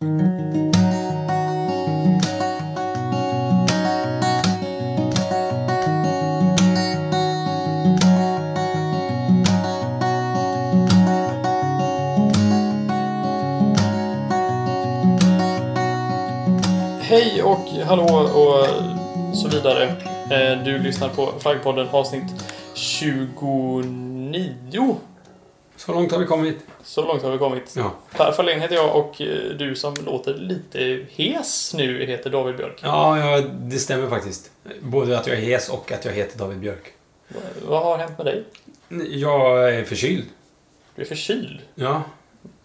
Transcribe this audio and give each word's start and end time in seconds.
Hej 0.00 0.08
och 17.42 17.68
hallå 17.84 18.30
och 18.34 18.66
så 19.36 19.48
vidare. 19.48 19.84
Eh, 20.30 20.64
du 20.64 20.78
lyssnar 20.78 21.08
på 21.08 21.32
Flaggpodden 21.38 21.88
avsnitt 21.88 22.44
29. 22.74 24.96
Så 25.86 25.92
långt 25.92 26.12
har 26.12 26.18
vi 26.18 26.26
kommit. 26.26 26.56
Så 26.84 27.06
långt 27.06 27.22
har 27.22 27.30
vi 27.30 27.38
kommit. 27.38 27.74
Ja. 27.76 27.92
Per 28.16 28.32
Fahlén 28.32 28.60
heter 28.60 28.74
jag 28.74 28.96
och 28.96 29.20
eh, 29.20 29.50
du 29.58 29.74
som 29.74 29.94
låter 30.06 30.34
lite 30.34 31.06
hes 31.10 31.74
nu 31.74 32.06
heter 32.06 32.30
David 32.30 32.56
Björk. 32.56 32.80
Ja, 32.82 33.18
ja, 33.18 33.42
det 33.58 33.78
stämmer 33.78 34.08
faktiskt. 34.08 34.50
Både 34.80 35.18
att 35.18 35.26
jag 35.26 35.36
är 35.36 35.40
hes 35.40 35.68
och 35.68 35.92
att 35.92 36.04
jag 36.04 36.12
heter 36.12 36.38
David 36.38 36.58
Björk. 36.58 36.92
Vad 37.68 37.82
har 37.82 37.98
hänt 37.98 38.18
med 38.18 38.26
dig? 38.26 38.44
Jag 39.10 39.74
är 39.74 39.84
förkyld. 39.84 40.24
Du 40.94 41.02
är 41.02 41.06
förkyld. 41.06 41.60
Ja. 41.74 42.02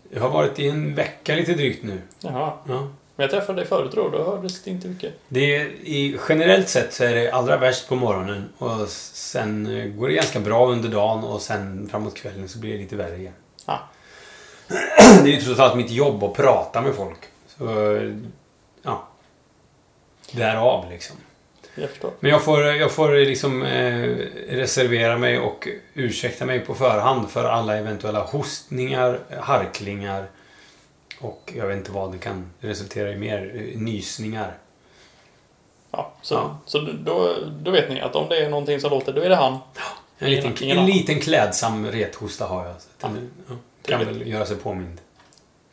Jag 0.09 0.22
har 0.22 0.30
varit 0.30 0.59
i 0.59 0.69
en 0.69 0.95
vecka 0.95 1.35
lite 1.35 1.53
drygt 1.53 1.83
nu. 1.83 2.02
Jaha. 2.19 2.53
Ja. 2.67 2.88
Men 3.21 3.30
jag 3.30 3.39
träffade 3.39 3.61
dig 3.61 3.67
förut 3.67 3.91
då, 3.95 4.09
då 4.09 4.23
hördes 4.23 4.61
det 4.63 4.71
inte 4.71 4.88
mycket. 4.88 5.13
Det 5.27 5.55
är, 5.55 5.66
i, 5.66 6.17
generellt 6.30 6.70
sett 6.70 6.93
så 6.93 7.03
är 7.03 7.16
det 7.16 7.31
allra 7.31 7.57
värst 7.57 7.88
på 7.88 7.95
morgonen 7.95 8.49
och 8.57 8.88
sen 8.89 9.77
eh, 9.77 9.85
går 9.85 10.07
det 10.07 10.13
ganska 10.13 10.39
bra 10.39 10.67
under 10.67 10.89
dagen 10.89 11.23
och 11.23 11.41
sen 11.41 11.89
framåt 11.91 12.16
kvällen 12.16 12.49
så 12.49 12.59
blir 12.59 12.71
det 12.73 12.77
lite 12.77 12.95
värre 12.95 13.17
igen. 13.17 13.34
Ja. 13.66 13.80
Det 15.23 15.30
är 15.30 15.34
ju 15.34 15.41
trots 15.41 15.59
allt 15.59 15.75
mitt 15.75 15.91
jobb 15.91 16.23
att 16.23 16.34
prata 16.34 16.81
med 16.81 16.95
folk. 16.95 17.17
Så, 17.57 17.95
eh, 17.95 18.13
ja. 18.84 19.07
Därav 20.31 20.89
liksom. 20.89 21.16
Jag. 21.75 21.89
Men 22.19 22.31
jag 22.31 22.42
får, 22.42 22.64
jag 22.64 22.92
får 22.92 23.25
liksom 23.25 23.64
eh, 23.64 24.16
reservera 24.49 25.17
mig 25.17 25.39
och 25.39 25.67
ursäkta 25.94 26.45
mig 26.45 26.59
på 26.59 26.73
förhand 26.73 27.30
för 27.30 27.44
alla 27.44 27.77
eventuella 27.77 28.23
hostningar, 28.23 29.19
harklingar 29.39 30.25
och 31.22 31.53
jag 31.55 31.67
vet 31.67 31.77
inte 31.77 31.91
vad 31.91 32.11
det 32.11 32.17
kan 32.17 32.52
resultera 32.59 33.11
i 33.11 33.16
mer. 33.16 33.52
eh, 33.55 33.80
Nysningar. 33.80 34.53
Ja, 35.91 36.14
så, 36.22 36.33
Ja. 36.33 36.58
så 36.66 36.80
då, 36.80 37.36
då 37.61 37.72
vet 37.72 37.89
ni 37.89 38.02
att 38.02 38.16
om 38.16 38.30
det 38.30 38.38
är 38.45 38.50
någonting 38.50 38.81
som 38.81 38.89
låter, 38.89 39.14
då 39.14 39.22
är 39.22 39.30
det 39.30 39.36
han. 39.36 39.58
En 40.19 40.31
liten, 40.31 40.53
Ingen 40.64 40.77
en 40.77 40.86
liten 40.86 41.19
klädsam 41.19 41.86
rethosta 41.92 42.45
har 42.45 42.66
jag. 42.66 42.75
Så 42.81 42.88
den, 43.08 43.31
ja, 43.49 43.55
kan 43.86 44.05
väl 44.05 44.27
göra 44.27 44.45
sig 44.45 44.58
påmind. 44.58 44.97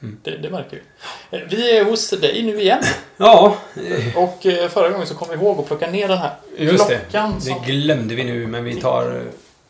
Det, 0.00 0.36
det 0.36 0.50
märker 0.50 0.82
vi. 1.30 1.38
Eh, 1.38 1.44
Vi 1.50 1.76
är 1.78 1.84
hos 1.84 2.10
dig 2.10 2.42
nu 2.42 2.60
igen. 2.60 2.82
Ja, 3.16 3.56
Och 4.16 4.46
eh, 4.46 4.69
förra 4.69 4.88
gången 4.88 5.06
så 5.06 5.14
kom 5.14 5.28
vi 5.28 5.34
ihåg 5.34 5.58
att 5.60 5.66
plocka 5.66 5.91
ner 5.91 6.08
den 6.08 6.19
här 6.19 6.34
just 6.56 6.88
det. 6.88 6.98
klockan. 6.98 7.34
Det 7.34 7.41
som- 7.41 7.62
glömde 7.62 8.14
vi 8.14 8.24
nu, 8.24 8.46
men 8.46 8.64
vi 8.64 8.80
tar... 8.80 9.24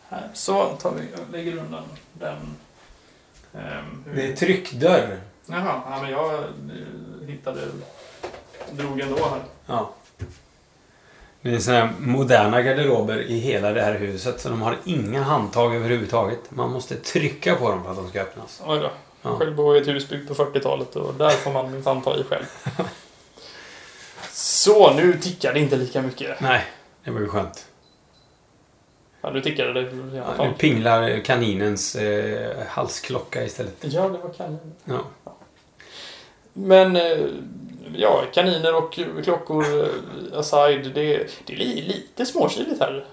Här, 0.09 0.29
så 0.35 0.65
tar 0.65 0.93
vi, 0.93 1.37
lägger 1.39 1.53
undan 1.57 1.85
den. 2.13 2.37
Hur- 4.05 4.15
Det 4.17 4.23
är 4.33 4.37
tryckdörr. 4.37 5.19
Jaha, 5.51 5.81
ja, 5.91 5.99
men 6.03 6.11
jag 6.11 6.35
eh, 6.35 6.41
hittade, 7.29 7.61
drog 8.71 9.01
ändå 9.01 9.17
här. 9.17 9.41
Ja. 9.67 9.91
Det 11.43 11.51
är 11.55 11.59
sådana 11.59 11.93
moderna 11.99 12.63
garderober 12.63 13.19
i 13.23 13.39
hela 13.39 13.73
det 13.73 13.83
här 13.83 13.95
huset 13.95 14.41
så 14.41 14.49
de 14.49 14.63
har 14.63 14.77
inga 14.85 15.23
handtag 15.23 15.75
överhuvudtaget. 15.75 16.39
Man 16.51 16.71
måste 16.71 16.97
trycka 16.97 17.55
på 17.55 17.71
dem 17.71 17.85
för 17.85 17.91
att 17.91 17.97
de 17.97 18.09
ska 18.09 18.21
öppnas. 18.21 18.63
Oj 18.67 18.79
då. 18.81 18.91
Ja. 19.23 19.37
Själv 19.39 19.57
bor 19.57 19.75
jag 19.77 19.81
i 19.87 19.91
ett 19.91 19.97
hus 19.97 20.09
byggt 20.09 20.29
på 20.29 20.35
40-talet 20.35 20.97
och 20.97 21.15
där 21.15 21.31
får 21.31 21.53
man 21.53 21.71
minsann 21.73 22.03
ta 22.03 22.17
i 22.17 22.23
själv. 22.25 22.45
Så, 24.33 24.93
nu 24.95 25.19
tickar 25.19 25.55
det 25.55 25.61
inte 25.61 25.77
lika 25.77 26.03
mycket. 26.03 26.41
Nej, 26.41 26.65
det 27.05 27.11
var 27.11 27.21
ju 27.21 27.29
skönt. 27.29 27.67
Ja, 29.21 29.31
nu 29.31 29.41
tickade 29.41 29.73
det 29.73 29.81
i 29.81 30.01
alla 30.01 30.17
Ja, 30.17 30.35
fall. 30.35 30.47
nu 30.47 30.53
pinglar 30.59 31.21
kaninens 31.25 31.95
eh, 31.97 32.57
halsklocka 32.69 33.45
istället. 33.45 33.75
Ja, 33.81 34.03
det 34.09 34.19
var 34.19 34.33
kanin. 34.33 34.59
Ja. 34.85 34.99
Men, 36.59 36.97
eh, 36.97 37.27
ja, 37.97 38.23
kaniner 38.35 38.75
och 38.77 38.99
klockor 39.25 39.65
eh, 39.81 40.39
aside, 40.39 40.91
det, 40.95 41.31
det 41.47 41.53
är 41.53 41.57
li, 41.57 41.83
lite 41.83 42.27
småkyligt 42.27 42.81
här. 42.81 43.05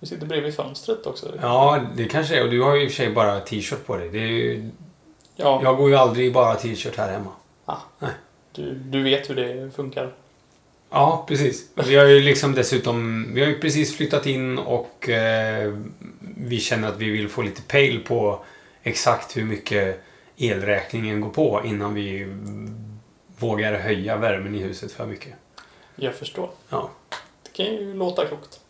Vi 0.00 0.06
sitter 0.06 0.26
bredvid 0.26 0.54
fönstret 0.54 1.06
också. 1.06 1.32
ja, 1.42 1.80
det 1.96 2.04
kanske 2.04 2.36
är. 2.36 2.44
Och 2.44 2.50
du 2.50 2.62
har 2.62 2.74
ju 2.74 2.82
i 2.82 2.86
och 2.86 2.90
för 2.90 2.96
sig 2.96 3.10
bara 3.10 3.40
t-shirt 3.40 3.86
på 3.86 3.96
dig. 3.96 4.08
Det 4.08 4.18
ju, 4.18 4.70
Ja, 5.40 5.60
jag 5.62 5.76
går 5.76 5.90
ju 5.90 5.96
aldrig 5.96 6.32
bara 6.32 6.54
t-shirt 6.54 6.96
här 6.96 7.12
hemma. 7.12 7.30
du, 8.52 8.74
du 8.74 9.02
vet 9.02 9.30
hur 9.30 9.34
det 9.34 9.70
funkar. 9.76 10.12
Ja, 10.90 11.24
precis. 11.28 11.66
Vi 11.74 11.96
har 11.96 12.04
ju 12.04 12.20
liksom 12.20 12.54
dessutom... 12.54 13.26
Vi 13.34 13.40
har 13.40 13.48
ju 13.48 13.58
precis 13.60 13.96
flyttat 13.96 14.26
in 14.26 14.58
och 14.58 15.08
eh, 15.08 15.74
vi 16.36 16.60
känner 16.60 16.88
att 16.88 16.98
vi 16.98 17.10
vill 17.10 17.28
få 17.28 17.42
lite 17.42 17.62
pejl 17.62 18.00
på 18.00 18.44
exakt 18.82 19.36
hur 19.36 19.44
mycket 19.44 20.04
elräkningen 20.38 21.20
går 21.20 21.30
på 21.30 21.62
innan 21.64 21.94
vi 21.94 22.36
vågar 23.38 23.74
höja 23.74 24.16
värmen 24.16 24.54
i 24.54 24.58
huset 24.58 24.92
för 24.92 25.06
mycket. 25.06 25.32
Jag 25.96 26.14
förstår. 26.14 26.50
Ja. 26.68 26.90
Det 27.42 27.50
kan 27.52 27.66
ju 27.66 27.94
låta 27.94 28.26
klokt. 28.26 28.60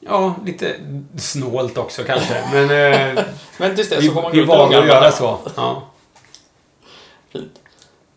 Ja, 0.00 0.34
lite 0.44 0.76
snålt 1.18 1.78
också 1.78 2.02
kanske. 2.04 2.44
Men 2.52 2.64
eh, 3.16 3.24
Men 3.58 3.74
tills 3.76 3.88
dess 3.88 4.02
vi, 4.02 4.06
så 4.08 4.14
får 4.14 4.22
man 4.22 4.32
vi 4.32 4.38
ut 4.38 4.44
i 4.44 4.46
de 4.46 4.58
vågar 4.58 4.70
gamla 4.70 4.86
göra 4.94 5.12
så. 5.12 5.38
Ja. 5.56 5.82
Fint. 7.32 7.60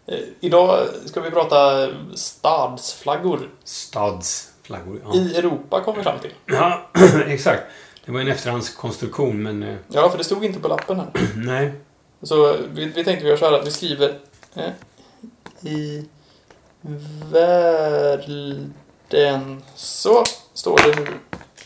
Eh, 0.08 0.20
idag 0.40 0.88
ska 1.06 1.22
vi 1.22 1.32
prata 1.32 1.90
stadsflaggor. 2.16 3.50
Stadsflaggor. 3.64 5.02
Ja. 5.06 5.16
I 5.16 5.36
Europa 5.38 5.84
kom 5.84 5.96
vi 5.98 6.04
fram 6.04 6.20
till. 6.20 6.32
ja, 6.46 6.90
exakt. 7.28 7.64
Det 8.06 8.12
var 8.12 8.20
en 8.22 8.28
efterhandskonstruktion, 8.28 9.44
men 9.44 9.64
eh, 9.64 9.76
Ja, 9.88 10.10
för 10.10 10.18
det 10.18 10.24
stod 10.24 10.46
inte 10.46 10.60
på 10.60 10.68
lappen 10.68 11.00
här. 11.00 11.10
nej. 11.36 11.72
Så 12.24 12.58
vi, 12.70 12.86
vi 12.86 13.04
tänkte 13.04 13.24
vi 13.24 13.30
gör 13.30 13.38
så 13.38 13.46
här 13.46 13.54
att 13.60 13.68
vi 13.68 13.72
skriver 13.72 14.20
eh, 14.56 14.70
i 15.62 16.06
världen. 19.08 19.64
Så 19.76 20.24
står 20.54 20.78
det 20.78 21.00
nu 21.00 21.08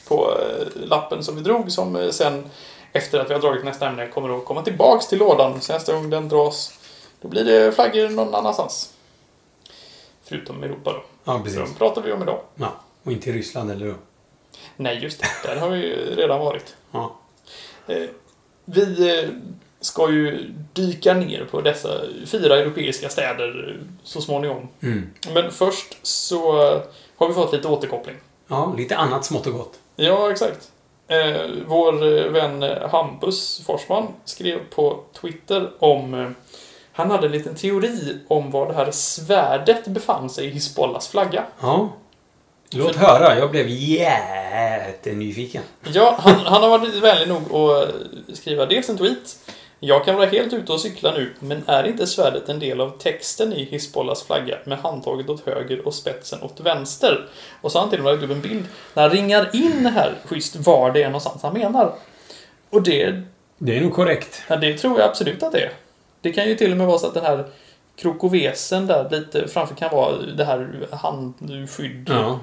på 0.08 0.38
eh, 0.40 0.68
lappen 0.88 1.24
som 1.24 1.36
vi 1.36 1.42
drog 1.42 1.72
som 1.72 1.96
eh, 1.96 2.10
sen 2.10 2.44
efter 2.94 3.20
att 3.20 3.30
vi 3.30 3.34
har 3.34 3.42
dragit 3.42 3.66
nästa 3.66 3.88
ämne 3.88 4.08
kommer 4.08 4.38
att 4.38 4.46
komma 4.46 4.62
tillbaks 4.62 5.08
till 5.08 5.20
lådan. 5.20 5.62
Så 5.62 5.74
nästa 5.74 5.94
gång 5.94 6.10
den 6.10 6.30
dras 6.30 6.80
då 7.22 7.28
blir 7.28 7.44
det 7.46 7.72
flaggor 7.72 8.10
någon 8.10 8.36
annanstans. 8.36 8.94
Förutom 10.24 10.64
Europa 10.64 10.94
då. 10.94 11.04
Ja, 11.24 11.38
Så 11.38 11.44
precis. 11.44 11.60
de 11.60 11.74
pratar 11.74 12.02
vi 12.02 12.12
om 12.12 12.22
idag. 12.22 12.40
Ja. 12.56 12.72
Och 13.04 13.12
inte 13.12 13.30
i 13.30 13.34
Ryssland, 13.34 13.72
eller 13.72 13.86
hur? 13.86 13.96
Nej, 14.78 15.00
just 15.04 15.20
det. 15.20 15.28
Där 15.44 15.56
har 15.56 15.70
vi 15.70 15.78
ju 15.78 16.16
redan 16.16 16.40
varit. 16.40 16.76
Ja. 16.92 17.16
Eh, 17.88 18.04
Vi 18.66 19.20
eh, 19.20 19.30
ska 19.82 20.12
ju 20.12 20.54
dyka 20.74 21.14
ner 21.14 21.46
på 21.52 21.62
dessa 21.62 21.90
fyra 22.26 22.58
europeiska 22.58 23.10
städer 23.10 23.78
så 24.04 24.22
småningom. 24.22 24.68
Mm. 24.82 25.10
Men 25.34 25.52
först 25.52 25.98
så 26.04 26.52
har 27.18 27.28
vi 27.28 27.34
fått 27.34 27.54
lite 27.54 27.68
återkoppling. 27.68 28.16
Ja, 28.48 28.74
lite 28.78 28.98
annat 28.98 29.26
smått 29.26 29.48
och 29.48 29.54
gott. 29.54 29.74
Ja, 29.96 30.32
exakt. 30.32 30.72
Eh, 31.08 31.42
Vår 31.68 32.18
eh, 32.18 32.24
vän 32.32 32.64
eh, 32.64 32.90
Hampus 32.90 33.62
Forsman 33.66 34.08
skrev 34.26 34.60
på 34.76 35.00
Twitter 35.22 35.70
om... 35.80 36.14
eh, 36.14 36.30
Han 36.94 37.12
hade 37.12 37.26
en 37.26 37.32
liten 37.32 37.56
teori 37.56 38.18
om 38.28 38.52
var 38.52 38.68
det 38.68 38.74
här 38.74 38.92
svärdet 38.92 39.88
befann 39.88 40.30
sig 40.30 40.46
i 40.46 40.50
Hizbollas 40.50 41.08
flagga. 41.08 41.44
Ja. 41.62 41.90
Låt 42.74 42.96
höra, 42.96 43.38
jag 43.38 43.52
blev 43.52 43.68
jättenyfiken. 43.70 45.64
Ja, 45.94 46.18
han, 46.20 46.36
han 46.36 46.62
har 46.64 46.70
varit 46.70 46.96
vänlig 46.96 47.28
nog 47.28 47.54
att 47.54 47.90
skriva 48.38 48.66
dels 48.66 48.90
en 48.90 48.98
tweet. 48.98 49.38
Jag 49.84 50.06
kan 50.06 50.16
vara 50.16 50.26
helt 50.26 50.54
ute 50.54 50.74
och 50.74 50.80
cykla 50.82 51.12
nu, 51.12 51.34
men 51.40 51.64
är 51.68 51.84
inte 51.84 52.08
svärdet 52.08 52.50
en 52.50 52.60
del 52.60 52.82
av 52.82 52.90
texten 52.98 53.54
i 53.54 53.64
Hizbollas 53.64 54.24
flagga 54.24 54.58
med 54.66 54.78
handtaget 54.78 55.30
åt 55.30 55.46
höger 55.46 55.88
och 55.88 55.94
spetsen 55.94 56.42
åt 56.44 56.60
vänster? 56.60 57.30
Och 57.62 57.72
så 57.72 57.78
har 57.78 57.84
han 57.84 57.90
till 57.90 58.00
och 58.00 58.06
med 58.06 58.14
lagt 58.14 58.24
upp 58.24 58.32
en 58.32 58.42
bild 58.42 58.66
när 58.94 59.04
han 59.04 59.12
ringar 59.12 59.50
in 59.54 59.86
här 59.86 60.14
schysst 60.26 60.56
var 60.56 60.92
det 60.92 61.04
är 61.04 61.08
någonstans 61.08 61.42
han 61.44 61.54
menar. 61.54 61.94
Och 62.70 62.84
det, 62.84 63.22
Det 63.58 63.78
är 63.78 63.82
nog 63.82 63.94
korrekt. 63.94 64.42
ja, 64.48 64.56
det 64.56 64.78
tror 64.78 65.00
jag 65.00 65.10
absolut 65.10 65.44
att 65.44 65.52
det 65.52 65.60
är. 65.62 65.72
Det 66.22 66.32
kan 66.32 66.48
ju 66.48 66.56
till 66.56 66.72
och 66.72 66.78
med 66.78 66.88
vara 66.88 66.98
så 66.98 67.08
att 67.08 67.14
den 67.14 67.26
här 67.26 67.46
krokovesen 67.96 68.88
där 68.88 69.10
lite 69.10 69.48
framför 69.48 69.76
kan 69.76 69.92
vara 69.92 70.18
det 70.22 70.44
här 70.46 70.88
handskydd 70.92 72.10
Ja, 72.10 72.40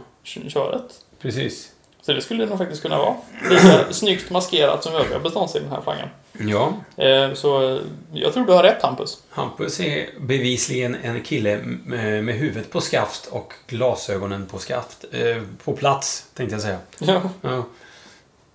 precis. 1.20 1.73
Så 2.03 2.12
det 2.12 2.21
skulle 2.21 2.45
det 2.45 2.49
nog 2.50 2.59
faktiskt 2.59 2.83
kunna 2.83 2.99
vara. 2.99 3.15
Lika 3.50 3.93
snyggt 3.93 4.31
maskerat 4.31 4.85
som 4.85 4.95
övriga 4.95 5.19
beståndsdelar 5.19 5.67
i 5.67 5.69
den 5.69 5.77
här 5.77 5.83
flaggan. 5.83 6.09
Ja, 6.50 6.73
Eh, 7.05 7.35
Så 7.35 7.69
eh, 7.75 7.81
jag 8.12 8.33
tror 8.35 8.47
du 8.47 8.53
har 8.53 8.62
rätt 8.62 8.83
Hampus. 8.83 9.23
Hampus 9.31 9.81
är 9.81 10.06
bevisligen 10.21 10.95
en 11.03 11.23
kille 11.23 11.59
med 11.85 12.25
med 12.25 12.35
huvudet 12.35 12.71
på 12.73 12.81
skaft 12.81 13.27
och 13.27 13.53
glasögonen 13.67 14.47
på 14.47 14.59
skaft. 14.59 15.05
Eh, 15.12 15.43
på 15.65 15.73
plats, 15.73 16.27
tänkte 16.35 16.55
jag 16.55 16.62
säga. 16.62 16.79
Ja, 16.99 17.21
Ja, 17.43 17.65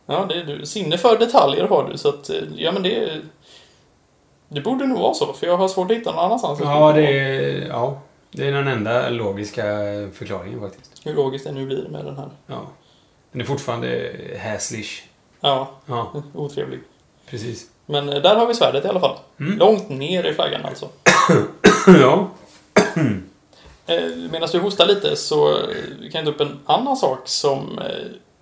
ja 0.06 0.26
det 0.30 0.36
är 0.36 0.44
du. 0.44 0.66
Sinne 0.66 0.98
för 0.98 1.18
detaljer 1.18 1.68
har 1.68 1.90
du 1.92 1.98
så 1.98 2.10
att, 2.10 2.30
eh, 2.30 2.36
ja 2.56 2.72
men 2.72 2.84
det... 2.84 3.22
Det 4.48 4.62
borde 4.62 4.88
nog 4.88 5.00
vara 5.00 5.14
så, 5.14 5.34
för 5.34 5.48
jag 5.48 5.58
har 5.58 5.68
svårt 5.68 5.92
att 5.92 5.98
hitta 5.98 6.12
någon 6.12 6.26
annanstans. 6.26 6.60
Ja, 6.64 6.92
det 6.94 7.20
är, 7.20 7.68
ja, 7.68 8.02
det 8.32 8.48
är 8.48 8.52
den 8.52 8.68
enda 8.68 9.10
logiska 9.10 9.64
förklaringen 10.14 10.60
faktiskt. 10.60 11.02
Hur 11.08 11.14
logiskt 11.14 11.46
det 11.46 11.52
nu 11.52 11.66
blir 11.66 11.88
med 11.90 12.06
den 12.06 12.18
här. 12.18 12.30
Ja. 12.48 12.62
Den 13.34 13.42
är 13.42 13.46
fortfarande 13.46 14.12
häslish. 14.38 15.02
Ja, 15.42 15.72
Ja, 15.86 16.24
otrevlig. 16.34 16.80
precis. 17.30 17.68
Men 17.86 18.10
eh, 18.10 18.22
där 18.22 18.36
har 18.36 18.48
vi 18.48 18.54
svärdet 18.54 18.86
i 18.86 18.88
alla 18.88 19.00
fall. 19.00 19.18
Mm. 19.40 19.58
Långt 19.60 19.90
ner 19.90 20.24
i 20.24 20.34
flaggan 20.34 20.66
alltså. 20.66 20.90
ja. 22.02 22.28
Eh, 23.86 24.02
Medan 24.32 24.50
du 24.52 24.60
hostar 24.60 24.86
lite 24.86 25.16
så 25.16 25.50
eh, 25.58 25.66
kan 26.12 26.12
jag 26.12 26.26
ta 26.26 26.32
upp 26.32 26.42
en 26.42 26.60
annan 26.66 26.98
sak 26.98 27.20
som, 27.26 27.80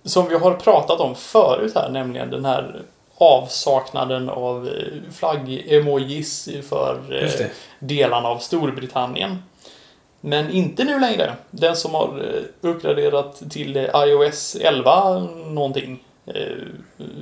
som 0.04 0.28
vi 0.28 0.34
har 0.34 0.54
pratat 0.54 1.00
om 1.00 1.14
förut 1.14 1.72
här, 1.74 1.90
nämligen 1.90 2.30
den 2.30 2.44
här 2.44 2.82
avsaknaden 3.18 4.28
av 4.28 4.70
flagg-emojis 5.12 6.48
för 6.68 7.00
delarna 7.78 8.28
av 8.28 8.38
Storbritannien. 8.38 9.42
Men 10.24 10.50
inte 10.50 10.84
nu 10.84 11.00
längre. 11.00 11.36
Den 11.50 11.76
som 11.76 11.94
har 11.94 12.08
eh, 12.34 12.68
uppgraderat 12.70 13.42
till 13.50 13.76
eh, 13.76 13.84
iOS 13.94 14.54
11 14.60 15.18
någonting. 15.46 16.04
eh, 16.26 16.34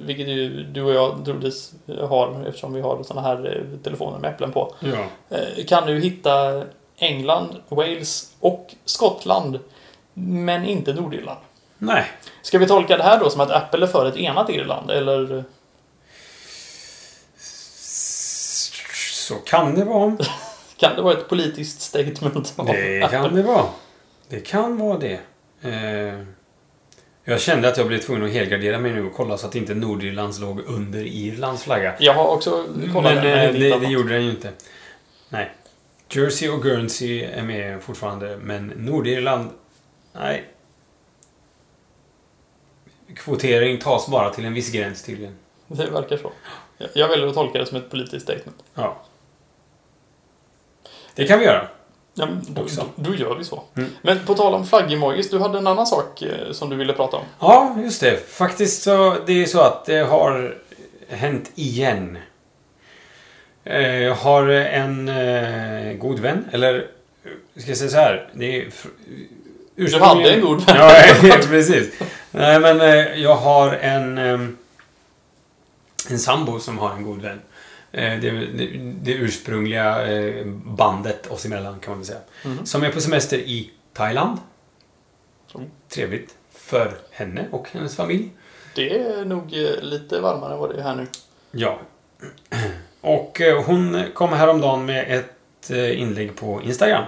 Vilket 0.05 0.29
ju 0.29 0.65
du 0.65 0.83
och 0.83 0.93
jag 0.95 1.25
troligtvis 1.25 1.73
har 2.09 2.45
eftersom 2.49 2.73
vi 2.73 2.81
har 2.81 3.03
såna 3.03 3.21
här 3.21 3.67
telefoner 3.83 4.19
med 4.19 4.31
äpplen 4.31 4.53
på. 4.53 4.75
Ja. 4.81 5.37
Kan 5.67 5.87
nu 5.87 6.01
hitta 6.01 6.65
England, 6.97 7.49
Wales 7.69 8.33
och 8.41 8.75
Skottland. 8.85 9.59
Men 10.15 10.65
inte 10.65 10.93
Nordirland. 10.93 11.39
Nej. 11.79 12.05
Ska 12.43 12.59
vi 12.59 12.67
tolka 12.67 12.97
det 12.97 13.03
här 13.03 13.21
då 13.21 13.31
som 13.31 13.41
att 13.41 13.51
Apple 13.51 13.87
är 13.87 13.89
för 13.89 14.07
ett 14.07 14.17
enat 14.17 14.51
Irland? 14.51 14.91
Eller? 14.91 15.45
Så 19.15 19.35
kan 19.35 19.75
det 19.75 19.85
vara. 19.85 20.17
Kan 20.81 20.97
det 20.97 21.03
vara 21.03 21.19
ett 21.19 21.29
politiskt 21.29 21.81
statement? 21.81 22.55
Det 22.67 23.09
kan 23.11 23.35
det 23.35 23.43
vara. 23.43 23.65
Det 24.29 24.41
kan 24.41 24.79
vara 24.79 24.99
det. 24.99 25.21
Eh, 25.63 26.25
jag 27.25 27.41
kände 27.41 27.69
att 27.69 27.77
jag 27.77 27.87
blev 27.87 27.99
tvungen 27.99 28.25
att 28.25 28.31
helgardera 28.33 28.79
mig 28.79 28.93
nu 28.93 29.07
och 29.07 29.15
kolla 29.15 29.39
så 29.39 29.47
att 29.47 29.55
inte 29.55 29.75
Nordirlands 29.75 30.39
låg 30.41 30.61
under 30.61 31.01
Irlands 31.07 31.63
flagga. 31.63 31.95
Jag 32.01 32.15
har 32.15 32.27
också 32.29 32.65
kollat 32.93 33.15
Men 33.15 33.25
det, 33.25 33.33
eh, 33.43 33.47
inte 33.47 33.59
det, 33.59 33.79
det 33.79 33.87
gjorde 33.93 34.13
den 34.15 34.25
ju 34.25 34.31
inte. 34.31 34.53
Nej. 35.29 35.51
Jersey 36.09 36.49
och 36.49 36.63
Guernsey 36.63 37.23
är 37.25 37.43
med 37.43 37.83
fortfarande, 37.83 38.37
men 38.43 38.67
Nordirland... 38.67 39.51
Nej. 40.13 40.45
Kvotering 43.17 43.79
tas 43.79 44.09
bara 44.09 44.31
till 44.31 44.45
en 44.45 44.55
viss 44.55 44.73
gräns 44.73 45.03
tydligen. 45.03 45.35
Det 45.67 45.91
verkar 45.91 46.17
så. 46.17 46.33
Jag- 46.79 46.89
Jag 46.95 47.09
väljer 47.09 47.27
att 47.27 47.35
tolka 47.35 47.59
det 47.59 47.67
som 47.67 47.77
ett 47.77 47.91
politiskt 47.91 48.23
statement. 48.23 48.63
Ja. 48.75 49.03
Det 51.21 51.27
kan 51.27 51.39
vi 51.39 51.45
göra. 51.45 51.69
Ja, 52.15 52.29
då, 52.49 52.63
då, 52.77 52.83
då 52.97 53.15
gör 53.15 53.35
vi 53.35 53.45
så. 53.45 53.63
Mm. 53.77 53.91
Men 54.03 54.19
på 54.27 54.35
tal 54.35 54.55
om 54.55 54.67
flaggemojis, 54.67 55.31
du 55.31 55.39
hade 55.39 55.59
en 55.59 55.67
annan 55.67 55.87
sak 55.87 56.23
eh, 56.23 56.53
som 56.53 56.71
du 56.71 56.77
ville 56.77 56.93
prata 56.93 57.17
om. 57.17 57.23
Ja, 57.41 57.77
just 57.83 58.01
det. 58.01 58.29
Faktiskt 58.31 58.83
så, 58.83 59.17
det 59.27 59.43
är 59.43 59.47
så 59.47 59.61
att 59.61 59.85
det 59.87 59.99
har 59.99 60.55
hänt 61.09 61.51
igen. 61.55 62.19
Eh, 63.65 63.97
Jag 64.03 64.15
har 64.15 64.49
en 64.49 65.09
eh, 65.09 65.93
god 65.93 66.19
vän, 66.19 66.45
eller 66.53 66.75
eh, 67.25 67.61
ska 67.63 67.71
jag 67.71 67.79
säga 67.79 67.91
så 67.91 67.97
här. 67.97 68.29
Det 68.33 68.57
är 68.63 68.67
fr- 68.67 69.27
Du 69.77 69.99
hade 69.99 70.31
en 70.35 70.41
god 70.41 70.61
vän. 70.67 70.77
Ja, 71.23 71.37
precis. 71.49 71.89
Nej, 72.31 72.61
men 72.61 72.81
eh, 72.81 73.15
jag 73.23 73.37
har 73.37 73.73
en, 73.73 74.19
eh, 74.19 74.41
en 76.11 76.19
sambo 76.19 76.61
som 76.61 76.79
har 76.79 76.91
en 76.91 77.03
god 77.03 77.23
vän. 77.23 77.41
Eh, 77.93 78.21
Det, 78.21 78.31
det, 79.03 79.13
ursprungliga 79.13 80.07
eh, 80.13 80.47
bandet 80.65 81.27
oss 81.27 81.45
emellan 81.45 81.81
kan 81.81 81.91
man 81.91 81.99
väl 81.99 82.07
säga. 82.07 82.19
Mhm. 82.45 82.67
Som 82.67 82.83
är 82.83 82.93
på 82.93 83.01
semester 83.01 83.39
i 83.39 83.71
Thailand. 83.93 84.39
Mm. 85.55 85.71
Trevligt 85.89 86.35
för 86.55 86.93
henne 87.11 87.47
och 87.51 87.69
hennes 87.73 87.97
familj. 87.97 88.29
Det 88.75 88.99
är 89.01 89.25
nog 89.25 89.43
eh, 89.55 89.83
lite 89.83 90.21
varmare 90.21 90.53
än 90.53 90.59
vad 90.59 90.71
det 90.75 90.79
är 90.79 90.83
här 90.83 90.97
nu. 90.97 91.07
Ja. 91.51 91.79
Och 93.01 93.41
hon 93.67 94.05
kom 94.15 94.33
häromdagen 94.33 94.87
med 94.87 95.19
ett 95.19 95.71
inlägg 95.71 96.37
på 96.37 96.63
Instagram. 96.63 97.05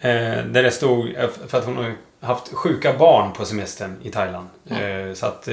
Där 0.00 0.62
det 0.62 0.70
stod, 0.70 1.14
för 1.48 1.58
att 1.58 1.64
hon 1.64 1.76
har 1.76 1.94
haft 2.20 2.52
sjuka 2.54 2.98
barn 2.98 3.32
på 3.32 3.44
semestern 3.44 3.96
i 4.02 4.10
Thailand. 4.10 4.48
Eh, 4.70 5.14
Så 5.14 5.26
att 5.26 5.48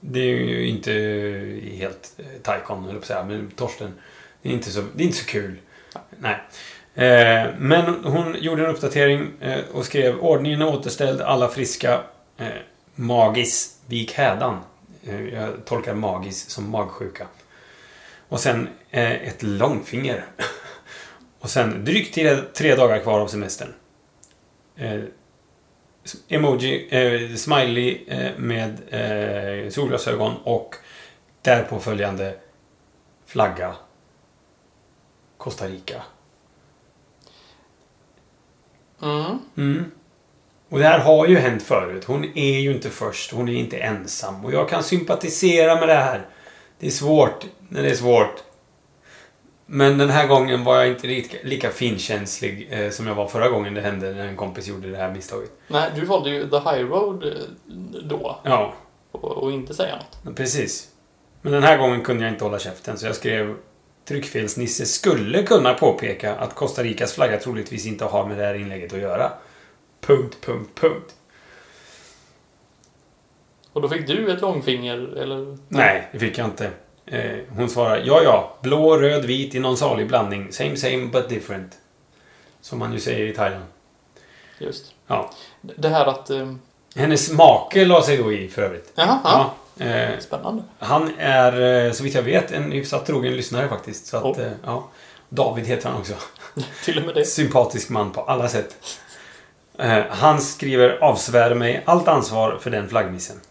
det 0.00 0.20
är 0.20 0.24
ju 0.24 0.68
inte 0.68 0.92
helt 1.76 2.14
eh, 2.18 2.24
taikon, 2.42 2.84
höll 2.84 2.86
jag 2.86 2.94
på 2.94 2.98
att 2.98 3.06
säga, 3.06 3.24
men 3.24 3.50
Torsten. 3.50 3.94
Det 4.42 4.48
är 4.48 4.52
inte 4.52 4.70
så, 4.70 4.84
det 4.94 5.02
är 5.02 5.06
inte 5.06 5.18
så 5.18 5.26
kul. 5.26 5.56
Nej. 6.18 6.36
Eh, 6.94 7.50
Men 7.58 8.04
hon 8.04 8.36
gjorde 8.40 8.64
en 8.64 8.70
uppdatering 8.70 9.30
eh, 9.40 9.60
och 9.72 9.84
skrev 9.84 10.18
ordningen 10.18 10.62
är 10.62 10.66
återställd, 10.68 11.20
alla 11.20 11.48
friska. 11.48 12.00
Eh, 12.36 12.46
Magis, 12.94 13.78
vik 13.86 14.12
hädan. 14.12 14.58
Eh, 15.06 15.20
Jag 15.28 15.64
tolkar 15.64 15.94
magis 15.94 16.50
som 16.50 16.70
magsjuka. 16.70 17.26
Och 18.28 18.40
sen 18.40 18.68
eh, 18.90 19.12
ett 19.12 19.42
långfinger. 19.42 20.24
Och 21.40 21.50
sen 21.50 21.84
drygt 21.84 22.14
tre, 22.14 22.36
tre 22.36 22.74
dagar 22.74 22.98
kvar 22.98 23.20
av 23.20 23.28
semestern. 23.28 23.68
Emoji, 26.28 26.88
eh, 26.90 27.36
smiley 27.36 28.04
eh, 28.08 28.38
med 28.38 28.78
eh, 28.90 29.70
solglasögon 29.70 30.34
och 30.44 30.74
därpå 31.42 31.78
följande 31.78 32.34
flagga. 33.26 33.74
Costa 35.36 35.68
Rica. 35.68 36.02
Mm. 39.02 39.38
Mm. 39.56 39.90
Och 40.68 40.78
det 40.78 40.84
här 40.84 40.98
har 40.98 41.26
ju 41.26 41.38
hänt 41.38 41.62
förut. 41.62 42.04
Hon 42.04 42.24
är 42.24 42.58
ju 42.58 42.72
inte 42.72 42.90
först. 42.90 43.32
Hon 43.32 43.48
är 43.48 43.52
inte 43.52 43.76
ensam. 43.76 44.44
Och 44.44 44.52
jag 44.52 44.68
kan 44.68 44.82
sympatisera 44.82 45.80
med 45.80 45.88
det 45.88 45.94
här. 45.94 46.26
Det 46.78 46.86
är 46.86 46.90
svårt 46.90 47.46
när 47.68 47.82
det 47.82 47.90
är 47.90 47.94
svårt. 47.94 48.42
Men 49.66 49.98
den 49.98 50.10
här 50.10 50.26
gången 50.26 50.64
var 50.64 50.76
jag 50.76 50.88
inte 50.88 51.06
lika, 51.06 51.36
lika 51.42 51.70
finkänslig 51.70 52.68
eh, 52.70 52.90
som 52.90 53.06
jag 53.06 53.14
var 53.14 53.26
förra 53.26 53.48
gången 53.48 53.74
det 53.74 53.80
hände 53.80 54.14
när 54.14 54.26
en 54.26 54.36
kompis 54.36 54.68
gjorde 54.68 54.90
det 54.90 54.96
här 54.96 55.12
misstaget. 55.12 55.50
Nej, 55.68 55.90
du 55.94 56.04
valde 56.04 56.30
ju 56.30 56.50
the 56.50 56.56
high 56.56 56.88
road 56.90 57.24
eh, 57.24 57.32
då. 58.02 58.40
Ja, 58.42 58.74
Och, 59.12 59.24
och 59.24 59.52
inte 59.52 59.74
säga 59.74 59.98
något. 60.24 60.36
precis. 60.36 60.88
Men 61.42 61.52
den 61.52 61.62
här 61.62 61.78
gången 61.78 62.00
kunde 62.02 62.24
jag 62.24 62.32
inte 62.32 62.44
hålla 62.44 62.58
käften 62.58 62.98
så 62.98 63.06
jag 63.06 63.16
skrev 63.16 63.54
Tryckfelsnisse 64.04 64.86
skulle 64.86 65.42
kunna 65.42 65.74
påpeka 65.74 66.34
att 66.36 66.54
Costa 66.54 66.82
Ricas 66.82 67.12
flagga 67.12 67.36
troligtvis 67.38 67.86
inte 67.86 68.04
har 68.04 68.26
med 68.26 68.38
det 68.38 68.44
här 68.44 68.54
inlägget 68.54 68.92
att 68.92 68.98
göra. 69.00 69.32
Punkt, 70.00 70.36
punkt, 70.40 70.70
punkt. 70.74 71.14
Och 73.72 73.82
då 73.82 73.88
fick 73.88 74.06
du 74.06 74.32
ett 74.32 74.40
långfinger, 74.40 74.96
eller? 75.16 75.58
Nej, 75.68 76.08
det 76.12 76.18
fick 76.18 76.38
jag 76.38 76.46
inte. 76.46 76.70
Eh, 77.06 77.38
hon 77.56 77.68
svarar 77.70 77.96
ja, 78.04 78.22
ja. 78.22 78.54
Blå, 78.62 78.96
röd, 78.98 79.24
vit 79.24 79.54
i 79.54 79.58
någon 79.58 79.76
salig 79.76 80.06
blandning. 80.08 80.52
Same, 80.52 80.76
same 80.76 81.06
but 81.06 81.28
different. 81.28 81.72
Som 82.60 82.78
man 82.78 82.92
ju 82.92 83.00
säger 83.00 83.26
i 83.26 83.34
Thailand. 83.34 83.64
Just. 84.58 84.92
Ja. 85.06 85.30
Det 85.60 85.88
här 85.88 86.06
att... 86.06 86.30
Eh, 86.30 86.52
Hennes 86.96 87.30
make 87.32 87.84
la 87.84 88.02
sig 88.02 88.16
då 88.16 88.32
i 88.32 88.48
för 88.48 88.62
övrigt. 88.62 88.92
jaha, 88.94 89.20
ja. 89.24 89.54
Eh, 89.84 90.18
Spännande. 90.18 90.62
han 90.78 91.10
är, 91.18 91.84
eh, 91.86 91.92
så 91.92 92.04
vitt 92.04 92.14
jag 92.14 92.22
vet, 92.22 92.52
en 92.52 92.72
hyfsat 92.72 93.06
trogen 93.06 93.36
lyssnare 93.36 93.68
faktiskt. 93.68 94.06
Så 94.06 94.16
att, 94.16 94.24
Oh. 94.24 94.46
ja. 94.64 94.88
David 95.28 95.66
heter 95.66 95.88
han 95.88 95.98
också. 96.00 96.12
Till 96.84 96.98
och 96.98 97.04
med 97.04 97.14
det. 97.14 97.24
Sympatisk 97.24 97.88
man 97.90 98.12
på 98.12 98.20
alla 98.20 98.48
sätt. 98.48 98.76
Han 100.10 100.40
skriver 100.40 100.98
avsvär 100.98 101.54
mig 101.54 101.82
allt 101.86 102.08
ansvar 102.08 102.58
för 102.60 102.70
den 102.70 102.88
flaggmissen. 102.88 103.36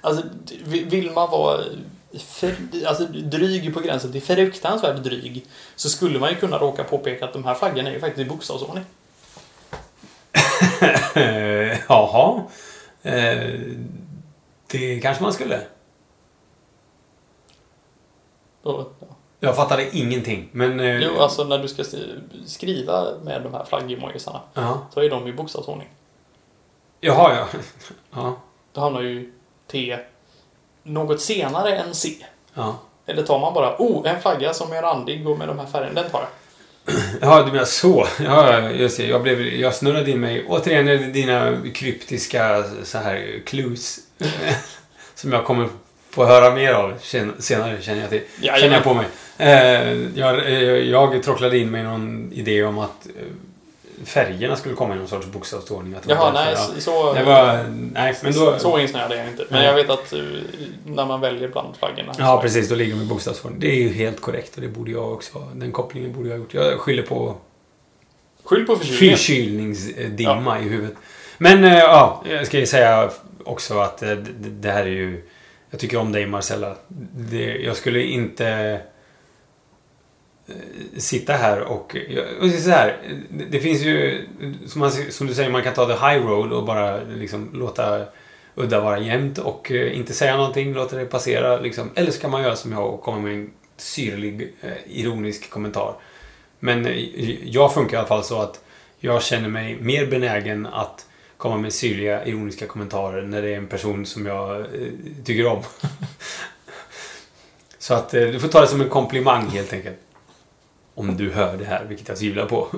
Alltså, 0.00 0.22
vill 0.64 1.10
man 1.10 1.30
vara 1.30 1.60
för, 2.18 2.54
alltså, 2.86 3.04
dryg 3.04 3.74
på 3.74 3.80
gränsen 3.80 4.12
till 4.12 4.22
fruktansvärt 4.22 5.02
dryg 5.02 5.46
så 5.76 5.88
skulle 5.88 6.18
man 6.18 6.30
ju 6.30 6.36
kunna 6.36 6.58
råka 6.58 6.84
påpeka 6.84 7.24
att 7.24 7.32
de 7.32 7.44
här 7.44 7.54
flaggorna 7.54 7.88
är 7.88 7.94
ju 7.94 8.00
faktiskt 8.00 8.26
i 8.26 8.30
bokstavsordning. 8.30 8.84
Jaha. 11.88 12.42
Eh, 13.02 13.60
det 14.66 15.00
kanske 15.02 15.22
man 15.22 15.32
skulle. 15.32 15.60
Och, 18.62 18.92
ja. 19.00 19.06
Jag 19.40 19.56
fattade 19.56 19.96
ingenting. 19.96 20.48
Men... 20.52 20.80
Eh, 20.80 20.96
Jo, 21.00 21.18
alltså 21.20 21.44
när 21.44 21.58
du 21.58 21.68
ska 21.68 21.82
sk- 21.82 22.20
skriva 22.46 23.06
med 23.22 23.42
de 23.42 23.54
här 23.54 23.64
flaggemojisarna 23.64 24.40
ja. 24.54 24.86
så 24.94 25.00
är 25.00 25.10
de 25.10 25.26
i 25.28 25.32
bokstavsordning. 25.32 25.88
Jaha, 27.00 27.34
ja. 27.36 27.46
ja. 28.10 28.36
Då 28.72 28.80
hamnar 28.80 29.00
ju 29.00 29.32
T 29.70 29.98
något 30.82 31.20
senare 31.20 31.76
än 31.76 31.94
C. 31.94 32.08
Ja. 32.54 32.78
Eller 33.06 33.22
tar 33.22 33.38
man 33.38 33.54
bara 33.54 33.76
oh, 33.78 34.10
en 34.10 34.20
flagga 34.20 34.54
som 34.54 34.72
är 34.72 34.82
randig 34.82 35.28
och 35.28 35.38
med 35.38 35.48
de 35.48 35.58
här 35.58 35.66
färgerna, 35.66 36.02
den 36.02 36.10
tar 36.10 36.20
jag. 36.20 36.28
Ja, 37.20 37.42
du 37.42 37.52
menar 37.52 37.64
så. 37.64 38.06
Ja, 38.24 38.70
just 38.70 38.96
det. 38.96 39.06
Jag, 39.06 39.22
blev, 39.22 39.40
jag 39.40 39.74
snurrade 39.74 40.10
in 40.10 40.20
mig. 40.20 40.44
Återigen 40.48 40.86
det 40.86 40.96
dina 40.96 41.56
kryptiska 41.74 42.64
så 42.84 42.98
här 42.98 43.42
clues. 43.46 43.98
som 45.14 45.32
jag 45.32 45.44
kommer 45.44 45.68
få 46.10 46.24
höra 46.24 46.54
mer 46.54 46.72
av 46.72 46.94
sen- 47.00 47.34
senare, 47.38 47.82
känner 47.82 48.00
jag 48.00 48.10
till. 48.10 48.22
Känner 48.42 48.74
jag 48.74 48.84
på 48.84 48.94
mig. 48.94 49.06
Jag, 50.14 50.46
eh, 50.46 50.62
jag 50.62 51.22
tråcklade 51.22 51.58
in 51.58 51.70
mig 51.70 51.82
någon 51.82 52.32
idé 52.32 52.64
om 52.64 52.78
att 52.78 53.06
eh, 53.06 53.22
färgerna 54.04 54.56
skulle 54.56 54.74
komma 54.74 54.94
i 54.94 54.98
någon 54.98 55.08
sorts 55.08 55.26
bokstavsordning. 55.26 55.96
Jaha, 56.06 56.32
nej, 56.32 56.54
jag- 56.74 56.82
så... 56.82 57.12
Det 57.12 57.22
var... 57.22 57.64
Nej, 57.92 58.14
men 58.22 58.32
då... 58.32 58.58
Så 58.58 58.78
insnöad 58.78 59.12
är 59.12 59.16
jag 59.16 59.26
inte. 59.28 59.44
Men 59.48 59.64
jag 59.64 59.74
vet 59.74 59.90
att 59.90 60.12
eh, 60.12 60.20
när 60.86 61.06
man 61.06 61.20
väljer 61.20 61.48
bland 61.48 61.76
flaggorna. 61.76 62.12
Ja, 62.18 62.36
så- 62.36 62.42
precis. 62.42 62.68
Då 62.68 62.74
ligger 62.74 62.94
de 62.94 63.02
i 63.02 63.06
bokstavsordning. 63.06 63.60
Det 63.60 63.66
är 63.70 63.82
ju 63.82 63.88
helt 63.92 64.20
korrekt 64.20 64.54
och 64.56 64.60
det 64.62 64.68
borde 64.68 64.90
jag 64.90 65.12
också... 65.12 65.48
Den 65.54 65.72
kopplingen 65.72 66.12
borde 66.12 66.28
jag 66.28 66.36
ha 66.36 66.42
gjort. 66.42 66.54
Jag 66.54 66.80
skyller 66.80 67.02
på 67.02 67.36
Skyll 68.44 68.66
på 68.66 68.76
förkylningen. 68.76 69.16
förkylningsdimma 69.16 70.60
i 70.60 70.62
huvudet. 70.62 70.94
Men 71.38 71.64
eh, 71.64 71.78
ja, 71.78 72.22
jag 72.30 72.46
ska 72.46 72.58
ju 72.58 72.66
säga 72.66 73.10
också 73.44 73.78
att 73.78 74.02
eh, 74.02 74.08
det, 74.08 74.48
det 74.50 74.70
här 74.70 74.82
är 74.82 74.86
ju... 74.86 75.22
Jag 75.70 75.80
tycker 75.80 75.96
om 75.96 76.12
dig 76.12 76.26
Marcella. 76.26 76.74
Det, 77.16 77.56
jag 77.56 77.76
skulle 77.76 78.02
inte 78.02 78.80
sitta 80.96 81.32
här 81.32 81.60
och... 81.60 81.96
Jag, 82.08 82.24
och 82.40 82.50
så 82.50 82.70
här, 82.70 82.96
det, 83.50 83.60
finns 83.60 83.82
ju... 83.82 84.26
Som, 84.66 84.80
man, 84.80 84.90
som 84.90 85.26
du 85.26 85.34
säger, 85.34 85.50
man 85.50 85.62
kan 85.62 85.74
ta 85.74 85.86
the 85.86 86.06
high 86.06 86.26
road 86.26 86.52
och 86.52 86.64
bara 86.64 87.00
liksom 87.02 87.50
låta 87.52 88.04
udda 88.54 88.80
vara 88.80 88.98
jämnt 88.98 89.38
och 89.38 89.70
eh, 89.70 89.96
inte 89.96 90.14
säga 90.14 90.36
någonting, 90.36 90.74
låta 90.74 90.96
det 90.96 91.04
passera. 91.04 91.60
Liksom. 91.60 91.90
Eller 91.94 92.10
så 92.10 92.20
kan 92.20 92.30
man 92.30 92.42
göra 92.42 92.56
som 92.56 92.72
jag 92.72 92.94
och 92.94 93.02
komma 93.02 93.18
med 93.18 93.34
en 93.34 93.50
syrlig, 93.76 94.54
eh, 94.60 94.70
ironisk 94.86 95.50
kommentar. 95.50 95.94
Men 96.58 96.86
eh, 96.86 97.48
jag 97.48 97.74
funkar 97.74 97.96
i 97.96 97.98
alla 97.98 98.08
fall 98.08 98.24
så 98.24 98.40
att 98.40 98.60
jag 98.98 99.22
känner 99.22 99.48
mig 99.48 99.76
mer 99.80 100.06
benägen 100.06 100.66
att 100.66 101.06
komma 101.36 101.56
med 101.56 101.72
syrliga, 101.72 102.24
ironiska 102.24 102.66
kommentarer 102.66 103.22
när 103.22 103.42
det 103.42 103.48
är 103.48 103.56
en 103.56 103.66
person 103.66 104.06
som 104.06 104.26
jag 104.26 104.60
eh, 104.60 104.66
tycker 105.24 105.46
om. 105.46 105.62
så 107.78 107.94
att 107.94 108.14
eh, 108.14 108.22
du 108.22 108.40
får 108.40 108.48
ta 108.48 108.60
det 108.60 108.66
som 108.66 108.80
en 108.80 108.88
komplimang 108.88 109.46
helt 109.46 109.72
enkelt. 109.72 109.96
Om 111.00 111.16
du 111.16 111.30
hör 111.30 111.56
det 111.56 111.64
här, 111.64 111.84
vilket 111.84 112.08
jag 112.08 112.16
tvivlar 112.18 112.46
på. 112.46 112.68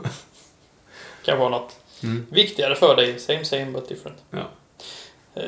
Kan 1.25 1.39
vara 1.39 1.49
något 1.49 1.77
Mm. 2.05 2.27
viktigare 2.31 2.75
för 2.75 2.97
dig. 2.97 3.19
Same 3.19 3.45
same 3.45 3.65
but 3.71 3.89
different. 3.89 4.19
Ja. 4.31 4.39
Eh, 5.35 5.43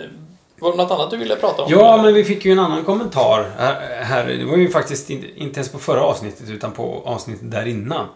Var 0.59 0.71
det 0.71 0.76
något 0.76 0.90
annat 0.90 1.11
du 1.11 1.16
ville 1.16 1.37
prata 1.37 1.62
om? 1.62 1.71
Ja, 1.73 2.02
men 2.02 2.14
vi 2.14 2.25
fick 2.25 2.45
ju 2.45 2.52
en 2.52 2.59
annan 2.59 2.85
kommentar 2.85 3.50
här. 3.59 4.02
här. 4.04 4.26
Det 4.26 4.45
var 4.45 4.57
ju 4.57 4.69
faktiskt 4.71 5.11
inte, 5.11 5.26
inte 5.40 5.61
ens 5.61 5.73
på 5.73 5.78
förra 5.78 6.00
avsnittet 6.02 6.50
utan 6.50 6.73
på 6.73 7.02
avsnittet 7.04 7.50
där 7.50 7.66
innan. 7.66 8.07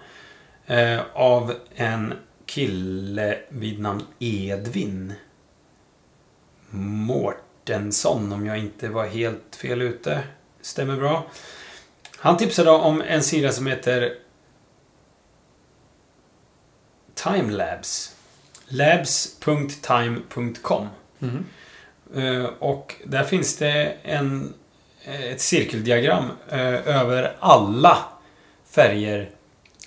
Eh, 0.66 1.00
av 1.14 1.54
en 1.74 2.14
kille 2.46 3.38
vid 3.48 3.80
namn 3.80 4.02
Edvin 4.18 5.12
Mårtensson, 6.70 8.32
om 8.32 8.46
jag 8.46 8.58
inte 8.58 8.88
var 8.88 9.06
helt 9.06 9.56
fel 9.56 9.82
ute. 9.82 10.20
Stämmer 10.60 10.96
bra. 10.96 11.26
Han 12.16 12.36
tipsade 12.36 12.70
om 12.70 13.02
en 13.02 13.22
sida 13.22 13.52
som 13.52 13.66
heter 13.66 14.14
Timelabs. 17.22 18.14
Labs.time.com 19.58 20.86
Mhm. 21.18 21.44
Eh, 22.16 22.44
Och 22.58 22.94
där 23.04 23.24
finns 23.24 23.56
det 23.56 23.94
en, 24.02 24.54
ett 25.04 25.40
cirkeldiagram 25.40 26.24
eh, 26.48 26.58
över 26.98 27.36
alla 27.40 27.98
färger 28.70 29.30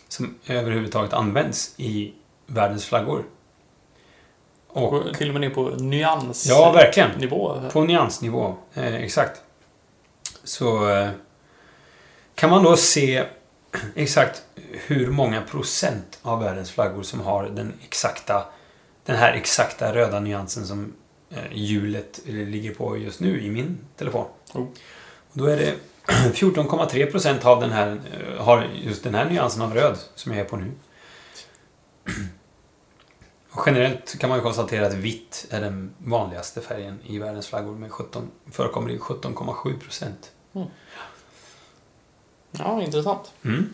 som 0.08 0.36
överhuvudtaget 0.48 1.14
används 1.14 1.74
i 1.78 2.14
världens 2.46 2.86
flaggor. 2.86 3.24
Och, 4.68 4.94
Och 4.94 5.18
till 5.18 5.28
och 5.28 5.34
med 5.34 5.42
ner 5.42 5.50
på 5.50 5.70
nyans 5.70 6.46
ja, 6.50 6.72
verkligen. 6.72 7.12
nivå. 7.12 7.62
På 7.74 7.84
nyansnivå. 7.84 8.56
Eh, 8.74 8.96
exakt. 8.96 9.42
Så 10.44 10.90
eh, 10.90 11.10
kan 12.36 12.50
man 12.50 12.64
då 12.64 12.78
se 12.78 13.26
exakt 13.96 14.44
hur 14.74 15.08
många 15.08 15.42
procent 15.42 16.20
av 16.22 16.40
världens 16.40 16.72
flaggor 16.72 17.04
som 17.04 17.20
har 17.20 17.50
den 17.50 17.74
exakta 17.84 18.46
den 19.06 19.16
här 19.16 19.34
exakta 19.34 19.96
röda 19.96 20.20
nyansen 20.20 20.68
som 20.68 20.94
eh, 21.30 21.38
hjulet 21.52 22.22
ligger 22.26 22.74
på 22.74 22.98
just 22.98 23.20
nu 23.20 23.42
i 23.42 23.50
min 23.50 23.78
telefon. 23.98 24.26
Oh. 24.54 24.68
Och 25.32 25.38
då 25.38 25.46
är 25.46 25.58
det 25.58 25.76
14,3 26.08 27.12
procent 27.12 27.46
av 27.46 27.62
den 27.62 27.72
här 27.72 28.02
eh, 28.12 28.44
har 28.44 28.68
just 28.84 29.04
den 29.04 29.16
här 29.16 29.30
nyansen 29.30 29.62
av 29.62 29.74
röd 29.74 29.98
som 30.16 30.32
jag 30.32 30.42
är 30.42 30.46
på 30.46 30.58
nu. 30.58 30.72
Och 33.54 33.64
generellt 33.66 34.20
kan 34.20 34.30
man 34.30 34.38
ju 34.38 34.44
konstatera 34.44 34.88
att 34.88 34.94
vitt 34.94 35.48
är 35.50 35.62
den 35.62 35.94
vanligaste 35.98 36.62
färgen 36.62 37.00
i 37.06 37.20
världens 37.20 37.48
flaggor 37.48 37.76
med 37.76 37.92
17, 37.92 38.32
förekommer 38.52 38.90
i 38.90 38.98
17,7 38.98 39.80
procent. 39.80 40.32
Ja, 42.52 42.82
intressant. 42.82 43.32
Mm. 43.46 43.74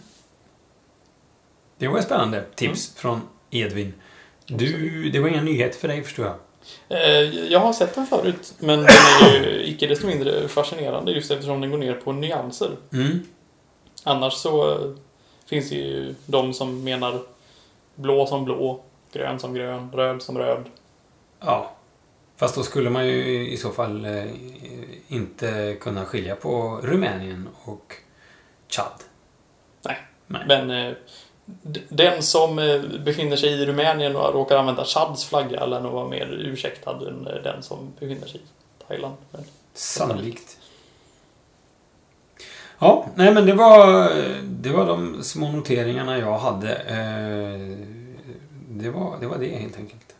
Det 1.77 1.87
var 1.87 1.99
ett 1.99 2.05
spännande 2.05 2.45
tips 2.55 2.95
från 2.95 3.21
Edvin. 3.51 3.93
Du, 4.45 5.09
det 5.09 5.19
var 5.19 5.27
inga 5.29 5.41
nyheter 5.41 5.79
för 5.79 5.87
dig 5.87 6.03
förstår 6.03 6.25
jag. 6.25 6.35
Eh, 6.89 7.45
Jag 7.51 7.59
har 7.59 7.73
sett 7.73 7.95
den 7.95 8.07
förut, 8.07 8.53
men 8.59 8.79
den 8.79 8.87
är 9.23 9.33
ju 9.39 9.63
icke 9.65 9.87
desto 9.87 10.07
mindre 10.07 10.47
fascinerande 10.47 11.11
just 11.11 11.31
eftersom 11.31 11.61
den 11.61 11.71
går 11.71 11.77
ner 11.77 11.93
på 11.93 12.11
nyanser. 12.11 12.71
Mm. 12.93 13.19
Annars 14.03 14.33
så 14.33 14.71
eh, 14.71 14.91
finns 15.45 15.69
det 15.69 15.75
ju 15.75 16.15
de 16.25 16.53
som 16.53 16.83
menar 16.83 17.21
blå 17.95 18.25
som 18.25 18.45
blå, 18.45 18.83
grön 19.13 19.39
som 19.39 19.53
grön, 19.53 19.91
röd 19.93 20.21
som 20.21 20.37
röd. 20.37 20.63
Ja. 21.39 21.73
Fast 22.37 22.55
då 22.55 22.63
skulle 22.63 22.89
man 22.89 23.07
ju 23.07 23.49
i 23.49 23.57
så 23.57 23.69
fall 23.71 24.05
eh, 24.05 24.25
inte 25.07 25.77
kunna 25.81 26.05
skilja 26.05 26.35
på 26.35 26.79
Rumänien 26.83 27.47
och 27.63 27.93
Chad. 28.69 29.03
Nej. 29.81 29.97
Nej. 30.27 30.43
Men 30.47 30.95
den 31.89 32.23
som 32.23 32.59
eh, 32.59 32.81
befinner 33.05 33.35
sig 33.35 33.49
i 33.49 33.65
Rumänien 33.65 34.15
och 34.15 34.33
råkar 34.33 34.57
använda 34.57 34.85
Chads 34.85 35.25
flagga 35.25 35.65
lär 35.65 35.79
nog 35.79 35.91
vara 35.91 36.07
mer 36.07 36.27
ursäktad 36.31 36.91
än 37.07 37.27
eh, 37.27 37.43
den 37.43 37.63
som 37.63 37.93
befinner 37.99 38.27
sig 38.27 38.39
i 38.39 38.83
Thailand. 38.87 39.15
Men, 39.31 39.43
Sannolikt. 39.73 40.57
Ja, 42.79 43.05
nej 43.15 43.33
men 43.33 43.45
det 43.45 43.53
var, 43.53 44.09
det 44.43 44.69
var 44.69 44.85
de 44.85 45.23
små 45.23 45.51
noteringarna 45.51 46.17
jag 46.17 46.37
hade. 46.37 46.75
Eh, 46.75 47.77
Det 48.69 48.89
var 48.89 49.17
det, 49.19 49.27
var 49.27 49.37
det 49.37 49.47
helt 49.55 49.77
enkelt. 49.77 50.15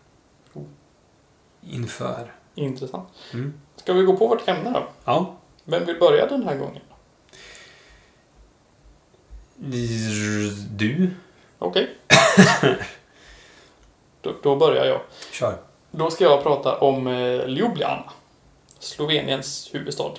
Inför. 1.69 2.31
Intressant. 2.55 3.09
Mm. 3.33 3.53
Ska 3.75 3.93
vi 3.93 4.03
gå 4.03 4.17
på 4.17 4.27
vårt 4.27 4.47
ämne 4.47 4.71
då? 4.71 4.83
Ja. 5.05 5.35
Vem 5.63 5.85
vill 5.85 5.99
börja 5.99 6.25
den 6.25 6.43
här 6.43 6.55
gången? 6.57 6.81
Du, 9.69 11.09
Okej. 11.59 11.89
då, 14.21 14.33
då 14.43 14.55
börjar 14.55 14.85
jag. 14.85 15.01
kör. 15.31 15.57
Då 15.91 16.09
ska 16.09 16.23
jag 16.23 16.43
prata 16.43 16.77
om 16.77 17.07
eh, 17.07 17.49
Ljubljana. 17.49 18.03
Sloveniens 18.79 19.69
huvudstad. 19.73 20.11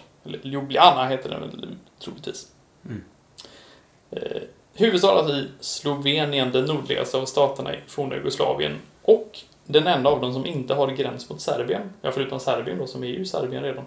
Ljubljana 0.43 1.09
heter 1.09 1.31
den 1.31 1.41
väl 1.41 1.77
troligtvis. 2.05 2.49
Mm. 2.85 3.05
Eh, 4.11 4.43
huvudstad 4.75 5.31
i 5.31 5.49
Slovenien, 5.61 6.53
den 6.53 6.65
nordligaste 6.65 7.17
av 7.17 7.25
staterna 7.25 7.75
i 7.75 7.79
forna 7.87 8.17
Jugoslavien. 8.17 8.79
Och 9.03 9.39
den 9.65 9.87
enda 9.87 10.11
av 10.11 10.21
dem 10.21 10.33
som 10.33 10.47
inte 10.47 10.75
har 10.75 10.89
gräns 10.89 11.31
mot 11.31 11.41
Serbien. 11.41 11.91
Ja, 12.03 12.13
förutom 12.13 12.41
Serbien 12.41 12.79
då, 12.79 12.87
som 12.87 13.05
är 13.05 13.09
ju 13.09 13.25
Serbien 13.25 13.63
redan. 13.63 13.85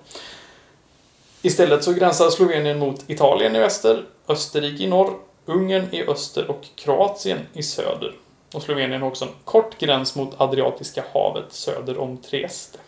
Istället 1.41 1.83
så 1.83 1.93
gränsar 1.93 2.29
Slovenien 2.29 2.79
mot 2.79 3.09
Italien 3.09 3.55
i 3.55 3.59
väster, 3.59 4.03
Österrike 4.27 4.83
i 4.83 4.87
norr, 4.87 5.13
Ungern 5.51 5.87
i 5.91 6.03
öster 6.03 6.49
och 6.49 6.65
Kroatien 6.75 7.39
i 7.53 7.63
söder. 7.63 8.15
Och 8.53 8.61
Slovenien 8.61 9.01
har 9.01 9.07
också 9.07 9.25
en 9.25 9.31
kort 9.43 9.77
gräns 9.77 10.15
mot 10.15 10.41
Adriatiska 10.41 11.03
havet 11.13 11.53
söder 11.53 11.97
om 11.97 12.17
Trieste. 12.17 12.79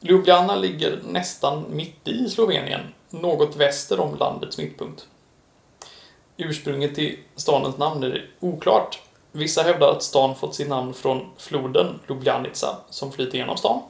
Ljubljana 0.00 0.56
ligger 0.56 1.00
nästan 1.08 1.64
mitt 1.68 2.08
i 2.08 2.28
Slovenien, 2.28 2.80
något 3.10 3.56
väster 3.56 4.00
om 4.00 4.16
landets 4.18 4.58
mittpunkt. 4.58 5.06
Ursprunget 6.36 6.94
till 6.94 7.18
stadens 7.36 7.78
namn 7.78 8.02
är 8.02 8.30
oklart. 8.40 9.02
Vissa 9.32 9.62
hävdar 9.62 9.90
att 9.90 10.02
stan 10.02 10.36
fått 10.36 10.54
sitt 10.54 10.68
namn 10.68 10.94
från 10.94 11.30
floden 11.38 12.00
Ljubljanica 12.08 12.76
som 12.90 13.12
flyter 13.12 13.38
genom 13.38 13.56
stan. 13.56 13.82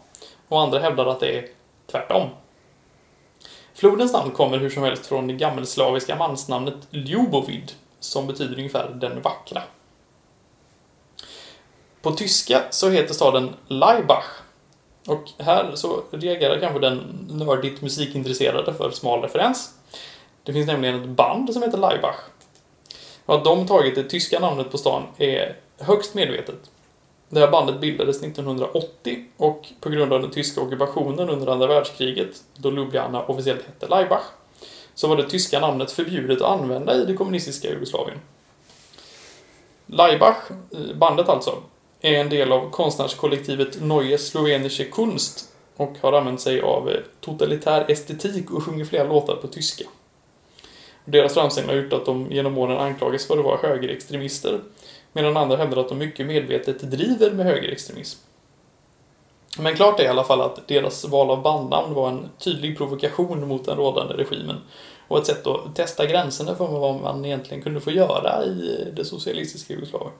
Och 0.49 0.61
andra 0.61 0.79
hävdar 0.79 1.07
att 1.07 1.21
det 1.21 1.39
är 1.39 1.49
tvärtom. 1.87 2.29
Flodens 3.75 4.13
namn 4.13 4.31
kommer 4.31 4.59
hur 4.59 4.71
som 4.71 4.83
helst 4.83 5.07
från 5.07 5.27
det 5.27 5.35
gammelslaviska 5.35 6.17
mansnamnet 6.17 6.75
Ljubovid, 6.91 7.73
som 8.01 8.27
betyder 8.27 8.59
ungefär 8.59 8.89
den 9.01 9.23
vackra. 9.23 9.63
På 12.03 12.11
tyska 12.11 12.63
så 12.71 12.91
heter 12.91 13.15
staden 13.15 13.51
Laibach. 13.69 14.25
Och 15.07 15.31
här 15.39 15.73
så 15.75 16.03
reagerar 16.11 16.61
kanske 16.61 16.79
den 16.79 17.29
nördigt 17.31 17.83
musikintresserade 17.83 18.75
för 18.75 18.91
smal 18.91 19.23
referens. 19.23 19.75
Det 20.43 20.53
finns 20.53 20.67
nämligen 20.67 21.03
ett 21.03 21.09
band 21.09 21.53
som 21.53 21.63
heter 21.63 21.79
Laibach. 21.79 22.21
Och 23.27 23.35
att 23.35 23.45
de 23.45 23.67
tagit 23.67 23.95
det 23.95 24.05
tyska 24.05 24.41
namnet 24.41 24.71
på 24.71 24.79
stan 24.79 25.03
är 25.19 25.57
högst 25.79 26.15
medvetet. 26.15 26.71
Det 27.29 27.41
här 27.41 27.51
bandet 27.51 27.81
bildades 27.81 28.23
1980 28.23 29.25
och 29.37 29.67
på 29.81 29.91
grund 29.91 30.13
av 30.13 30.23
den 30.23 30.31
tyska 30.31 30.61
ockupationen 30.61 31.29
under 31.29 31.47
andra 31.47 31.67
världskriget, 31.67 32.43
då 32.57 32.73
Ljubljana 32.73 33.23
officiellt 33.23 33.63
hette 33.67 33.87
Laibach, 33.87 34.25
så 34.95 35.09
var 35.09 35.17
det 35.17 35.31
tyska 35.31 35.61
namnet 35.61 35.93
förbjudet 35.93 36.43
att 36.43 36.61
använda 36.61 36.95
i 36.95 37.05
det 37.05 37.15
kommunistiska 37.15 37.69
Jugoslavien. 37.69 38.19
Laibach, 39.87 40.51
eh, 40.51 40.97
bandet 40.97 41.29
alltså, 41.29 41.63
är 42.01 42.13
en 42.13 42.29
del 42.29 42.53
av 42.53 42.71
konstnärskollektivet 42.71 43.81
Neue 43.83 44.19
Slovenische 44.19 44.85
Kunst 44.85 45.49
och 45.77 45.93
har 46.01 46.13
använt 46.13 46.41
sig 46.41 46.61
av 46.61 46.91
eh, 46.91 47.01
totalitär 47.21 47.85
estetik 47.89 48.51
och 48.51 48.63
sjunger 48.63 48.85
flera 48.85 49.05
låtar 49.05 49.37
på 49.37 49.49
tyska. 49.49 49.85
Deras 51.05 51.35
framställning 51.35 51.77
har 51.77 51.83
gjort 51.83 51.93
att 51.93 52.07
de 52.07 52.27
genom 52.31 52.59
åren 52.59 52.79
anklagas 52.79 53.27
för 53.27 53.39
att 53.39 53.45
vara 53.45 53.59
högerextremister, 53.59 54.61
medan 55.15 55.37
andra 55.37 55.57
hävdar 55.57 55.81
att 55.81 55.89
de 55.89 55.99
mycket 55.99 56.27
medvetet 56.27 56.91
driver 56.91 57.31
med 57.31 57.47
högerextremism. 57.47 58.19
Men 59.59 59.77
klart 59.77 60.01
är 60.01 60.05
i 60.05 60.09
alla 60.09 60.25
fall 60.25 60.41
att 60.41 60.69
deras 60.69 61.05
val 61.05 61.31
av 61.31 61.43
bandnamn 61.43 61.95
var 61.95 62.09
en 62.09 62.29
tydlig 62.39 62.79
provokation 62.79 63.49
mot 63.49 63.65
den 63.65 63.77
rådande 63.77 64.15
regimen 64.15 64.57
och 65.09 65.19
ett 65.19 65.27
sätt 65.27 65.47
att 65.47 65.77
testa 65.77 66.07
gränserna 66.07 66.55
för 66.55 66.67
vad 66.67 67.01
man 67.01 67.25
egentligen 67.25 67.63
kunde 67.63 67.81
få 67.81 67.91
göra 67.91 68.45
i 68.45 68.91
det 68.97 69.05
socialistiska 69.05 69.75
Jugoslavien. 69.75 70.13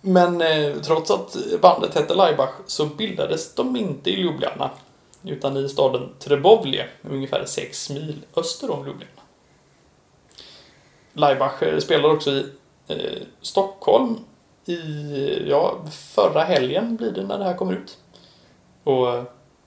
Men 0.00 0.40
eh, 0.40 0.76
trots 0.82 1.10
att 1.10 1.36
bandet 1.60 1.94
hette 1.94 2.14
Laibach 2.14 2.54
så 2.66 2.86
bildades 2.86 3.54
de 3.54 3.76
inte 3.76 4.10
i 4.10 4.20
Ljubljana 4.20 4.70
utan 5.22 5.56
i 5.56 5.68
staden 5.68 6.08
Trebovlje, 6.18 6.86
ungefär 7.02 7.44
6 7.44 7.90
mil 7.90 8.14
öster 8.36 8.70
om 8.70 8.86
Ljubljana. 8.86 9.10
Laibach 11.12 11.52
eh, 11.52 11.58
spelar 11.58 11.80
spelade 11.80 12.14
också 12.14 12.30
i 12.30 12.44
eh, 12.88 13.22
Stockholm 13.42 14.18
i, 14.66 14.78
ja, 15.48 15.78
förra 15.90 16.44
helgen 16.44 16.96
blir 16.96 17.10
det 17.10 17.22
när 17.22 17.38
det 17.38 17.44
här 17.44 17.54
kommer 17.54 17.72
ut. 17.72 17.98
Och 18.84 19.06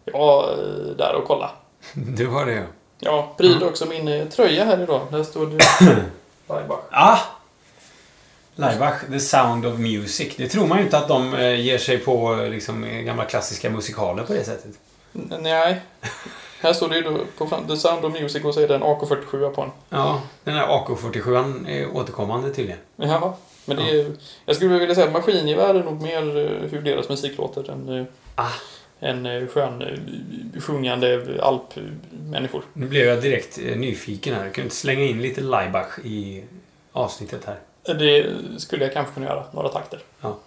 jag 0.05 0.19
var 0.19 0.51
eh, 0.51 0.95
där 0.97 1.15
och 1.15 1.27
kolla. 1.27 1.51
Du 1.93 2.25
var 2.25 2.45
det 2.45 2.53
ja. 2.53 2.63
Jag 2.99 3.37
pryder 3.37 3.67
också 3.67 3.85
min 3.85 4.07
eh, 4.07 4.27
tröja 4.27 4.65
här 4.65 4.83
idag. 4.83 5.01
Där 5.11 5.23
står 5.23 5.45
det 5.45 5.57
Laibach. 6.47 6.79
Ah! 6.91 7.19
Laibach, 8.55 9.01
The 9.11 9.19
Sound 9.19 9.65
of 9.65 9.77
Music. 9.77 10.35
Det 10.37 10.47
tror 10.47 10.67
man 10.67 10.77
ju 10.77 10.83
inte 10.83 10.97
att 10.97 11.07
de 11.07 11.33
eh, 11.33 11.59
ger 11.59 11.77
sig 11.77 11.97
på 11.97 12.35
liksom, 12.35 13.05
gamla 13.05 13.25
klassiska 13.25 13.69
musikaler 13.69 14.23
på 14.23 14.33
det 14.33 14.43
sättet. 14.43 14.71
Nej. 15.11 15.81
Här 16.61 16.73
står 16.73 16.89
det 16.89 16.95
ju 16.95 17.01
då 17.01 17.17
på 17.37 17.45
The 17.67 17.77
Sound 17.77 18.05
of 18.05 18.13
Music 18.13 18.43
och 18.43 18.53
så 18.53 18.59
är 18.61 18.67
det 18.67 18.75
en 18.75 18.83
AK47 18.83 19.49
på 19.49 19.61
den. 19.61 19.71
Ja, 19.89 20.21
den 20.43 20.55
här 20.55 20.67
AK47 20.67 21.69
är 21.69 21.95
återkommande 21.95 22.51
tydligen. 22.53 22.79
Jaha. 22.95 23.33
Men 23.65 23.77
det 23.77 23.83
är, 23.99 24.11
jag 24.45 24.55
skulle 24.55 24.79
vilja 24.79 24.95
säga 24.95 25.07
att 25.07 25.13
maskingevär 25.13 25.75
är 25.75 25.83
nog 25.83 26.01
mer 26.01 26.37
eh, 26.37 26.69
hur 26.71 26.81
deras 26.81 27.09
musik 27.09 27.37
låter 27.37 27.71
än, 27.71 27.89
eh, 27.99 28.05
Ah. 28.35 28.47
än 28.99 29.25
eh, 29.25 29.47
skön 29.47 29.83
sjungande 30.61 31.37
alpmänniskor. 31.41 32.63
Nu 32.73 32.87
blev 32.87 33.05
jag 33.07 33.21
direkt 33.21 33.57
nyfiken 33.57 34.35
här. 34.35 34.49
Kan 34.49 34.63
inte 34.63 34.75
slänga 34.75 35.03
in 35.03 35.21
lite 35.21 35.41
Laibach 35.41 35.99
i 36.03 36.43
avsnittet 36.91 37.45
här. 37.45 37.59
Det 37.93 38.25
skulle 38.57 38.83
jag 38.85 38.93
kanske 38.93 39.13
kunna 39.13 39.25
göra, 39.25 39.43
några 39.51 39.69
takter. 39.69 39.99
Ja. 40.21 40.37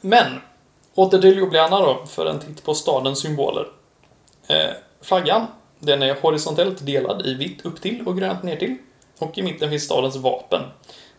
Men, 0.00 0.40
åter 0.94 1.18
till 1.18 1.36
Ljubljana 1.36 1.80
då, 1.80 2.06
för 2.06 2.26
en 2.26 2.40
titt 2.40 2.64
på 2.64 2.74
stadens 2.74 3.20
symboler. 3.20 3.68
Eh, 4.46 4.70
flaggan, 5.00 5.46
den 5.78 6.02
är 6.02 6.14
horisontellt 6.14 6.86
delad 6.86 7.26
i 7.26 7.34
vitt 7.34 7.64
upp 7.66 7.80
till 7.80 8.06
och 8.06 8.18
grönt 8.18 8.42
ner 8.42 8.56
till. 8.56 8.76
Och 9.18 9.38
i 9.38 9.42
mitten 9.42 9.70
finns 9.70 9.84
stadens 9.84 10.16
vapen. 10.16 10.62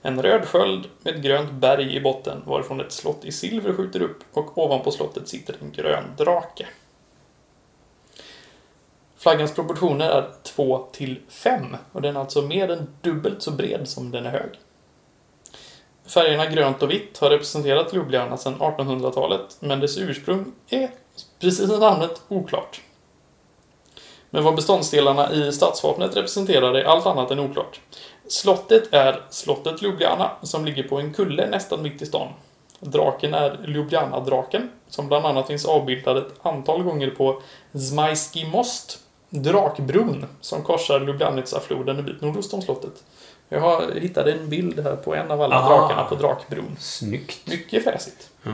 En 0.02 0.22
röd 0.22 0.46
sköld 0.48 0.90
med 1.02 1.16
ett 1.16 1.22
grönt 1.22 1.52
berg 1.52 1.96
i 1.96 2.02
botten 2.02 2.44
varifrån 2.46 2.82
ett 2.82 2.92
slott 2.92 3.26
i 3.26 3.32
silver 3.32 3.74
skjuter 3.74 4.02
upp 4.02 4.24
och 4.34 4.58
ovanpå 4.58 4.92
slottet 4.92 5.28
sitter 5.28 5.56
en 5.62 5.72
grön 5.72 6.04
drake. 6.18 6.68
Flaggans 9.18 9.56
proportioner 9.56 10.10
är 10.10 10.30
2 10.44 10.88
till 10.92 11.20
5 11.30 11.78
och 11.92 12.02
den 12.02 12.16
är 12.16 12.20
alltså 12.20 12.42
mer 12.42 12.72
än 12.72 12.88
dubbelt 13.02 13.42
så 13.42 13.52
bred 13.52 13.88
som 13.88 14.12
den 14.12 14.26
är 14.26 14.32
hög. 14.32 14.50
Färgerna 16.10 16.46
grönt 16.46 16.84
och 16.84 16.92
vitt 16.92 17.18
har 17.18 17.30
representerat 17.30 17.94
Ljubljana 17.94 18.38
sedan 18.38 18.56
1800-talet, 18.60 19.58
men 19.60 19.80
dess 19.80 19.98
ursprung 19.98 20.52
är, 20.70 20.90
precis 21.40 21.70
som 21.70 21.80
namnet, 21.80 22.22
oklart. 22.28 22.82
Men 24.30 24.44
vad 24.44 24.56
beståndsdelarna 24.56 25.34
i 25.34 25.52
stadsvapnet 25.52 26.16
representerar 26.16 26.74
är 26.74 26.84
allt 26.84 27.06
annat 27.06 27.32
än 27.32 27.40
oklart. 27.40 27.80
Slottet 28.28 28.94
är 28.94 29.22
slottet 29.30 29.82
Ljubljana, 29.82 30.32
som 30.42 30.66
ligger 30.66 30.84
på 30.84 31.00
en 31.00 31.14
kulle 31.14 31.50
nästan 31.50 31.82
mitt 31.82 32.02
i 32.02 32.06
stan. 32.06 32.28
Draken 32.80 33.34
är 33.34 33.66
Ljubljana-draken, 33.68 34.70
som 34.88 35.08
bland 35.08 35.26
annat 35.26 35.48
finns 35.48 35.66
avbildad 35.66 36.18
ett 36.18 36.34
antal 36.42 36.84
gånger 36.84 37.10
på 37.10 37.42
Zmajski 37.74 38.46
most, 38.46 39.00
drakbron, 39.30 40.26
som 40.42 40.64
korsar 40.64 41.00
Ljubljanica-floden 41.00 41.98
en 41.98 42.06
bit 42.06 42.22
nordost 42.22 42.54
om 42.54 42.62
slottet. 42.62 43.04
Jag 43.50 43.60
har 43.60 43.92
hittat 43.92 44.28
en 44.28 44.50
bild 44.50 44.80
här 44.80 44.96
på 44.96 45.16
en 45.16 45.32
av 45.32 45.42
alla 45.42 45.56
Ah. 45.64 45.70
drakarna 45.70 46.04
på 46.04 46.16
drakbron. 46.16 46.76
Snyggt. 46.80 47.48
Mycket 47.48 47.84
fräsigt. 47.84 48.30
Ja. 48.44 48.52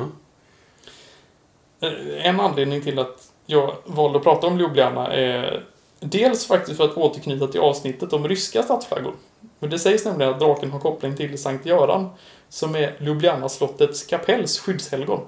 Eh, 1.88 2.26
En 2.26 2.40
anledning 2.40 2.82
till 2.82 3.00
att 3.00 3.32
jag 3.46 3.76
valde 3.86 4.18
att 4.18 4.24
prata 4.24 4.48
om 4.48 4.60
Ljubljana 4.60 5.14
är 5.14 5.66
dels 6.00 6.48
faktiskt 6.48 6.78
för 6.78 6.86
att 6.86 6.98
återknyta 6.98 7.48
till 7.48 7.62
avsnittet 7.62 8.14
om 8.14 8.28
ryska 8.28 8.64
stadsflaggor. 8.64 9.14
Och 9.60 9.70
det 9.70 9.80
sägs 9.80 10.06
nämligen 10.06 10.34
att 10.34 10.40
draken 10.40 10.72
har 10.72 10.80
koppling 10.80 11.16
till 11.18 11.38
Sankt 11.42 11.66
Göran, 11.66 12.10
som 12.50 12.76
är 12.76 12.96
Ljubljana-slottets 13.00 14.04
kapells 14.06 14.60
skyddshelgon. 14.60 15.22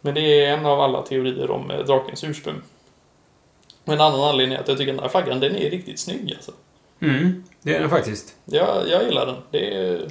Men 0.00 0.14
det 0.14 0.20
är 0.44 0.52
en 0.52 0.66
av 0.66 0.80
alla 0.80 1.02
teorier 1.02 1.50
om 1.50 1.70
eh, 1.70 1.78
drakens 1.78 2.24
ursprung. 2.24 2.62
Och 3.84 3.92
en 3.92 4.00
annan 4.00 4.20
anledning 4.20 4.56
är 4.56 4.60
att 4.60 4.68
jag 4.68 4.78
tycker 4.78 4.92
den 4.92 5.02
här 5.02 5.08
flaggan, 5.08 5.40
den 5.40 5.56
är 5.56 5.70
riktigt 5.70 5.98
snygg 6.00 6.32
alltså. 6.36 6.52
Mm, 7.00 7.44
det 7.62 7.76
är 7.76 7.80
den 7.80 7.90
faktiskt. 7.90 8.34
Jag, 8.44 8.88
jag 8.88 9.04
gillar 9.04 9.26
den. 9.26 9.36
Det 9.50 9.74
är... 9.74 10.08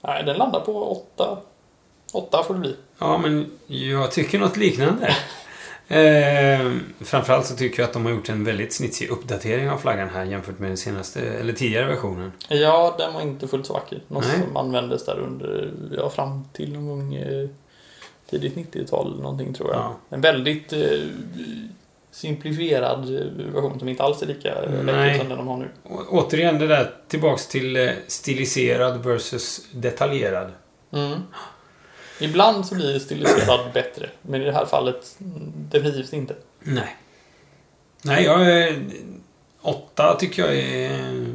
Nej, 0.00 0.24
den 0.24 0.36
landar 0.36 0.60
på 0.60 0.92
åtta. 0.92 1.38
Åtta 2.12 2.42
får 2.42 2.54
det 2.54 2.60
bli. 2.60 2.76
Ja, 2.98 3.18
men 3.18 3.50
jag 3.66 4.12
tycker 4.12 4.38
något 4.38 4.56
liknande. 4.56 5.06
eh, 5.88 6.72
framförallt 7.00 7.46
så 7.46 7.56
tycker 7.56 7.82
jag 7.82 7.88
att 7.88 7.92
de 7.92 8.04
har 8.04 8.12
gjort 8.12 8.28
en 8.28 8.44
väldigt 8.44 8.72
snitsig 8.72 9.08
uppdatering 9.08 9.70
av 9.70 9.78
flaggan 9.78 10.08
här 10.08 10.24
jämfört 10.24 10.58
med 10.58 10.70
den 10.70 10.76
senaste, 10.76 11.20
eller 11.20 11.52
tidigare 11.52 11.86
versionen. 11.86 12.32
Ja, 12.48 12.94
den 12.98 13.14
var 13.14 13.20
inte 13.20 13.48
fullt 13.48 13.66
så 13.66 13.72
vacker. 13.72 14.02
Något 14.08 14.24
Nej. 14.28 14.40
som 14.46 14.56
användes 14.56 15.04
där 15.04 15.18
under, 15.18 15.72
ja, 15.96 16.10
fram 16.10 16.44
till 16.52 16.72
någon 16.72 16.86
gång 16.86 17.14
eh, 17.14 17.48
tidigt 18.30 18.56
90-tal 18.56 19.20
någonting 19.20 19.54
tror 19.54 19.70
jag. 19.70 19.78
Ja. 19.78 19.96
En 20.08 20.20
väldigt 20.20 20.72
eh, 20.72 21.00
simplifierad 22.10 23.08
version 23.36 23.78
som 23.78 23.88
inte 23.88 24.02
alls 24.02 24.22
är 24.22 24.26
lika 24.26 24.60
läcker 24.60 25.18
som 25.18 25.28
den 25.28 25.38
de 25.38 25.48
har 25.48 25.56
nu. 25.56 25.68
Å- 25.84 26.04
återigen 26.08 26.58
det 26.58 26.66
där 26.66 26.94
tillbaks 27.08 27.46
till 27.46 27.76
eh, 27.76 27.90
stiliserad 28.06 29.04
versus 29.04 29.60
detaljerad. 29.72 30.52
Mm. 30.92 31.20
Ibland 32.20 32.66
så 32.66 32.74
blir 32.74 32.98
stiliserad 32.98 33.72
bättre, 33.74 34.10
men 34.22 34.42
i 34.42 34.44
det 34.44 34.52
här 34.52 34.66
fallet 34.66 35.16
mm, 35.20 35.52
definitivt 35.54 36.12
inte. 36.12 36.34
Nej. 36.60 36.96
Nej, 38.02 38.24
jag... 38.24 38.74
Åtta 39.62 40.16
tycker 40.20 40.42
jag 40.46 40.56
är... 40.56 41.26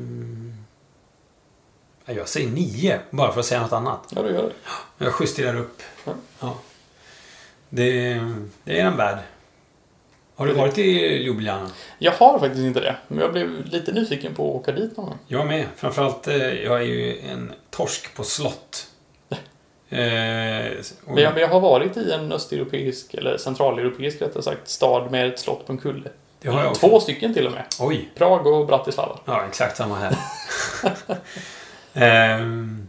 Ja, 2.06 2.14
Jag 2.14 2.28
säger 2.28 2.50
nio, 2.50 3.00
bara 3.10 3.32
för 3.32 3.40
att 3.40 3.46
säga 3.46 3.62
något 3.62 3.74
annat. 3.74 4.14
Ja, 4.16 4.22
du 4.22 4.30
gör 4.30 4.44
det. 4.98 5.06
Jag 5.06 5.14
justerar 5.20 5.56
upp. 5.60 5.82
Ja. 6.06 6.14
Ja. 6.40 6.56
Det, 7.70 8.14
det 8.64 8.80
är 8.80 8.84
den 8.84 8.98
värd. 8.98 9.18
Har 10.38 10.48
du 10.48 10.54
varit 10.54 10.78
i 10.78 11.24
Ljubljana? 11.24 11.70
Jag 11.98 12.12
har 12.12 12.40
faktiskt 12.40 12.64
inte 12.64 12.80
det, 12.80 12.96
men 13.08 13.20
jag 13.20 13.32
blev 13.32 13.66
lite 13.66 13.92
nyfiken 13.92 14.36
på 14.36 14.50
att 14.50 14.56
åka 14.56 14.72
dit 14.72 14.98
någon 14.98 15.06
gång. 15.06 15.18
Jag 15.28 15.48
med. 15.48 15.66
Framförallt, 15.76 16.28
eh, 16.28 16.36
jag 16.38 16.82
är 16.82 16.86
ju 16.86 17.20
en 17.20 17.54
torsk 17.70 18.16
på 18.16 18.24
slott. 18.24 18.88
Eh, 19.90 20.00
och, 21.06 21.14
Men 21.14 21.24
jag, 21.24 21.34
men 21.34 21.42
jag 21.42 21.48
har 21.48 21.60
varit 21.60 21.98
i 21.98 22.12
en 22.12 22.32
östeuropeisk, 22.32 23.14
eller 23.14 23.38
centraleuropeisk 23.38 24.22
rättare 24.22 24.44
sagt, 24.44 24.70
stad 24.70 25.12
med 25.12 25.28
ett 25.28 25.40
slott 25.40 25.66
på 25.68 25.72
en 25.74 25.78
kulle. 25.78 26.10
det 26.42 26.50
har 26.50 26.62
jag 26.62 26.72
också. 26.72 26.88
Två 26.88 27.00
stycken 27.00 27.34
till 27.34 27.46
och 27.48 27.52
med. 27.52 27.64
Oj! 27.80 28.10
Prag 28.16 28.48
och 28.48 28.68
Bratislava. 28.68 29.20
Ja, 29.26 29.46
exakt 29.50 29.78
samma 29.78 29.96
här. 29.96 30.16
Ehm, 31.94 32.88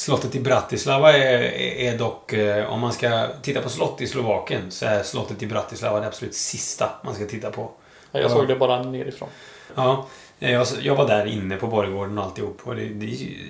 slottet 0.00 0.34
i 0.34 0.40
Bratislava 0.40 1.12
är, 1.12 1.42
är 1.78 1.98
dock, 1.98 2.32
eh, 2.32 2.72
om 2.72 2.80
man 2.80 2.92
ska 2.92 3.28
titta 3.42 3.62
på 3.62 3.68
slott 3.68 4.00
i 4.00 4.06
Slovakien, 4.06 4.70
så 4.70 4.86
är 4.86 5.02
slottet 5.02 5.42
i 5.42 5.46
Bratislava 5.46 6.00
det 6.00 6.06
absolut 6.06 6.34
sista 6.34 6.90
man 7.04 7.14
ska 7.14 7.26
titta 7.26 7.50
på. 7.50 7.70
Jag 8.12 8.22
Ja. 8.22 8.28
såg 8.28 8.48
det 8.48 8.56
bara 8.56 8.82
nerifrån. 8.82 9.28
Ja, 9.74 10.06
eh, 10.38 10.64
jag, 10.80 10.96
var 10.96 11.06
där 11.08 11.26
inne 11.26 11.56
på 11.56 11.66
Borggården 11.66 12.18
och 12.18 12.24
alltihop. 12.24 12.60
Och 12.64 12.76
det, 12.76 12.82
det, 12.84 13.06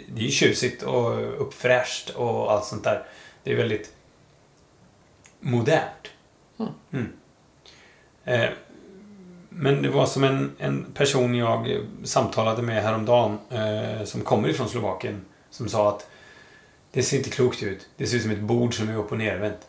det 0.08 0.20
är 0.20 0.24
ju 0.24 0.30
tjusigt 0.30 0.82
och 0.82 1.42
uppfräscht 1.42 2.10
och 2.10 2.52
allt 2.52 2.64
sånt 2.64 2.84
där. 2.84 3.02
Det 3.44 3.52
är 3.52 3.56
väldigt... 3.56 3.92
modernt. 5.40 6.08
Mm. 6.92 7.12
Eh, 8.24 8.50
men 9.48 9.82
det 9.82 9.88
var 9.88 10.06
som 10.06 10.24
en, 10.24 10.52
en 10.58 10.92
person 10.94 11.34
jag 11.34 11.78
samtalade 12.04 12.62
med 12.62 12.82
häromdagen 12.82 13.38
eh, 13.50 14.04
som 14.04 14.20
kommer 14.20 14.48
ifrån 14.48 14.68
Slovakien 14.68 15.24
som 15.50 15.68
sa 15.68 15.88
att 15.88 16.09
det 16.92 17.02
ser 17.02 17.16
inte 17.16 17.30
klokt 17.30 17.62
ut. 17.62 17.88
Det 17.96 18.06
ser 18.06 18.16
ut 18.16 18.22
som 18.22 18.30
ett 18.30 18.40
bord 18.40 18.74
som 18.74 18.88
är 18.88 18.96
upp 18.96 19.12
och 19.12 19.18
nervänt. 19.18 19.66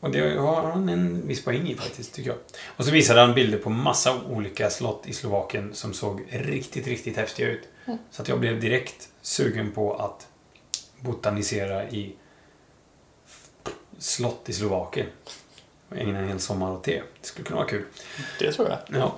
Och 0.00 0.10
det 0.10 0.38
har 0.38 0.62
han 0.62 0.88
en 0.88 1.26
viss 1.26 1.44
poäng 1.44 1.68
i 1.68 1.74
faktiskt, 1.74 2.14
tycker 2.14 2.30
jag. 2.30 2.38
Och 2.76 2.84
så 2.84 2.90
visade 2.90 3.20
han 3.20 3.34
bilder 3.34 3.58
på 3.58 3.70
massa 3.70 4.22
olika 4.24 4.70
slott 4.70 5.06
i 5.06 5.12
Slovakien 5.12 5.74
som 5.74 5.94
såg 5.94 6.26
riktigt, 6.30 6.86
riktigt 6.86 7.16
häftiga 7.16 7.48
ut. 7.48 7.68
Mm. 7.84 7.98
Så 8.10 8.22
att 8.22 8.28
jag 8.28 8.40
blev 8.40 8.60
direkt 8.60 9.08
sugen 9.22 9.72
på 9.72 9.94
att 9.94 10.28
botanisera 11.00 11.88
i 11.90 12.14
slott 13.98 14.48
i 14.48 14.52
Slovakien. 14.52 15.06
Och 15.88 15.96
ägna 15.96 16.18
en 16.18 16.28
hel 16.28 16.40
sommar 16.40 16.72
åt 16.72 16.84
det. 16.84 17.02
Det 17.20 17.26
skulle 17.26 17.44
kunna 17.46 17.56
vara 17.56 17.68
kul. 17.68 17.84
Det 18.38 18.52
tror 18.52 18.68
jag. 18.68 18.78
Ja. 19.00 19.16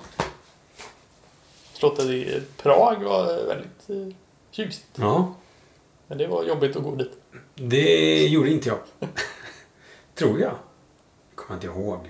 Slottet 1.73 2.05
i 2.05 2.41
Prag 2.57 3.03
var 3.03 3.47
väldigt 3.47 3.89
eh, 3.89 4.15
tjusigt. 4.51 4.87
ja. 4.95 5.35
Men 6.09 6.17
det 6.17 6.27
var 6.27 6.43
jobbigt 6.43 6.75
att 6.75 6.83
gå 6.83 6.95
dit. 6.95 7.11
Det 7.55 8.27
gjorde 8.27 8.49
inte 8.51 8.69
jag. 8.69 8.77
Tror 10.15 10.41
jag. 10.41 10.55
Kommer 11.35 11.53
inte 11.55 11.67
ihåg. 11.67 12.09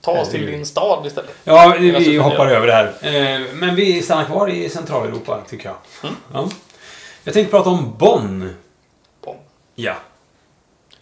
Ta 0.00 0.20
oss 0.20 0.28
Eh, 0.28 0.32
till 0.32 0.46
din 0.46 0.66
stad 0.66 1.06
istället. 1.06 1.30
Ja, 1.44 1.76
vi 1.78 2.16
hoppar 2.16 2.46
över 2.46 2.66
det 2.66 2.72
här. 2.72 2.86
Eh, 2.86 3.54
Men 3.54 3.74
vi 3.74 4.02
stannar 4.02 4.24
kvar 4.24 4.48
i 4.50 4.68
Centraleuropa, 4.68 5.42
tycker 5.48 5.68
jag. 5.68 5.76
Mm. 6.02 6.16
Ja. 6.32 6.50
Jag 7.24 7.34
tänkte 7.34 7.50
prata 7.50 7.70
om 7.70 7.96
Bonn. 7.98 8.54
Bond. 9.20 9.38
Ja. 9.74 9.96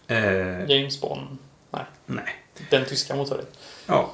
Eh, 0.07 0.69
James 0.69 1.01
Bond. 1.01 1.37
Nej, 1.71 1.83
nej. 2.05 2.35
den 2.69 2.85
tyska 2.85 3.15
motsvarigheten. 3.15 3.55
Ja. 3.85 4.11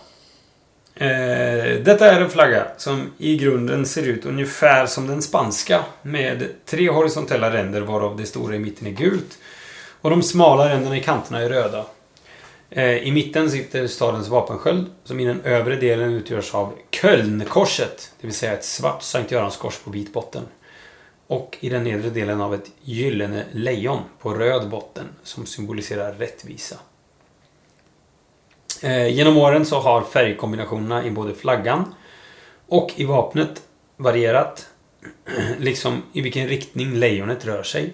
Eh, 0.98 1.82
detta 1.84 2.12
är 2.12 2.22
en 2.22 2.30
flagga 2.30 2.68
som 2.78 3.12
i 3.18 3.38
grunden 3.38 3.86
ser 3.86 4.04
ut 4.04 4.26
ungefär 4.26 4.86
som 4.86 5.08
den 5.08 5.22
spanska 5.22 5.84
med 6.02 6.48
tre 6.66 6.90
horisontella 6.90 7.54
ränder 7.54 7.82
varav 7.82 8.18
det 8.18 8.26
stora 8.26 8.56
i 8.56 8.60
mitten 8.60 8.88
är 8.88 8.92
gult 8.92 9.38
och 10.02 10.10
de 10.10 10.24
smala 10.24 10.70
ränderna 10.70 10.98
i 10.98 11.04
kanterna 11.04 11.42
är 11.42 11.50
röda. 11.50 11.86
Eh, 12.70 12.98
I 12.98 13.12
mitten 13.12 13.52
sitter 13.52 13.88
stadens 13.88 14.28
vapensköld 14.28 14.86
som 15.04 15.20
i 15.20 15.26
den 15.26 15.42
övre 15.42 15.76
delen 15.76 16.14
utgörs 16.14 16.54
av 16.54 16.74
Kölnkorset, 16.92 18.12
det 18.22 18.28
vill 18.28 18.36
säga 18.36 18.54
ett 18.54 18.66
svart 18.66 19.04
Sankt 19.04 19.32
Göranskors 19.32 19.78
på 19.78 19.90
vit 19.90 20.14
botten. 20.14 20.44
Och 21.28 21.58
i 21.60 21.70
den 21.70 21.84
nedre 21.84 22.10
delen 22.10 22.42
av 22.42 22.54
ett 22.54 22.72
gyllene 22.82 23.46
lejon 23.52 24.02
på 24.20 24.34
röd 24.34 24.70
botten 24.70 25.06
som 25.24 25.46
symboliserar 25.46 26.14
rättvisa. 26.14 26.76
Eh, 28.84 29.08
genom 29.08 29.38
åren 29.38 29.66
så 29.66 29.80
har 29.80 30.02
färgkombinationerna 30.02 31.06
i 31.06 31.12
både 31.12 31.36
flaggan 31.36 31.96
och 32.68 32.92
i 32.96 33.06
vapnet 33.06 33.64
varierat. 33.98 34.70
liksom 35.60 36.04
i 36.14 36.22
vilken 36.22 36.48
riktning 36.48 36.94
lejonet 36.94 37.46
rör 37.46 37.64
sig. 37.64 37.94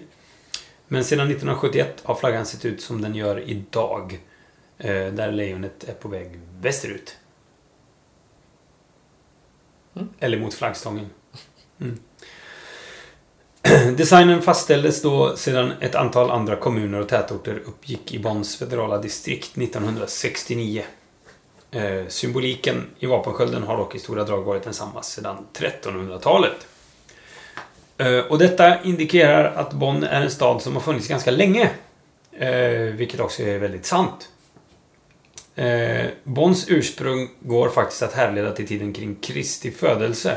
Men 0.88 1.04
sedan 1.04 1.26
1971 1.26 2.00
har 2.04 2.14
flaggan 2.14 2.46
sett 2.46 2.64
ut 2.64 2.80
som 2.80 3.02
den 3.02 3.14
gör 3.14 3.48
idag. 3.48 4.20
Eh, 4.78 5.06
där 5.06 5.32
lejonet 5.32 5.84
är 5.84 5.92
på 5.92 6.08
väg 6.08 6.40
västerut. 6.60 7.16
Mm. 9.94 10.08
Eller 10.18 10.38
mot 10.38 10.54
flaggstången. 10.54 11.10
Mm. 11.80 11.98
Designen 13.96 14.42
fastställdes 14.42 15.02
då 15.02 15.36
sedan 15.36 15.72
ett 15.80 15.94
antal 15.94 16.30
andra 16.30 16.56
kommuner 16.56 17.00
och 17.00 17.08
tätorter 17.08 17.62
uppgick 17.66 18.14
i 18.14 18.18
Bonns 18.18 18.56
federala 18.56 18.98
distrikt 18.98 19.58
1969. 19.58 20.82
Eh, 21.70 22.06
symboliken 22.08 22.86
i 22.98 23.06
vapenskölden 23.06 23.62
har 23.62 23.76
dock 23.76 23.94
i 23.94 23.98
stora 23.98 24.24
drag 24.24 24.42
varit 24.42 24.62
densamma 24.62 25.02
sedan 25.02 25.36
1300-talet. 25.52 26.66
Eh, 27.98 28.18
och 28.18 28.38
detta 28.38 28.82
indikerar 28.82 29.54
att 29.54 29.72
Bonn 29.72 30.02
är 30.02 30.22
en 30.22 30.30
stad 30.30 30.62
som 30.62 30.74
har 30.74 30.80
funnits 30.80 31.08
ganska 31.08 31.30
länge. 31.30 31.70
Eh, 32.32 32.94
vilket 32.94 33.20
också 33.20 33.42
är 33.42 33.58
väldigt 33.58 33.86
sant. 33.86 34.28
Bonns 36.24 36.68
ursprung 36.68 37.28
går 37.40 37.68
faktiskt 37.68 38.02
att 38.02 38.12
härleda 38.12 38.52
till 38.52 38.68
tiden 38.68 38.92
kring 38.92 39.14
Kristi 39.14 39.70
födelse. 39.70 40.36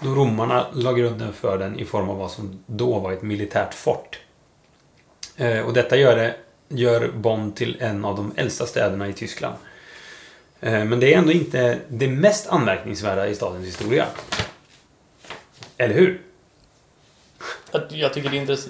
Då 0.00 0.14
romarna 0.14 0.66
la 0.72 0.92
grunden 0.92 1.32
för 1.32 1.58
den 1.58 1.78
i 1.78 1.84
form 1.84 2.08
av 2.10 2.16
vad 2.18 2.30
som 2.30 2.64
då 2.66 2.98
var 2.98 3.12
ett 3.12 3.22
militärt 3.22 3.74
fort. 3.74 4.20
Eh, 5.36 5.60
och 5.60 5.72
detta 5.72 5.96
gör, 5.96 6.16
det, 6.16 6.36
gör 6.68 7.08
Bonn 7.14 7.52
till 7.52 7.76
en 7.80 8.04
av 8.04 8.16
de 8.16 8.32
äldsta 8.36 8.66
städerna 8.66 9.08
i 9.08 9.12
Tyskland. 9.12 9.54
Eh, 10.60 10.84
men 10.84 11.00
det 11.00 11.14
är 11.14 11.18
ändå 11.18 11.32
inte 11.32 11.78
det 11.88 12.08
mest 12.08 12.48
anmärkningsvärda 12.48 13.26
i 13.28 13.34
stadens 13.34 13.66
historia. 13.66 14.06
Eller 15.76 15.94
hur? 15.94 16.22
Jag 17.88 18.14
tycker 18.14 18.30
det 18.30 18.38
är, 18.38 18.46
intress- 18.46 18.68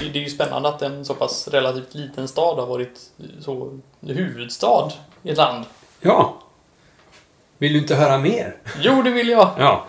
det 0.00 0.08
det 0.12 0.18
är 0.18 0.22
ju 0.22 0.30
spännande 0.30 0.68
att 0.68 0.82
en 0.82 1.04
så 1.04 1.14
pass 1.14 1.48
relativt 1.48 1.94
liten 1.94 2.28
stad 2.28 2.58
har 2.58 2.66
varit 2.66 3.00
så 3.40 3.78
huvudstad 4.00 4.92
i 5.22 5.30
ett 5.30 5.36
land. 5.36 5.64
Ja. 6.00 6.42
Vill 7.58 7.72
du 7.72 7.78
inte 7.78 7.94
höra 7.94 8.18
mer? 8.18 8.56
Jo, 8.80 9.02
det 9.02 9.10
vill 9.10 9.28
jag. 9.28 9.50
Ja. 9.58 9.86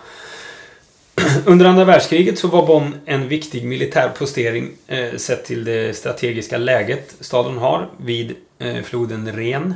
Under 1.46 1.66
andra 1.66 1.86
världskriget 1.86 2.40
så 2.40 2.48
var 2.48 2.68
Bonn 2.68 2.96
en 3.06 3.28
viktig 3.28 3.66
militär 3.66 4.10
postering 4.10 4.72
eh, 4.88 5.16
sett 5.18 5.46
till 5.46 5.64
det 5.64 5.98
strategiska 5.98 6.58
läget 6.58 7.16
staden 7.20 7.58
har 7.58 7.90
vid 7.98 8.36
eh, 8.60 8.84
floden 8.84 9.36
Ren. 9.36 9.74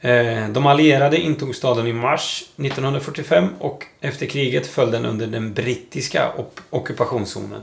Eh, 0.00 0.48
de 0.48 0.66
allierade 0.66 1.16
intog 1.16 1.54
staden 1.54 1.86
i 1.86 1.92
mars 1.92 2.44
1945 2.56 3.48
och 3.58 3.84
efter 4.00 4.26
kriget 4.26 4.66
föll 4.66 4.90
den 4.90 5.06
under 5.06 5.26
den 5.26 5.54
brittiska 5.54 6.32
op- 6.36 6.60
ockupationszonen. 6.70 7.60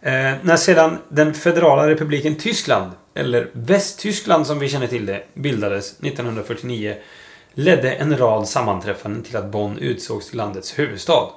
Eh, 0.00 0.32
när 0.42 0.56
sedan 0.56 0.98
den 1.08 1.34
federala 1.34 1.88
republiken 1.88 2.34
Tyskland, 2.34 2.92
eller 3.14 3.48
Västtyskland 3.52 4.46
som 4.46 4.58
vi 4.58 4.68
känner 4.68 4.86
till 4.86 5.06
det, 5.06 5.22
bildades 5.34 5.90
1949 6.00 6.94
ledde 7.54 7.92
en 7.92 8.18
rad 8.18 8.48
sammanträffanden 8.48 9.22
till 9.22 9.36
att 9.36 9.52
Bonn 9.52 9.78
utsågs 9.78 10.28
till 10.28 10.36
landets 10.36 10.78
huvudstad. 10.78 11.30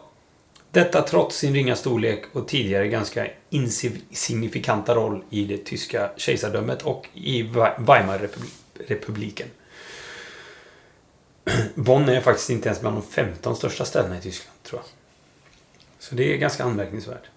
Detta 0.71 1.01
trots 1.01 1.37
sin 1.37 1.53
ringa 1.53 1.75
storlek 1.75 2.23
och 2.33 2.47
tidigare 2.47 2.87
ganska 2.87 3.27
insignifikanta 3.49 4.95
roll 4.95 5.23
i 5.29 5.45
det 5.45 5.57
tyska 5.57 6.11
kejsardömet 6.17 6.81
och 6.81 7.07
i 7.13 7.43
Weimarrepubliken. 7.77 9.47
Bonn 11.75 12.09
är 12.09 12.21
faktiskt 12.21 12.49
inte 12.49 12.69
ens 12.69 12.81
bland 12.81 12.95
de 12.97 13.03
15 13.03 13.55
största 13.55 13.85
städerna 13.85 14.17
i 14.17 14.21
Tyskland, 14.21 14.63
tror 14.63 14.81
jag. 14.81 14.89
Så 15.99 16.15
det 16.15 16.33
är 16.33 16.37
ganska 16.37 16.63
anmärkningsvärt. 16.63 17.29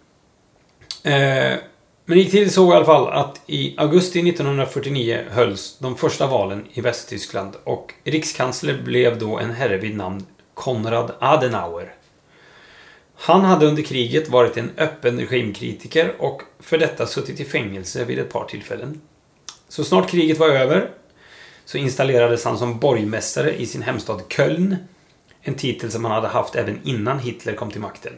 Eh, 1.03 1.59
men 2.05 2.17
det 2.17 2.23
gick 2.23 2.31
till 2.31 2.51
så 2.51 2.73
i 2.73 2.77
alla 2.77 2.85
fall 2.85 3.09
att 3.09 3.41
i 3.47 3.75
augusti 3.79 4.29
1949 4.29 5.25
hölls 5.31 5.77
de 5.79 5.97
första 5.97 6.27
valen 6.27 6.67
i 6.73 6.81
Västtyskland 6.81 7.57
och 7.65 7.95
rikskansler 8.05 8.83
blev 8.83 9.19
då 9.19 9.39
en 9.39 9.51
herre 9.51 9.77
vid 9.77 9.97
namn 9.97 10.27
Konrad 10.55 11.13
Adenauer. 11.19 11.95
Han 13.15 13.45
hade 13.45 13.67
under 13.67 13.83
kriget 13.83 14.29
varit 14.29 14.57
en 14.57 14.71
öppen 14.77 15.19
regimkritiker 15.21 16.15
och 16.19 16.43
för 16.61 16.79
detta 16.79 17.07
suttit 17.07 17.41
i 17.41 17.45
fängelse 17.45 18.05
vid 18.05 18.19
ett 18.19 18.33
par 18.33 18.45
tillfällen. 18.45 19.01
Så 19.69 19.85
snart 19.85 20.11
kriget 20.11 20.39
var 20.39 20.49
över 20.49 20.91
så 21.65 21.79
installerades 21.79 22.45
han 22.45 22.59
som 22.59 22.79
borgmästare 22.79 23.55
i 23.55 23.67
sin 23.67 23.83
hemstad 23.83 24.23
Köln. 24.29 24.77
En 25.43 25.55
titel 25.55 25.91
som 25.91 26.05
han 26.05 26.15
hade 26.15 26.29
haft 26.29 26.55
även 26.55 26.81
innan 26.85 27.19
Hitler 27.19 27.55
kom 27.55 27.71
till 27.71 27.81
makten. 27.81 28.13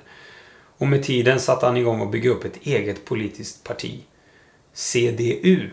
Och 0.78 0.86
med 0.86 1.02
tiden 1.02 1.40
satte 1.40 1.66
han 1.66 1.76
igång 1.76 2.02
att 2.02 2.10
bygga 2.12 2.30
upp 2.30 2.44
ett 2.44 2.66
eget 2.66 3.04
politiskt 3.04 3.64
parti. 3.64 4.00
CDU. 4.72 5.70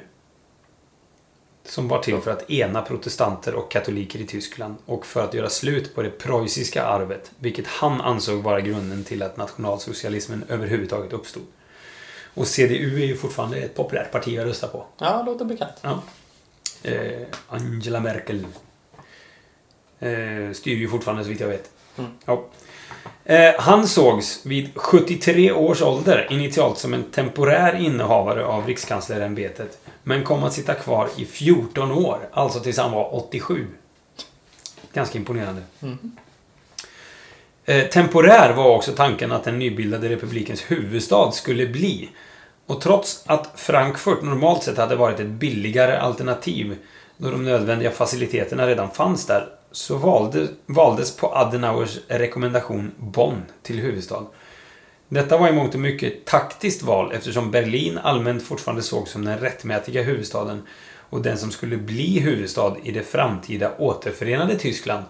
Som 1.63 1.87
var 1.87 2.03
till 2.03 2.21
för 2.21 2.31
att 2.31 2.51
ena 2.51 2.81
protestanter 2.81 3.55
och 3.55 3.71
katoliker 3.71 4.19
i 4.19 4.25
Tyskland 4.25 4.75
och 4.85 5.05
för 5.05 5.23
att 5.23 5.33
göra 5.33 5.49
slut 5.49 5.95
på 5.95 6.01
det 6.01 6.09
preussiska 6.09 6.83
arvet, 6.83 7.31
vilket 7.39 7.67
han 7.67 8.01
ansåg 8.01 8.43
vara 8.43 8.61
grunden 8.61 9.03
till 9.03 9.23
att 9.23 9.37
nationalsocialismen 9.37 10.43
överhuvudtaget 10.47 11.13
uppstod. 11.13 11.43
Och 12.33 12.47
CDU 12.47 13.01
är 13.01 13.05
ju 13.05 13.17
fortfarande 13.17 13.57
ett 13.57 13.75
populärt 13.75 14.11
parti 14.11 14.39
att 14.39 14.45
rösta 14.45 14.67
på. 14.67 14.85
Ja, 14.97 15.23
låter 15.25 15.45
bekant. 15.45 15.73
Ja. 15.81 16.03
Eh, 16.83 17.27
Angela 17.47 17.99
Merkel 17.99 18.45
eh, 19.99 20.51
styr 20.53 20.75
ju 20.75 20.87
fortfarande 20.87 21.23
så 21.23 21.29
vitt 21.29 21.39
jag 21.39 21.47
vet. 21.47 21.71
Mm. 21.97 22.11
Ja. 22.25 22.45
Eh, 23.25 23.53
han 23.57 23.87
sågs 23.87 24.45
vid 24.45 24.69
73 24.75 25.51
års 25.51 25.81
ålder 25.81 26.27
initialt 26.29 26.77
som 26.77 26.93
en 26.93 27.03
temporär 27.03 27.75
innehavare 27.75 28.45
av 28.45 28.67
rikskanslerämbetet 28.67 29.77
men 30.03 30.23
kom 30.23 30.43
att 30.43 30.53
sitta 30.53 30.73
kvar 30.73 31.09
i 31.17 31.25
14 31.25 31.91
år, 31.91 32.19
alltså 32.31 32.59
tills 32.59 32.77
han 32.77 32.91
var 32.91 33.15
87. 33.15 33.67
Ganska 34.93 35.17
imponerande. 35.17 35.61
Mm. 35.81 35.97
Eh, 37.65 37.87
temporär 37.87 38.53
var 38.53 38.75
också 38.75 38.91
tanken 38.91 39.31
att 39.31 39.43
den 39.43 39.59
nybildade 39.59 40.09
republikens 40.09 40.61
huvudstad 40.67 41.31
skulle 41.31 41.67
bli. 41.67 42.09
Och 42.65 42.81
trots 42.81 43.23
att 43.25 43.49
Frankfurt 43.55 44.21
normalt 44.21 44.63
sett 44.63 44.77
hade 44.77 44.95
varit 44.95 45.19
ett 45.19 45.27
billigare 45.27 45.97
alternativ 45.97 46.77
då 47.17 47.31
de 47.31 47.45
nödvändiga 47.45 47.91
faciliteterna 47.91 48.67
redan 48.67 48.91
fanns 48.91 49.25
där 49.25 49.49
så 49.71 49.97
valde, 49.97 50.47
valdes 50.65 51.17
på 51.17 51.35
Adenauers 51.35 51.99
rekommendation 52.07 52.91
Bonn 52.97 53.41
till 53.63 53.79
huvudstad. 53.79 54.25
Detta 55.09 55.37
var 55.37 55.49
i 55.49 55.51
mångt 55.51 55.73
och 55.73 55.79
mycket 55.79 56.13
ett 56.13 56.25
taktiskt 56.25 56.83
val 56.83 57.11
eftersom 57.13 57.51
Berlin 57.51 57.97
allmänt 57.97 58.43
fortfarande 58.43 58.81
sågs 58.81 59.11
som 59.11 59.25
den 59.25 59.39
rättmätiga 59.39 60.03
huvudstaden 60.03 60.67
och 61.09 61.21
den 61.21 61.37
som 61.37 61.51
skulle 61.51 61.77
bli 61.77 62.19
huvudstad 62.19 62.75
i 62.83 62.91
det 62.91 63.03
framtida 63.03 63.71
återförenade 63.77 64.57
Tyskland 64.57 65.03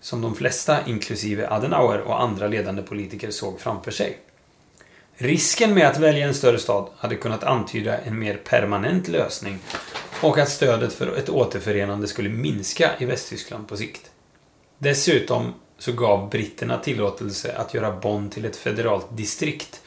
som 0.00 0.22
de 0.22 0.34
flesta, 0.34 0.86
inklusive 0.86 1.48
Adenauer 1.50 2.00
och 2.00 2.22
andra 2.22 2.48
ledande 2.48 2.82
politiker, 2.82 3.30
såg 3.30 3.60
framför 3.60 3.90
sig. 3.90 4.18
Risken 5.14 5.74
med 5.74 5.86
att 5.86 5.98
välja 5.98 6.26
en 6.26 6.34
större 6.34 6.58
stad 6.58 6.88
hade 6.96 7.16
kunnat 7.16 7.44
antyda 7.44 7.98
en 7.98 8.18
mer 8.18 8.34
permanent 8.34 9.08
lösning 9.08 9.58
och 10.22 10.38
att 10.38 10.48
stödet 10.48 10.92
för 10.92 11.16
ett 11.16 11.28
återförenande 11.28 12.06
skulle 12.06 12.28
minska 12.28 12.90
i 12.98 13.04
Västtyskland 13.04 13.68
på 13.68 13.76
sikt. 13.76 14.10
Dessutom 14.78 15.54
så 15.78 15.92
gav 15.92 16.30
britterna 16.30 16.78
tillåtelse 16.78 17.56
att 17.56 17.74
göra 17.74 17.96
Bonn 17.96 18.30
till 18.30 18.44
ett 18.44 18.56
federalt 18.56 19.06
distrikt 19.10 19.82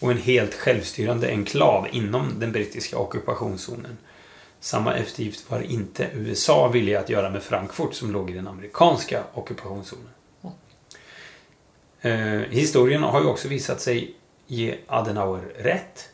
och 0.00 0.10
en 0.10 0.18
helt 0.18 0.54
självstyrande 0.54 1.28
enklav 1.28 1.86
inom 1.92 2.40
den 2.40 2.52
brittiska 2.52 2.98
ockupationszonen. 2.98 3.98
Samma 4.60 4.94
eftergift 4.94 5.50
var 5.50 5.60
inte 5.60 6.08
USA 6.14 6.68
villiga 6.68 7.00
att 7.00 7.08
göra 7.08 7.30
med 7.30 7.42
Frankfurt 7.42 7.94
som 7.94 8.12
låg 8.12 8.30
i 8.30 8.32
den 8.32 8.48
amerikanska 8.48 9.22
ockupationszonen. 9.34 10.08
Eh, 12.00 12.40
historien 12.50 13.02
har 13.02 13.20
ju 13.20 13.26
också 13.26 13.48
visat 13.48 13.80
sig 13.80 14.14
ge 14.46 14.76
Adenauer 14.86 15.42
rätt. 15.58 16.08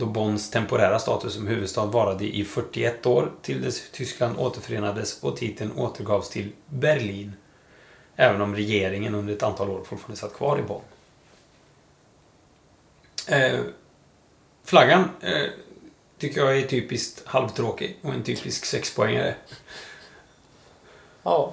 Då 0.00 0.06
Bonns 0.06 0.50
temporära 0.50 0.98
status 0.98 1.34
som 1.34 1.46
huvudstad 1.46 1.84
varade 1.84 2.24
i 2.24 2.44
41 2.44 3.06
år 3.06 3.32
till 3.42 3.62
dess 3.62 3.90
Tyskland 3.92 4.38
återförenades 4.38 5.22
och 5.22 5.36
titeln 5.36 5.72
återgavs 5.72 6.28
till 6.28 6.52
Berlin. 6.66 7.32
Även 8.16 8.40
om 8.40 8.54
regeringen 8.54 9.14
under 9.14 9.34
ett 9.34 9.42
antal 9.42 9.70
år 9.70 9.84
fortfarande 9.84 10.20
satt 10.20 10.34
kvar 10.34 10.58
i 10.58 10.62
Bonn. 10.62 10.82
Eh, 13.28 13.60
flaggan 14.64 15.10
eh, 15.20 15.50
tycker 16.18 16.40
jag 16.40 16.58
är 16.58 16.66
typiskt 16.66 17.26
halvtråkig 17.26 17.98
och 18.02 18.14
en 18.14 18.22
typisk 18.22 18.64
sexpoängare. 18.64 19.34
Ja, 21.22 21.52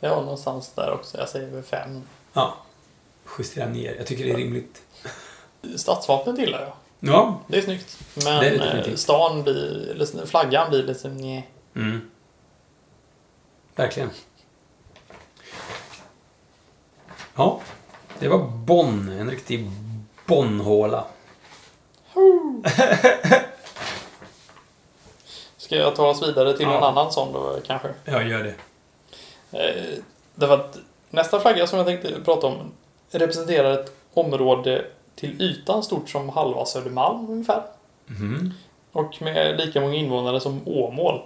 jag 0.00 0.10
var 0.10 0.22
någonstans 0.22 0.72
där 0.74 0.92
också. 0.92 1.18
Jag 1.18 1.28
säger 1.28 1.50
väl 1.50 1.62
fem. 1.62 2.02
Ja, 2.32 2.56
justera 3.38 3.68
ner. 3.68 3.94
Jag 3.94 4.06
tycker 4.06 4.24
det 4.24 4.30
är 4.30 4.36
rimligt. 4.36 4.82
Stadsvapnet 5.76 6.38
gillar 6.38 6.60
jag. 6.60 6.72
Ja. 7.04 7.40
Det 7.46 7.58
är 7.58 7.62
snyggt. 7.62 7.98
Men 8.24 8.24
Det 8.40 8.48
är 8.48 8.88
eh, 8.88 8.94
stan 8.94 9.42
blir, 9.42 9.90
eller 9.90 10.26
flaggan 10.26 10.70
blir 10.70 10.82
lite 10.82 11.08
nj. 11.08 11.48
Mm. 11.76 12.10
Verkligen. 13.76 14.10
Ja, 17.34 17.60
det 18.18 18.28
var 18.28 18.38
Bonn. 18.38 19.08
En 19.08 19.30
riktig 19.30 19.70
Bonnhåla. 20.26 21.04
Ska 25.56 25.76
jag 25.76 25.96
ta 25.96 26.08
oss 26.08 26.22
vidare 26.22 26.56
till 26.56 26.66
Ja. 26.66 26.76
en 26.76 26.82
annan 26.82 27.12
sån 27.12 27.32
då 27.32 27.58
kanske? 27.66 27.88
Jag 28.04 28.28
gör 28.28 28.42
det. 28.42 28.54
Eh, 29.58 29.98
därför 30.34 30.54
att 30.54 30.78
nästa 31.10 31.40
flagga 31.40 31.66
som 31.66 31.78
jag 31.78 31.86
tänkte 31.86 32.20
prata 32.24 32.46
om 32.46 32.72
representerar 33.10 33.72
ett 33.72 33.92
område 34.14 34.84
till 35.14 35.42
ytan 35.42 35.82
stort 35.82 36.08
som 36.08 36.28
halva 36.28 36.66
Södermalm 36.66 37.30
ungefär. 37.30 37.62
Mhm. 38.06 38.54
Och 38.92 39.22
med 39.22 39.56
lika 39.56 39.80
många 39.80 39.94
invånare 39.94 40.40
som 40.40 40.60
Åmål. 40.68 41.20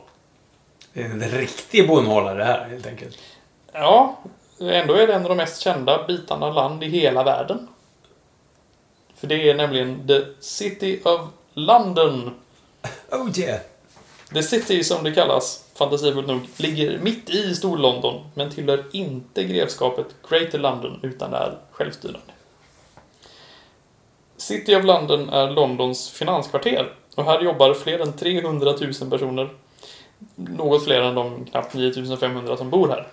Det 0.93 1.03
är 1.03 1.05
en 1.05 1.21
riktig 1.21 1.89
Bonnhåla 1.89 2.35
det 2.35 2.45
här 2.45 2.69
helt 2.69 2.87
enkelt. 2.87 3.19
Ja, 3.73 4.17
ändå 4.61 4.95
är 4.95 5.07
det 5.07 5.15
en 5.15 5.23
av 5.23 5.29
de 5.29 5.37
mest 5.37 5.61
kända 5.61 6.07
bitarna 6.07 6.51
land 6.51 6.85
i 6.85 6.89
hela 6.89 7.25
världen. 7.25 7.69
För 9.15 9.27
det 9.27 9.51
är 9.51 9.55
nämligen 9.55 10.07
The 10.07 10.21
City 10.41 11.01
of 11.05 11.21
London. 11.55 12.31
Oh 13.11 13.39
yeah! 13.39 13.61
The 14.33 14.43
City 14.43 14.85
som 14.85 15.05
det 15.05 15.13
kallas, 15.13 15.65
fantasifullt 15.75 16.27
nog, 16.27 16.41
ligger 16.57 16.99
mitt 16.99 17.31
i 17.31 17.55
Storlondon 17.55 18.31
men 18.35 18.51
tillhör 18.51 18.85
inte 18.93 19.45
grevskapet 19.45 20.07
Greater 20.29 20.59
London 20.59 21.01
utan 21.03 21.35
är 21.35 21.59
självstyrande. 21.71 22.33
City 24.47 24.77
of 24.77 24.85
London 24.85 25.29
är 25.29 25.51
Londons 25.51 26.11
finanskvarter 26.11 26.93
och 27.15 27.25
här 27.25 27.41
jobbar 27.41 27.75
fler 27.75 27.99
än 27.99 28.13
300 28.13 28.75
000 29.01 29.11
personer. 29.11 29.49
Något 30.35 30.85
fler 30.85 31.01
än 31.01 31.15
de 31.15 31.45
knappt 31.45 31.75
9 31.75 32.17
500 32.17 32.57
som 32.57 32.71
bor 32.71 32.89
här. 32.89 33.07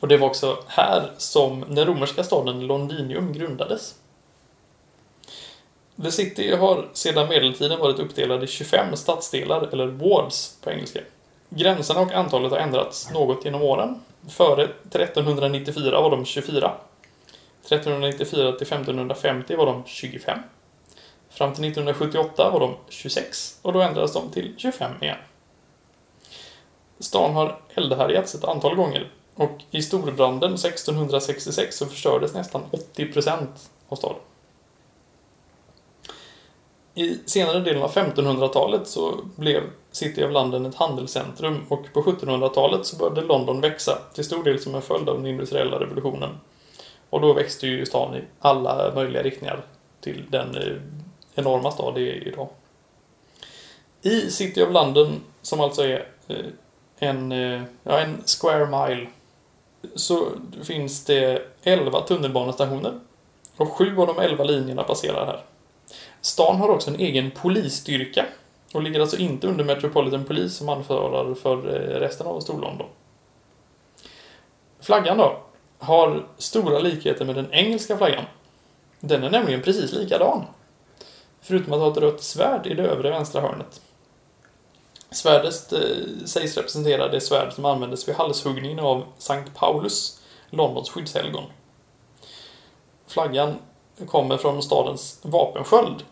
Och 0.00 0.08
det 0.08 0.16
var 0.16 0.28
också 0.28 0.58
här 0.66 1.10
som 1.18 1.64
den 1.68 1.86
romerska 1.86 2.24
staden 2.24 2.66
Londinium 2.66 3.32
grundades. 3.32 3.94
The 6.02 6.10
City 6.10 6.56
har 6.56 6.88
sedan 6.92 7.28
medeltiden 7.28 7.78
varit 7.78 7.98
uppdelad 7.98 8.44
i 8.44 8.46
25 8.46 8.96
stadsdelar, 8.96 9.68
eller 9.72 9.86
wards 9.86 10.56
på 10.62 10.70
engelska. 10.70 11.00
Gränserna 11.48 12.00
och 12.00 12.12
antalet 12.12 12.52
har 12.52 12.58
ändrats 12.58 13.10
något 13.10 13.44
genom 13.44 13.62
åren. 13.62 14.00
Före 14.28 14.62
1394 14.64 16.00
var 16.00 16.10
de 16.10 16.24
24. 16.24 16.72
1394 17.66 18.52
till 18.52 18.66
1550 18.66 19.56
var 19.56 19.66
de 19.66 19.82
25. 19.86 20.38
Fram 21.30 21.54
till 21.54 21.64
1978 21.64 22.50
var 22.50 22.60
de 22.60 22.76
26 22.88 23.58
och 23.62 23.72
då 23.72 23.80
ändrades 23.80 24.12
de 24.12 24.30
till 24.30 24.54
25 24.56 24.92
igen. 25.02 25.18
Stan 26.98 27.34
har 27.34 27.60
eldhärjats 27.74 28.34
ett 28.34 28.44
antal 28.44 28.74
gånger 28.74 29.10
och 29.34 29.62
i 29.70 29.82
storbranden 29.82 30.54
1666 30.54 31.76
så 31.76 31.86
förstördes 31.86 32.34
nästan 32.34 32.62
80% 32.96 33.46
av 33.88 33.96
staden. 33.96 34.20
I 36.94 37.18
senare 37.26 37.60
delen 37.60 37.82
av 37.82 37.92
1500-talet 37.92 38.88
så 38.88 39.14
blev 39.36 39.62
City 39.92 40.24
of 40.24 40.32
London 40.32 40.66
ett 40.66 40.74
handelscentrum 40.74 41.64
och 41.68 41.92
på 41.92 42.02
1700-talet 42.02 42.86
så 42.86 42.96
började 42.96 43.20
London 43.20 43.60
växa, 43.60 43.98
till 44.14 44.24
stor 44.24 44.44
del 44.44 44.60
som 44.60 44.74
en 44.74 44.82
följd 44.82 45.08
av 45.08 45.16
den 45.16 45.26
industriella 45.26 45.80
revolutionen. 45.80 46.30
Och 47.10 47.20
då 47.20 47.32
växte 47.32 47.66
ju 47.66 47.86
stan 47.86 48.16
i 48.16 48.20
alla 48.38 48.94
möjliga 48.94 49.22
riktningar 49.22 49.62
till 50.00 50.24
den 50.30 50.56
eh, 50.56 50.76
enorma 51.34 51.70
stad 51.70 51.94
det 51.94 52.00
är 52.00 52.28
idag. 52.28 52.48
I 54.02 54.30
City 54.30 54.62
of 54.62 54.72
London, 54.72 55.20
som 55.42 55.60
alltså 55.60 55.82
är 55.82 56.08
eh, 56.28 56.46
en, 56.98 57.32
eh, 57.32 57.62
ja, 57.82 57.98
en 57.98 58.22
square 58.26 58.66
mile, 58.66 59.06
så 59.94 60.28
finns 60.62 61.04
det 61.04 61.42
11 61.62 62.00
tunnelbanestationer. 62.00 63.00
Och 63.56 63.72
sju 63.72 63.98
av 63.98 64.06
de 64.06 64.18
11 64.18 64.44
linjerna 64.44 64.82
passerar 64.82 65.26
här. 65.26 65.40
Stan 66.20 66.56
har 66.56 66.68
också 66.68 66.90
en 66.90 67.00
egen 67.00 67.30
polisstyrka 67.30 68.26
och 68.74 68.82
ligger 68.82 69.00
alltså 69.00 69.16
inte 69.16 69.46
under 69.46 69.64
Metropolitan 69.64 70.24
Police 70.24 70.54
som 70.54 70.68
ansvarar 70.68 71.34
för 71.34 71.56
resten 72.00 72.26
av 72.26 72.40
Storlondon. 72.40 72.86
Flaggan 74.80 75.18
då 75.18 75.45
har 75.78 76.26
stora 76.38 76.78
likheter 76.78 77.24
med 77.24 77.34
den 77.34 77.52
engelska 77.52 77.98
flaggan. 77.98 78.24
Den 79.00 79.24
är 79.24 79.30
nämligen 79.30 79.62
precis 79.62 79.92
likadan. 79.92 80.44
Förutom 81.40 81.72
att 81.72 81.80
ha 81.80 81.90
ett 81.90 81.96
rött 81.96 82.22
svärd 82.22 82.66
i 82.66 82.74
det 82.74 82.82
övre 82.82 83.10
vänstra 83.10 83.40
hörnet. 83.40 83.80
Svärdet 85.10 85.72
eh, 85.72 85.80
sägs 86.24 86.56
representera 86.56 87.08
det 87.08 87.20
svärd 87.20 87.52
som 87.52 87.64
användes 87.64 88.08
vid 88.08 88.14
halshuggningen 88.14 88.78
av 88.78 89.04
Sankt 89.18 89.54
Paulus, 89.54 90.20
Londons 90.50 90.90
skyddshelgon. 90.90 91.44
Flaggan 93.06 93.54
kommer 94.06 94.36
från 94.36 94.62
stadens 94.62 95.20
vapensköld. 95.22 96.04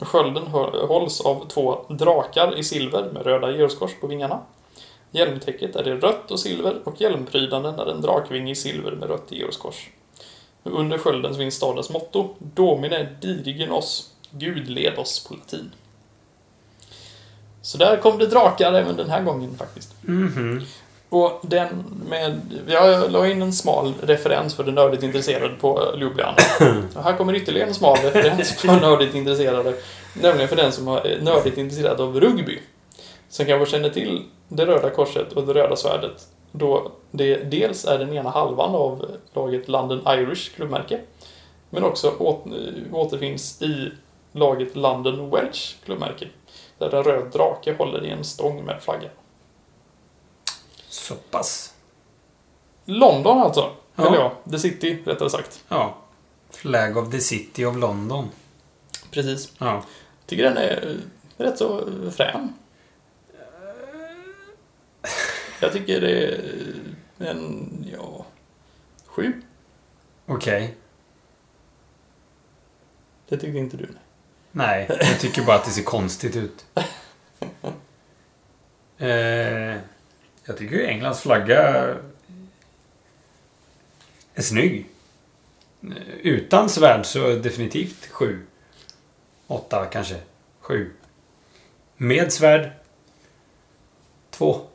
Skölden 0.00 0.46
hålls 0.88 1.20
av 1.20 1.48
två 1.48 1.84
drakar 1.88 2.58
i 2.58 2.64
silver 2.64 3.10
med 3.12 3.22
röda 3.22 3.50
georgskors 3.50 4.00
på 4.00 4.06
vingarna. 4.06 4.40
Hjälmtäcket 5.10 5.76
är 5.76 5.88
i 5.88 5.94
rött 5.94 6.30
och 6.30 6.40
silver 6.40 6.76
och 6.84 7.00
hjälmprydeln 7.00 7.64
är 7.64 7.90
en 7.90 8.00
drakvinge 8.00 8.52
i 8.52 8.54
silver 8.54 8.92
med 8.92 9.08
rött 9.08 9.26
georgskors. 9.28 9.88
Under 10.62 10.98
skölden 10.98 11.34
finns 11.34 11.54
stadens 11.54 11.90
motto 11.90 12.34
Domine 12.38 13.08
dirigen 13.20 13.70
oss, 13.70 14.10
Gud 14.30 14.68
led 14.68 14.98
oss 14.98 15.26
på 15.28 15.34
latin. 15.34 15.70
Så 17.62 17.78
där 17.78 17.96
kom 17.96 18.18
det 18.18 18.26
drakar 18.26 18.72
även 18.72 18.96
den 18.96 19.10
här 19.10 19.22
gången 19.22 19.56
faktiskt. 19.58 19.94
Mhm. 20.02 20.62
Och 21.08 21.40
den 21.42 21.68
med... 22.08 22.40
Jag 22.66 23.12
la 23.12 23.26
in 23.26 23.42
en 23.42 23.52
smal 23.52 23.94
referens 24.02 24.54
för 24.54 24.64
den 24.64 24.74
nördigt 24.74 25.02
intresserade 25.02 25.54
på 25.54 25.94
Ljubljana. 25.98 26.36
Och 26.94 27.02
här 27.02 27.16
kommer 27.16 27.34
ytterligare 27.34 27.68
en 27.68 27.74
smal 27.74 27.96
referens 27.96 28.52
för 28.52 28.80
nördigt 28.80 29.14
intresserade. 29.14 29.74
Nämligen 30.14 30.48
för 30.48 30.56
den 30.56 30.72
som 30.72 30.88
är 30.88 31.18
nördigt 31.22 31.58
intresserad 31.58 32.00
av 32.00 32.20
rugby. 32.20 32.58
Som 33.28 33.46
kanske 33.46 33.70
känner 33.70 33.88
till 33.88 34.22
det 34.48 34.66
röda 34.66 34.90
korset 34.90 35.32
och 35.32 35.46
det 35.46 35.54
röda 35.54 35.76
svärdet. 35.76 36.28
Då 36.52 36.92
det 37.10 37.36
dels 37.36 37.84
är 37.84 37.98
den 37.98 38.12
ena 38.12 38.30
halvan 38.30 38.74
av 38.74 39.06
laget 39.32 39.68
London 39.68 40.02
Irish 40.06 40.54
klubbmärke. 40.54 41.00
Men 41.70 41.84
också 41.84 42.14
åt, 42.18 42.44
återfinns 42.92 43.62
i 43.62 43.90
laget 44.32 44.76
London 44.76 45.30
Welsh 45.30 45.74
klubbmärke. 45.84 46.28
Där 46.78 46.94
en 46.94 47.02
röd 47.02 47.32
drake 47.32 47.74
håller 47.78 48.04
i 48.04 48.10
en 48.10 48.24
stång 48.24 48.64
med 48.64 48.82
flagga. 48.82 49.08
Så 50.88 51.14
pass. 51.14 51.74
London 52.84 53.38
alltså. 53.38 53.70
Ja. 53.94 54.06
Eller 54.06 54.18
ja, 54.18 54.32
The 54.50 54.58
City 54.58 54.98
rättare 55.04 55.30
sagt. 55.30 55.64
Ja. 55.68 55.94
Flag 56.50 56.96
of 56.96 57.10
the 57.10 57.20
City 57.20 57.64
of 57.64 57.76
London. 57.76 58.28
Precis. 59.10 59.52
Ja. 59.58 59.82
Tycker 60.26 60.44
den 60.44 60.56
är 60.56 60.86
eh, 61.38 61.44
rätt 61.44 61.58
så 61.58 61.80
frän. 62.16 62.54
Jag 65.60 65.72
tycker 65.72 66.00
det 66.00 66.34
är 67.18 67.30
en, 67.30 67.86
ja, 67.92 68.26
sju. 69.06 69.42
Okej. 70.26 70.74
Det 73.28 73.36
tyckte 73.36 73.58
inte 73.58 73.76
du. 73.76 73.88
Nej, 74.52 74.86
jag 74.88 75.20
tycker 75.20 75.42
bara 75.44 75.56
att 75.56 75.64
det 75.64 75.70
ser 75.70 75.82
konstigt 75.82 76.36
ut. 76.36 76.66
Eh, 78.98 79.76
jag 80.44 80.56
tycker 80.58 80.78
Englands 80.86 81.20
flagga 81.20 81.94
är 84.34 84.42
snygg. 84.42 84.86
Eh, 85.82 85.96
Utan 86.22 86.68
svärd 86.68 87.06
så 87.06 87.28
definitivt 87.34 88.06
sju. 88.06 88.46
Åtta 89.46 89.86
kanske. 89.86 90.16
Sju. 90.60 90.92
Med 91.96 92.32
svärd. 92.32 92.70
Två. 94.30 94.66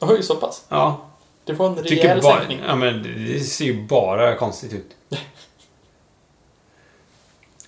Oj, 0.00 0.22
så 0.22 0.36
pass. 0.36 0.64
Ja. 0.68 1.10
Du 1.44 1.56
får 1.56 1.66
en 1.66 1.76
Tycker 1.84 2.02
rejäl 2.02 2.22
bara, 2.22 2.38
sänkning. 2.38 2.60
ja, 2.66 2.76
men 2.76 3.02
det 3.02 3.40
ser 3.40 3.64
ju 3.64 3.86
bara 3.86 4.36
konstigt 4.36 4.72
ut. 4.72 4.96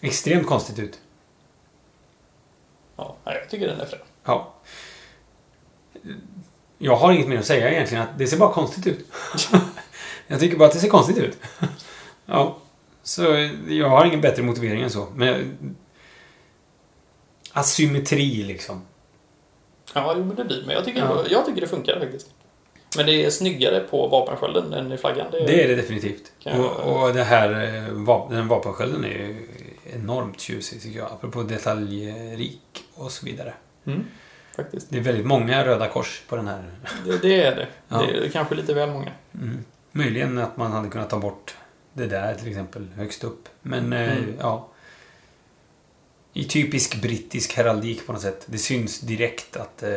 Extremt 0.01 0.47
konstigt 0.47 0.79
ut. 0.79 0.99
Ja, 2.97 3.17
jag 3.25 3.49
tycker 3.51 3.67
den 3.67 3.81
är 3.81 3.87
frän. 3.87 4.01
Ja. 4.25 4.53
Jag 6.79 6.97
har 6.97 7.13
inget 7.13 7.29
mer 7.29 7.39
att 7.39 7.47
säga 7.47 7.71
egentligen. 7.71 8.05
Att 8.05 8.19
det 8.19 8.27
ser 8.27 8.37
bara 8.37 8.53
konstigt 8.53 8.87
ut. 8.87 9.07
jag 10.27 10.41
tycker 10.41 10.57
bara 10.57 10.69
att 10.69 10.75
det 10.75 10.81
ser 10.81 10.89
konstigt 10.89 11.19
ut. 11.19 11.39
ja. 12.27 12.57
Så 13.03 13.23
jag 13.69 13.89
har 13.89 14.05
ingen 14.07 14.21
bättre 14.21 14.43
motivering 14.43 14.83
än 14.83 14.91
så. 14.91 15.07
Men. 15.15 15.77
Asymmetri 17.53 18.43
liksom. 18.43 18.83
Ja, 19.95 20.15
jo, 20.17 20.33
det 20.37 20.45
blir 20.45 20.63
Men 20.67 20.75
jag 20.75 20.85
tycker, 20.85 21.01
Ja. 21.01 21.25
jag 21.31 21.47
tycker 21.47 21.61
det 21.61 21.67
funkar 21.67 22.01
faktiskt. 22.01 22.31
Men 22.97 23.07
det 23.07 23.25
är 23.25 23.31
snyggare 23.31 23.81
på 23.81 24.07
vapenskölden 24.09 24.73
än 24.73 24.93
i 24.93 24.97
flaggan. 24.97 25.27
Det 25.31 25.39
är, 25.39 25.47
Det 25.47 25.65
är 25.65 25.69
det 25.69 25.75
definitivt. 25.75 26.33
Jag- 26.39 26.61
Och, 26.61 27.03
och 27.03 27.15
det 27.15 27.23
här 27.23 27.51
eh, 27.53 27.93
vap- 27.93 28.31
den 28.33 28.49
vapenskölden 28.49 29.05
är 29.05 29.09
ju 29.09 29.37
enormt 29.95 30.41
tjusig 30.41 30.83
tycker 30.83 30.99
jag. 30.99 31.13
Apropå 31.13 31.43
detaljrik 31.43 32.85
och 32.95 33.11
så 33.13 33.27
vidare. 33.27 33.53
Mm, 33.87 34.07
faktiskt. 34.57 34.91
Det 34.91 34.99
är 34.99 35.03
väldigt 35.03 35.27
många 35.27 35.65
röda 35.67 35.89
kors 35.89 36.23
på 36.29 36.37
den 36.37 36.47
här. 36.49 36.65
Det, 37.07 37.23
det 37.23 37.43
är 37.43 37.57
det. 37.57 37.67
Ja. 37.89 38.03
Det 38.03 38.27
är 38.27 38.29
kanske 38.31 38.55
lite 38.55 38.75
väl 38.75 38.91
många. 38.91 39.11
Mm. 39.35 39.65
Möjligen 39.93 40.39
att 40.39 40.57
man 40.57 40.73
hade 40.73 40.89
kunnat 40.89 41.11
ta 41.11 41.19
bort 41.19 41.55
det 41.93 42.07
där 42.07 42.35
till 42.35 42.49
exempel 42.49 42.87
högst 42.97 43.25
upp. 43.25 43.49
Men 43.63 43.93
eh, 43.93 44.13
Mm. 44.13 44.35
ja. 44.41 44.69
I 46.33 46.45
typisk 46.45 47.03
brittisk 47.03 47.57
heraldik 47.57 48.07
på 48.07 48.13
något 48.13 48.23
sätt. 48.23 48.47
Det 48.47 48.59
syns 48.59 49.01
direkt 49.01 49.57
att 49.57 49.83
eh, 49.83 49.89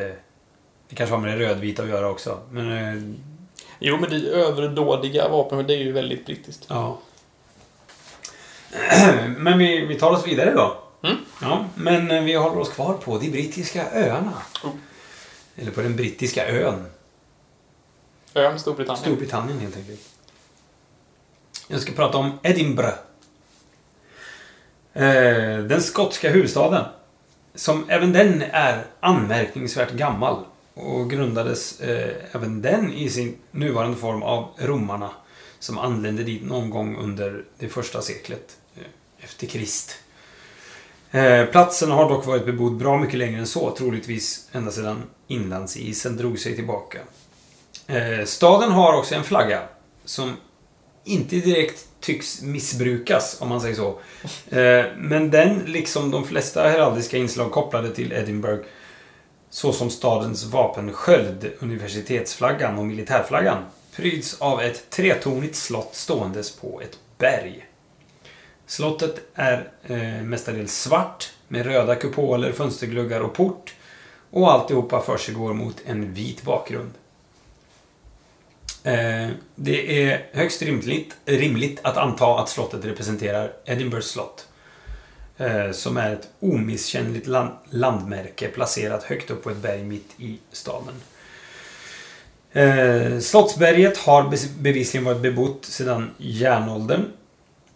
det 0.89 0.95
kanske 0.95 1.15
har 1.15 1.21
med 1.21 1.39
det 1.39 1.45
rödvita 1.45 1.83
att 1.83 1.89
göra 1.89 2.09
också. 2.09 2.39
Men 2.51 2.71
eh, 2.71 3.15
Jo, 3.79 3.97
men 3.97 4.09
det 4.09 4.29
överdådiga 4.29 5.27
vapen, 5.27 5.67
det 5.67 5.73
är 5.73 5.77
ju 5.77 5.91
väldigt 5.91 6.25
brittiskt. 6.25 6.65
ja. 6.69 6.99
men 9.37 9.57
vi, 9.57 9.85
vi 9.85 9.95
tar 9.99 10.11
oss 10.11 10.27
vidare 10.27 10.51
då. 10.51 10.77
Mm. 11.03 11.17
Ja, 11.41 11.65
men 11.75 12.11
eh, 12.11 12.23
vi 12.23 12.33
håller 12.33 12.59
oss 12.59 12.69
kvar 12.69 12.93
på 12.93 13.17
de 13.17 13.29
brittiska 13.29 13.91
öarna. 13.91 14.33
Oh. 14.63 14.71
Eller 15.55 15.71
på 15.71 15.81
den 15.81 15.95
brittiska 15.95 16.47
ön. 16.47 16.85
Ön 18.33 18.59
Storbritannien. 18.59 19.01
Storbritannien 19.01 19.59
helt 19.59 19.77
enkelt. 19.77 20.09
Jag 21.67 21.81
ska 21.81 21.91
prata 21.91 22.17
om 22.17 22.39
Edinburgh. 22.43 22.97
Eh, 24.93 25.57
den 25.57 25.81
skotska 25.81 26.29
huvudstaden. 26.29 26.85
Som 27.55 27.89
även 27.89 28.13
den 28.13 28.41
är 28.41 28.85
anmärkningsvärt 28.99 29.91
gammal. 29.91 30.45
Och 30.73 31.09
grundades 31.09 31.81
eh, 31.81 32.15
även 32.31 32.61
den 32.61 32.93
i 32.93 33.09
sin 33.09 33.37
nuvarande 33.51 33.97
form 33.97 34.23
av 34.23 34.49
romarna. 34.57 35.09
Som 35.59 35.77
anlände 35.77 36.23
dit 36.23 36.43
någon 36.43 36.69
gång 36.69 36.97
under 36.97 37.43
det 37.59 37.69
första 37.69 38.01
seklet 38.01 38.57
eh, 38.75 38.83
efter 39.23 39.47
Krist. 39.47 39.99
Eh, 41.11 41.45
platsen 41.45 41.91
har 41.91 42.09
dock 42.09 42.25
varit 42.25 42.45
bebodd 42.45 42.77
bra 42.77 42.97
mycket 42.97 43.19
längre 43.19 43.39
än 43.39 43.47
så. 43.47 43.75
Troligtvis 43.77 44.49
ända 44.51 44.71
sedan 44.71 45.03
inlandsisen 45.27 46.17
drog 46.17 46.39
sig 46.39 46.55
tillbaka. 46.55 46.99
Eh, 47.87 48.25
staden 48.25 48.71
har 48.71 48.93
också 48.93 49.15
en 49.15 49.23
flagga 49.23 49.61
som 50.05 50.33
inte 51.03 51.35
direkt 51.35 51.87
tycks 52.03 52.41
missbrukas, 52.41 53.37
om 53.41 53.49
man 53.49 53.61
säger 53.61 53.75
så. 53.75 53.99
Eh, 54.57 54.85
men 54.97 55.31
den, 55.31 55.59
liksom 55.65 56.11
de 56.11 56.27
flesta 56.27 56.69
heraldiska 56.69 57.17
inslag 57.17 57.51
kopplade 57.51 57.95
till 57.95 58.13
Edinburgh, 58.13 58.63
såsom 59.49 59.89
stadens 59.89 60.43
vapensköld, 60.43 61.51
universitetsflaggan 61.59 62.77
och 62.77 62.85
militärflaggan, 62.85 63.65
pryds 63.95 64.41
av 64.41 64.61
ett 64.61 64.89
tretornigt 64.89 65.55
slott 65.55 65.95
ståendes 65.95 66.55
på 66.55 66.81
ett 66.81 66.97
berg. 67.17 67.67
Slottet 68.65 69.15
är 69.33 69.69
eh, 69.83 70.23
mestadels 70.23 70.81
svart 70.81 71.31
med 71.47 71.65
röda 71.65 71.95
kupoler, 71.95 72.51
fönstergluggar 72.51 73.21
och 73.21 73.33
port 73.33 73.73
och 74.29 74.51
alltihopa 74.51 75.01
försiggår 75.01 75.53
mot 75.53 75.81
en 75.85 76.13
vit 76.13 76.43
bakgrund. 76.43 76.91
Eh, 78.83 79.29
det 79.55 80.09
är 80.09 80.25
högst 80.33 80.61
rimligt, 80.61 81.15
rimligt 81.25 81.79
att 81.83 81.97
anta 81.97 82.39
att 82.39 82.49
slottet 82.49 82.85
representerar 82.85 83.51
Edinburghs 83.65 84.07
slott. 84.07 84.47
Eh, 85.37 85.71
som 85.71 85.97
är 85.97 86.13
ett 86.13 86.27
omisskännligt 86.39 87.27
land, 87.27 87.51
landmärke 87.69 88.47
placerat 88.47 89.03
högt 89.03 89.31
upp 89.31 89.43
på 89.43 89.49
ett 89.49 89.57
berg 89.57 89.83
mitt 89.83 90.09
i 90.17 90.39
staden. 90.51 90.93
Eh, 92.51 93.19
Slottsberget 93.19 93.97
har 93.97 94.23
bevisligen 94.61 95.05
varit 95.05 95.21
bebott 95.21 95.65
sedan 95.65 96.11
järnåldern. 96.17 97.05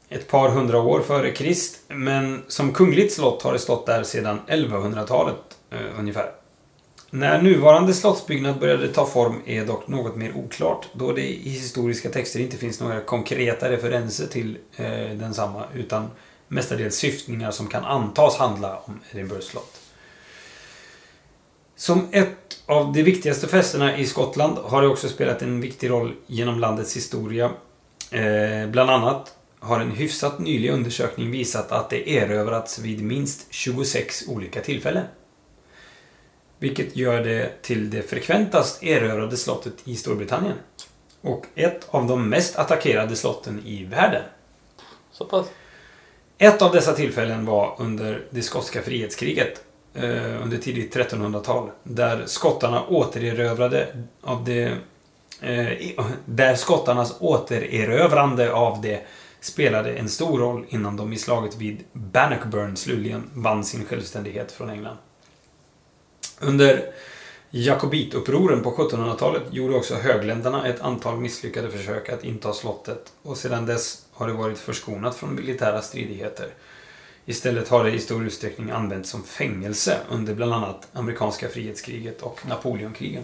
Ett 0.09 0.27
par 0.27 0.49
hundra 0.49 0.81
år 0.81 1.01
före 1.01 1.31
Krist. 1.31 1.79
Men 1.87 2.43
som 2.47 2.73
kungligt 2.73 3.13
slott 3.13 3.43
har 3.43 3.53
det 3.53 3.59
stått 3.59 3.85
där 3.85 4.03
sedan 4.03 4.39
1100-talet 4.47 5.57
eh, 5.71 5.99
ungefär. 5.99 6.31
När 7.09 7.41
nuvarande 7.41 7.93
slottsbyggnad 7.93 8.59
började 8.59 8.87
ta 8.87 9.05
form 9.05 9.41
är 9.45 9.65
dock 9.65 9.87
något 9.87 10.15
mer 10.15 10.35
oklart 10.35 10.87
då 10.93 11.11
det 11.11 11.27
i 11.27 11.49
historiska 11.49 12.09
texter 12.09 12.39
inte 12.39 12.57
finns 12.57 12.79
några 12.79 13.01
konkreta 13.01 13.71
referenser 13.71 14.27
till 14.27 14.57
eh, 14.75 15.09
densamma 15.13 15.63
utan 15.73 16.07
mestadels 16.47 16.95
syftningar 16.95 17.51
som 17.51 17.67
kan 17.67 17.85
antas 17.85 18.37
handla 18.37 18.79
om 18.85 18.99
Edinburghs 19.11 19.45
slott. 19.45 19.81
Som 21.75 22.07
ett 22.11 22.61
av 22.65 22.93
de 22.93 23.03
viktigaste 23.03 23.47
fästena 23.47 23.97
i 23.97 24.05
Skottland 24.05 24.57
har 24.57 24.81
det 24.81 24.87
också 24.87 25.09
spelat 25.09 25.41
en 25.41 25.61
viktig 25.61 25.89
roll 25.89 26.13
genom 26.27 26.59
landets 26.59 26.95
historia. 26.95 27.51
Eh, 28.11 28.69
bland 28.69 28.89
annat 28.89 29.33
har 29.59 29.79
en 29.79 29.91
hyfsat 29.91 30.39
nylig 30.39 30.69
undersökning 30.71 31.31
visat 31.31 31.71
att 31.71 31.89
det 31.89 32.09
erövrats 32.09 32.79
vid 32.79 33.03
minst 33.03 33.47
26 33.49 34.27
olika 34.27 34.61
tillfällen. 34.61 35.05
Vilket 36.59 36.95
gör 36.95 37.23
det 37.23 37.61
till 37.61 37.89
det 37.89 38.01
frekventast 38.01 38.83
erövrade 38.83 39.37
slottet 39.37 39.73
i 39.83 39.95
Storbritannien. 39.95 40.55
Och 41.21 41.45
ett 41.55 41.87
av 41.89 42.07
de 42.07 42.29
mest 42.29 42.55
attackerade 42.55 43.15
slotten 43.15 43.61
i 43.65 43.83
världen. 43.83 44.23
Så 45.11 45.25
pass. 45.25 45.47
Ett 46.37 46.61
av 46.61 46.71
dessa 46.71 46.93
tillfällen 46.93 47.45
var 47.45 47.75
under 47.77 48.25
det 48.29 48.41
skotska 48.41 48.81
frihetskriget 48.81 49.63
eh, 49.93 50.43
under 50.43 50.57
tidigt 50.57 50.95
1300-tal. 50.95 51.69
Där 51.83 52.23
skottarna 52.25 52.87
återerövrade 52.87 53.87
av 54.21 54.45
det... 54.45 54.77
Eh, 55.41 56.05
där 56.25 56.55
skottarnas 56.55 57.15
återerövrande 57.19 58.53
av 58.53 58.81
det 58.81 59.05
spelade 59.41 59.93
en 59.93 60.09
stor 60.09 60.39
roll 60.39 60.65
innan 60.69 60.97
de 60.97 61.13
i 61.13 61.17
slaget 61.17 61.55
vid 61.57 61.83
Bannockburn 61.93 62.77
slutligen 62.77 63.29
vann 63.33 63.63
sin 63.63 63.85
självständighet 63.85 64.51
från 64.51 64.69
England. 64.69 64.97
Under 66.39 66.93
Jakobitupproren 67.49 68.63
på 68.63 68.71
1700-talet 68.71 69.43
gjorde 69.51 69.75
också 69.75 69.95
högländerna 69.95 70.67
ett 70.67 70.81
antal 70.81 71.17
misslyckade 71.17 71.69
försök 71.69 72.09
att 72.09 72.23
inta 72.23 72.53
slottet 72.53 73.13
och 73.21 73.37
sedan 73.37 73.65
dess 73.65 74.05
har 74.11 74.27
det 74.27 74.33
varit 74.33 74.57
förskonat 74.57 75.15
från 75.15 75.35
militära 75.35 75.81
stridigheter. 75.81 76.47
Istället 77.25 77.69
har 77.69 77.83
det 77.83 77.91
i 77.91 77.99
stor 77.99 78.25
utsträckning 78.25 78.69
använts 78.69 79.09
som 79.09 79.23
fängelse 79.23 79.97
under 80.09 80.33
bland 80.33 80.53
annat 80.53 80.87
amerikanska 80.93 81.49
frihetskriget 81.49 82.21
och 82.21 82.45
Napoleonkrigen. 82.47 83.23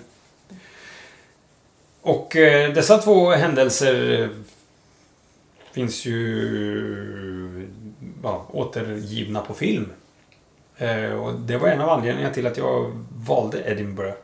Och 2.02 2.36
eh, 2.36 2.74
dessa 2.74 2.98
två 2.98 3.32
händelser 3.32 4.22
eh, 4.22 4.30
finns 5.72 6.06
ju 6.06 7.70
ja, 8.24 8.48
återgivna 8.52 9.42
på 9.42 9.54
film. 9.54 9.90
Eh, 10.78 11.12
och 11.12 11.40
det 11.40 11.58
var 11.58 11.68
en 11.68 11.82
av 11.82 11.90
anledningarna 11.90 12.34
till 12.34 12.48
att 12.48 12.58
jag 12.58 12.92
valde 13.28 13.64
Edinburgh. 13.66 14.16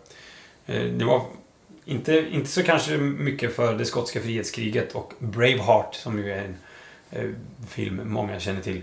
Eh, 0.66 0.84
det 0.84 1.06
var 1.06 1.22
inte, 1.86 2.26
inte 2.32 2.50
så 2.50 2.64
kanske 2.64 2.98
mycket 2.98 3.56
för 3.56 3.74
det 3.74 3.86
skotska 3.86 4.22
frihetskriget 4.22 4.96
och 4.96 5.14
Braveheart 5.20 5.96
som 5.96 6.18
ju 6.18 6.32
är 6.32 6.44
en 6.44 6.58
eh, 7.12 7.30
film 7.68 8.02
många 8.06 8.40
känner 8.40 8.62
till. 8.62 8.82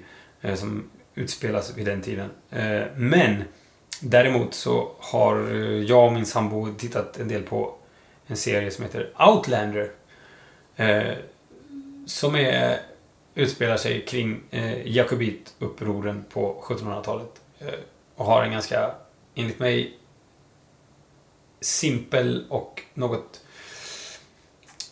Som 0.57 0.91
utspelas 1.15 1.77
vid 1.77 1.87
den 1.87 2.03
tiden. 2.03 2.31
Men 2.97 3.45
däremot 4.01 4.55
så 4.55 4.93
har 4.99 5.37
jag 5.87 6.07
och 6.07 6.13
min 6.13 6.27
sambo 6.27 6.75
tittat 6.79 7.21
en 7.21 7.29
del 7.29 7.43
på 7.43 7.75
en 8.27 8.37
serie 8.37 8.71
som 8.71 8.85
heter 8.85 9.11
Outlander. 9.19 9.91
Som 12.07 12.37
är, 12.37 12.81
utspelar 13.35 13.77
sig 13.77 14.05
kring 14.05 14.41
Jakobitupproren 14.85 16.25
på 16.31 16.65
1700-talet. 16.69 17.41
Eh, 17.67 17.79
och 18.15 18.25
har 18.25 18.43
en 18.43 18.53
ganska, 18.53 18.95
enligt 19.35 19.59
mig, 19.59 19.99
simpel 21.61 22.47
och 22.51 22.83
något 22.95 23.41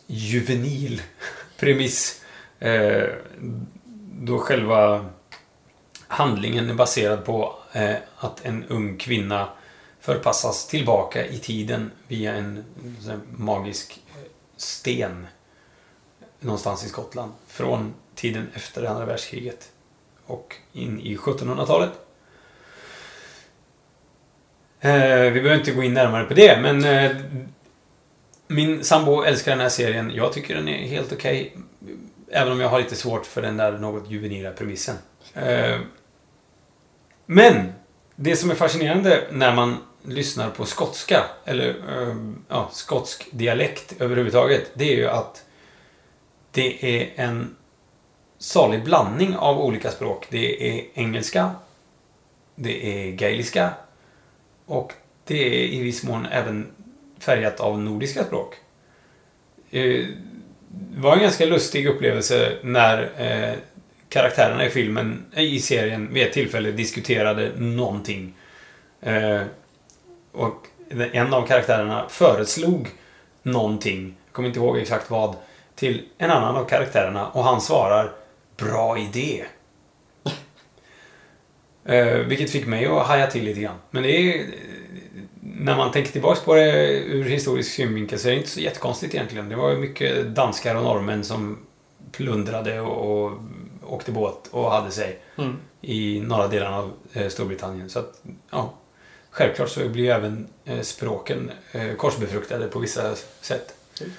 juvenil 0.07 1.03
premiss. 1.59 2.25
Eh, 2.59 3.09
då 4.13 4.39
själva 4.39 5.07
handlingen 6.09 6.71
är 6.71 6.75
baserad 6.75 7.25
på 7.25 7.59
eh, 7.73 7.97
att 8.17 8.45
en 8.45 8.65
ung 8.65 8.99
kvinna 8.99 9.49
förpassas 10.01 10.69
tillbaka 10.69 11.27
i 11.27 11.39
tiden 11.39 11.91
via 12.09 12.35
en 12.35 12.65
magisk 13.37 14.03
sten 14.57 15.27
någonstans 16.41 16.85
i 16.85 16.89
Skottland. 16.89 17.33
Från 17.47 17.95
tiden 18.15 18.51
efter 18.55 18.83
det 18.83 18.91
andra 18.91 19.05
världskriget 19.05 19.73
och 20.27 20.57
in 20.73 21.01
i 21.01 21.17
1700-talet. 21.17 21.93
Eh, 24.85 25.31
vi 25.33 25.41
behöver 25.41 25.55
inte 25.55 25.73
gå 25.73 25.83
in 25.83 25.95
närmare 25.95 26.25
på 26.25 26.35
det, 26.35 26.61
men 26.61 26.85
eh, 26.85 27.17
min 28.47 28.85
sambo 28.85 29.23
älskar 29.23 29.53
den 29.53 29.61
här 29.61 29.69
serien. 29.69 30.13
Jag 30.15 30.33
tycker 30.33 30.55
den 30.55 30.69
är 30.69 30.89
helt 30.89 31.13
okej. 31.13 31.57
även 32.31 32.53
om 32.53 32.61
jag 32.61 32.69
har 32.69 32.79
lite 32.79 32.97
svårt 32.97 33.27
för 33.27 33.43
den 33.43 33.57
där 33.57 33.73
något 33.73 34.11
juvenila 34.11 34.51
premissen. 34.51 34.97
Eh, 35.35 35.79
men 37.27 37.73
det 38.17 38.37
som 38.37 38.51
är 38.51 38.55
fascinerande 38.55 39.25
när 39.31 39.55
man 39.55 39.77
lyssnar 40.03 40.51
på 40.51 40.67
skotska, 40.67 41.25
eller 41.45 41.69
eh, 41.69 42.17
ja, 42.49 42.71
skotsk 42.73 43.29
dialekt 43.31 43.95
överhuvudtaget, 43.99 44.71
det 44.75 44.93
är 44.93 44.97
ju 44.97 45.09
att 45.09 45.45
det 46.51 47.01
är 47.01 47.13
en 47.17 47.57
salig 48.39 48.85
blandning 48.85 49.37
av 49.37 49.61
olika 49.61 49.91
språk. 49.91 50.27
Det 50.31 50.71
är 50.71 50.85
engelska, 50.95 51.51
det 52.55 52.87
är 52.87 53.13
gaeliska 53.13 53.71
och 54.67 54.93
det 55.25 55.65
är 55.65 55.69
i 55.69 55.83
viss 55.83 56.05
mån 56.05 56.27
även 56.27 56.67
färgat 57.19 57.61
av 57.61 57.81
nordiska 57.81 58.25
språk. 58.25 58.55
Eh, 59.71 60.07
det 60.69 61.01
var 61.01 61.13
en 61.13 61.23
ganska 61.23 61.47
lustig 61.47 61.87
upplevelse 61.87 62.53
när 62.63 63.03
eh, 63.19 63.55
karaktärerna 64.09 64.67
i 64.67 64.71
filmen, 64.71 65.25
eh, 65.35 65.43
i 65.43 65.61
serien, 65.61 66.15
vid 66.15 66.23
ett 66.23 66.33
tillfälle 66.33 66.71
diskuterade 66.71 67.53
någonting. 67.57 68.35
Och 70.33 70.67
en 71.13 71.35
av 71.35 71.47
karaktärerna 71.47 72.07
föreslog 72.09 72.89
någonting, 73.43 74.15
jag 74.27 74.33
kommer 74.33 74.49
inte 74.49 74.61
ihåg 74.61 74.79
exakt 74.79 75.11
vad, 75.11 75.37
till 75.75 76.03
en 76.19 76.31
annan 76.31 76.57
av 76.57 76.65
karaktärerna 76.65 77.29
och 77.29 77.45
han 77.45 77.61
svarar 77.61 78.13
Bra 78.57 78.99
idé 78.99 79.45
eh, 81.85 82.07
vilket 82.19 82.51
fick 82.51 82.67
mig 82.67 82.87
att 82.87 83.07
haja 83.07 83.27
till 83.27 83.45
lite 83.45 83.61
grann. 83.61 83.77
Men 83.91 84.03
det 84.03 84.11
är... 84.11 84.47
När 85.41 85.77
man 85.77 85.93
tänker 85.93 86.13
tillbaks 86.13 86.41
på 86.41 86.55
det 86.55 86.99
ur 86.99 87.25
historisk 87.25 87.71
synvinkel 87.75 88.19
så 88.19 88.29
är 88.29 88.33
det 88.33 88.39
inte 88.39 88.51
så 88.51 88.61
jättekonstigt 88.61 89.15
egentligen. 89.15 89.49
Det 89.49 89.57
var 89.57 89.71
ju 89.71 89.77
mycket 89.77 90.27
danskar 90.27 90.75
och 90.75 90.83
norrmän 90.83 91.25
som 91.25 91.59
plundrade 92.13 92.81
och, 92.81 93.25
och 93.27 93.39
åkte 93.83 94.13
båt 94.13 94.49
och 94.51 94.71
hade 94.71 94.91
sig 94.91 95.21
Mm. 95.37 95.57
i 95.81 96.21
norra 96.21 96.49
delarna 96.49 96.79
av 96.79 96.93
eh, 97.13 97.29
Storbritannien. 97.29 97.91
Så 97.91 97.99
att, 97.99 98.23
ja. 98.51 98.75
Självklart 99.31 99.69
så 99.69 99.89
blir 99.89 100.11
även 100.11 100.49
eh, 100.65 100.81
språken 100.81 101.51
eh, 101.73 101.95
korsbefruktade 101.95 102.69
på 102.69 102.79
vissa 102.79 103.15
sätt. 103.41 103.75
Mm. 104.01 104.13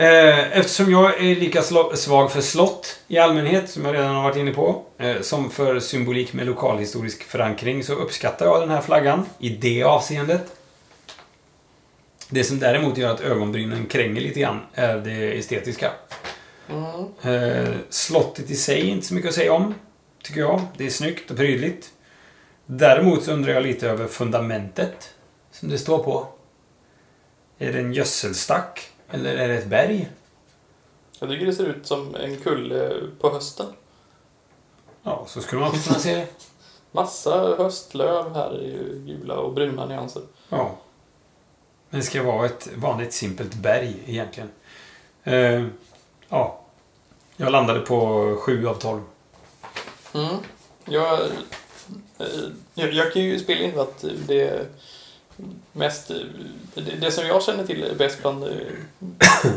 Eh, 0.00 0.58
Eftersom 0.58 0.90
jag 0.90 1.20
är 1.20 1.36
lika 1.36 1.62
svag 1.94 2.32
för 2.32 2.40
slott 2.40 3.00
i 3.08 3.18
allmänhet, 3.18 3.70
som 3.70 3.84
jag 3.84 3.94
redan 3.94 4.14
har 4.14 4.22
varit 4.22 4.36
inne 4.36 4.52
på, 4.52 4.82
eh, 4.98 5.20
som 5.20 5.50
för 5.50 5.80
symbolik 5.80 6.32
med 6.32 6.46
lokalhistorisk 6.46 7.22
förankring, 7.22 7.84
så 7.84 7.94
uppskattar 7.94 8.46
jag 8.46 8.60
den 8.60 8.70
här 8.70 8.80
flaggan 8.80 9.26
i 9.38 9.48
det 9.48 9.82
avseendet. 9.82 10.42
Det 12.28 12.44
som 12.44 12.58
däremot 12.58 12.98
gör 12.98 13.10
att 13.14 13.20
ögonbrynen 13.20 13.86
kränger 13.86 14.20
lite 14.20 14.40
grann 14.40 14.60
är 14.74 14.96
det 14.96 15.38
estetiska. 15.38 15.92
Mm. 16.68 17.34
Eh, 17.34 17.74
slottet 17.90 18.50
i 18.50 18.56
sig 18.56 18.80
är 18.80 18.84
inte 18.84 19.06
så 19.06 19.14
mycket 19.14 19.28
att 19.28 19.34
säga 19.34 19.52
om, 19.52 19.74
tycker 20.22 20.40
jag. 20.40 20.60
Det 20.76 20.86
är 20.86 20.90
snyggt 20.90 21.30
och 21.30 21.36
prydligt. 21.36 21.90
Däremot 22.66 23.24
så 23.24 23.32
undrar 23.32 23.52
jag 23.52 23.62
lite 23.62 23.88
över 23.88 24.06
fundamentet 24.06 25.14
som 25.52 25.68
det 25.68 25.78
står 25.78 25.98
på. 25.98 26.26
Är 27.58 27.72
det 27.72 27.78
en 27.78 27.92
gödselstack? 27.92 28.89
Eller 29.10 29.36
är 29.36 29.48
det 29.48 29.54
ett 29.54 29.66
berg? 29.66 30.10
Jag 31.18 31.28
tycker 31.30 31.46
det 31.46 31.52
ser 31.52 31.66
ut 31.66 31.86
som 31.86 32.14
en 32.14 32.36
kulle 32.36 32.92
på 33.20 33.30
hösten. 33.30 33.66
Ja, 35.02 35.24
så 35.28 35.40
skulle 35.40 35.60
man 35.60 35.70
kunna 35.70 35.98
se. 35.98 36.26
Massa 36.92 37.56
höstlöv 37.58 38.34
här 38.34 38.62
i 38.62 39.02
gula 39.06 39.34
och 39.34 39.52
bruna 39.52 39.86
nyanser. 39.86 40.22
Ja. 40.48 40.76
Men 41.90 42.00
det 42.00 42.06
ska 42.06 42.22
vara 42.22 42.46
ett 42.46 42.68
vanligt 42.76 43.12
simpelt 43.12 43.54
berg 43.54 44.02
egentligen. 44.06 44.50
Eh, 45.24 45.64
ja. 46.28 46.60
Jag 47.36 47.52
landade 47.52 47.80
på 47.80 48.36
7 48.40 48.66
av 48.66 48.74
12. 48.74 49.02
Mm. 50.14 50.36
Jag, 50.84 51.20
eh, 52.18 52.26
jag, 52.74 52.92
jag 52.92 53.12
kan 53.12 53.22
ju 53.22 53.38
spela 53.38 53.60
in 53.60 53.78
att 53.78 54.04
det 54.26 54.40
är 54.40 54.66
mest... 55.72 56.08
Det, 56.74 56.80
det 57.00 57.10
som 57.10 57.26
jag 57.26 57.42
känner 57.42 57.66
till 57.66 57.94
bäst 57.98 58.22
bland, 58.22 58.44
eh, 58.44 59.52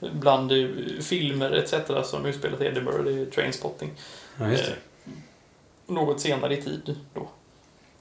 bland 0.00 0.52
eh, 0.52 0.68
filmer 1.00 1.50
etc. 1.50 1.74
som 2.10 2.26
utspelat 2.26 2.60
i 2.60 2.64
Edinburgh, 2.64 3.04
det 3.04 3.12
är 3.12 3.26
Trainspotting. 3.26 3.90
Ja, 4.40 4.50
just 4.50 4.64
det. 4.64 4.74
Något 5.92 6.20
senare 6.20 6.54
i 6.54 6.62
tid 6.62 6.96
då. 7.14 7.28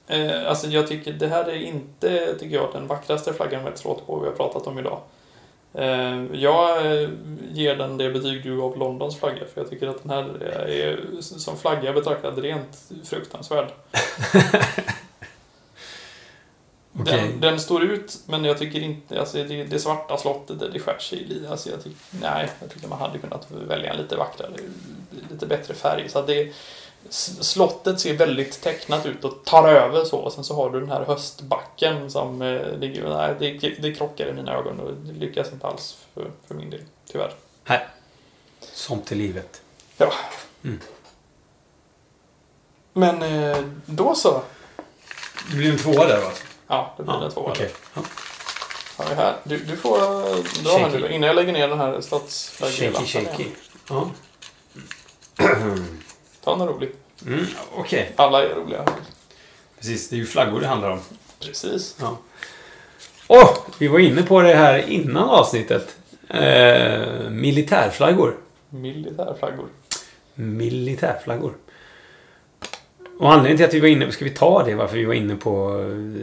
Eh, 0.07 0.49
alltså 0.49 0.67
jag 0.67 0.87
tycker 0.87 1.13
det 1.13 1.27
här 1.27 1.45
är 1.45 1.55
inte, 1.55 2.35
tycker 2.39 2.55
jag, 2.55 2.69
den 2.73 2.87
vackraste 2.87 3.33
flaggan 3.33 3.63
med 3.63 3.73
ett 3.73 3.79
slott 3.79 4.07
på 4.07 4.19
vi 4.19 4.27
har 4.27 4.35
pratat 4.35 4.67
om 4.67 4.79
idag. 4.79 5.01
Eh, 5.73 6.23
jag 6.33 6.85
eh, 6.85 7.09
ger 7.51 7.75
den 7.75 7.97
det 7.97 8.09
betyg 8.09 8.43
du 8.43 8.57
gav 8.57 8.77
Londons 8.77 9.19
flagga 9.19 9.45
för 9.53 9.61
jag 9.61 9.69
tycker 9.69 9.87
att 9.87 10.03
den 10.03 10.11
här 10.11 10.43
är 10.69 11.21
som 11.21 11.57
flagga 11.57 11.93
betraktad 11.93 12.39
rent 12.39 12.91
fruktansvärd. 13.03 13.67
Okej. 17.07 17.27
Den, 17.31 17.41
den 17.41 17.59
står 17.59 17.83
ut, 17.83 18.17
men 18.25 18.45
jag 18.45 18.57
tycker 18.57 18.79
inte, 18.79 19.19
alltså 19.19 19.43
det, 19.43 19.63
det 19.63 19.79
svarta 19.79 20.17
slottet, 20.17 20.59
det, 20.59 20.69
det 20.69 20.79
skär 20.79 20.99
sig 20.99 21.19
lite. 21.19 21.49
Alltså 21.49 21.69
jag 21.69 21.83
tycker, 21.83 21.99
nej, 22.21 22.49
jag 22.61 22.69
tycker 22.71 22.87
man 22.87 22.99
hade 22.99 23.17
kunnat 23.17 23.47
välja 23.51 23.91
en 23.91 23.97
lite 23.97 24.15
vackrare, 24.15 24.51
lite 25.31 25.45
bättre 25.45 25.73
färg. 25.73 26.09
Så 26.09 26.19
att 26.19 26.27
det, 26.27 26.53
slottet 27.09 27.99
ser 27.99 28.13
väldigt 28.13 28.61
tecknat 28.61 29.05
ut 29.05 29.25
och 29.25 29.45
tar 29.45 29.67
över 29.67 30.05
så. 30.05 30.17
Och 30.17 30.33
sen 30.33 30.43
så 30.43 30.55
har 30.55 30.69
du 30.69 30.79
den 30.79 30.91
här 30.91 31.05
höstbacken 31.05 32.11
som 32.11 32.41
eh, 32.41 32.77
ligger, 32.79 33.09
nej, 33.09 33.35
det, 33.39 33.69
det 33.81 33.93
krockar 33.93 34.27
i 34.27 34.33
mina 34.33 34.53
ögon 34.53 34.79
och 34.79 34.93
det 34.93 35.13
lyckas 35.13 35.51
inte 35.53 35.67
alls 35.67 35.97
för, 36.13 36.31
för 36.47 36.55
min 36.55 36.69
del, 36.69 36.81
tyvärr. 37.11 37.33
Nej. 37.65 37.87
Som 38.59 39.01
till 39.01 39.17
livet. 39.17 39.61
Ja. 39.97 40.13
Mm. 40.63 40.79
Men 42.93 43.21
eh, 43.21 43.57
då 43.85 44.15
så. 44.15 44.41
Det 45.51 45.57
blir 45.57 45.71
en 45.71 45.77
tvåa 45.77 46.07
där 46.07 46.21
va? 46.21 46.31
Ja, 46.67 46.93
det 46.97 47.03
blir 47.03 47.23
en 47.25 47.31
tvåa. 47.31 47.51
okej. 47.51 47.71
Ja. 47.93 48.01
Har 48.97 49.09
vi 49.09 49.15
här. 49.15 49.35
Du, 49.43 49.57
du 49.57 49.77
får 49.77 49.97
dra 50.63 50.77
här 50.77 50.89
Shaky. 50.89 50.99
nu 51.01 51.09
innan 51.11 51.27
jag 51.27 51.35
lägger 51.35 51.53
ner 51.53 51.67
den 51.67 51.77
här 51.79 51.91
Shaky, 51.91 52.01
slottsflagglampan. 52.07 53.05
shaky. 53.05 53.43
igen. 53.43 53.55
Ja. 53.89 54.09
Ta 56.43 56.55
något 56.55 56.75
roligt. 56.75 56.97
Mm, 57.25 57.45
Okej. 57.75 58.11
Alla 58.15 58.43
är 58.43 58.55
roliga. 58.55 58.85
Precis, 59.77 60.09
det 60.09 60.15
är 60.15 60.17
ju 60.17 60.25
flaggor 60.25 60.59
det 60.61 60.67
handlar 60.67 60.89
om. 60.89 60.99
Precis. 61.39 61.95
Ja. 61.99 62.17
Åh! 63.27 63.57
vi 63.77 63.87
var 63.87 63.99
inne 63.99 64.23
på 64.23 64.41
det 64.41 64.55
här 64.55 64.77
innan 64.89 65.29
avsnittet. 65.29 65.95
Eh, 66.29 67.29
militärflaggor. 67.29 68.37
Militärflaggor. 68.69 69.67
Militärflaggor. 70.33 71.53
Och 73.19 73.31
anledningen 73.31 73.57
till 73.57 73.65
att 73.65 73.73
vi 73.73 73.79
var 73.79 73.87
inne... 73.87 74.11
Ska 74.11 74.25
vi 74.25 74.31
ta 74.31 74.63
det? 74.63 74.75
Varför 74.75 74.97
vi 74.97 75.05
var 75.05 75.13
inne 75.13 75.35
på 75.35 75.77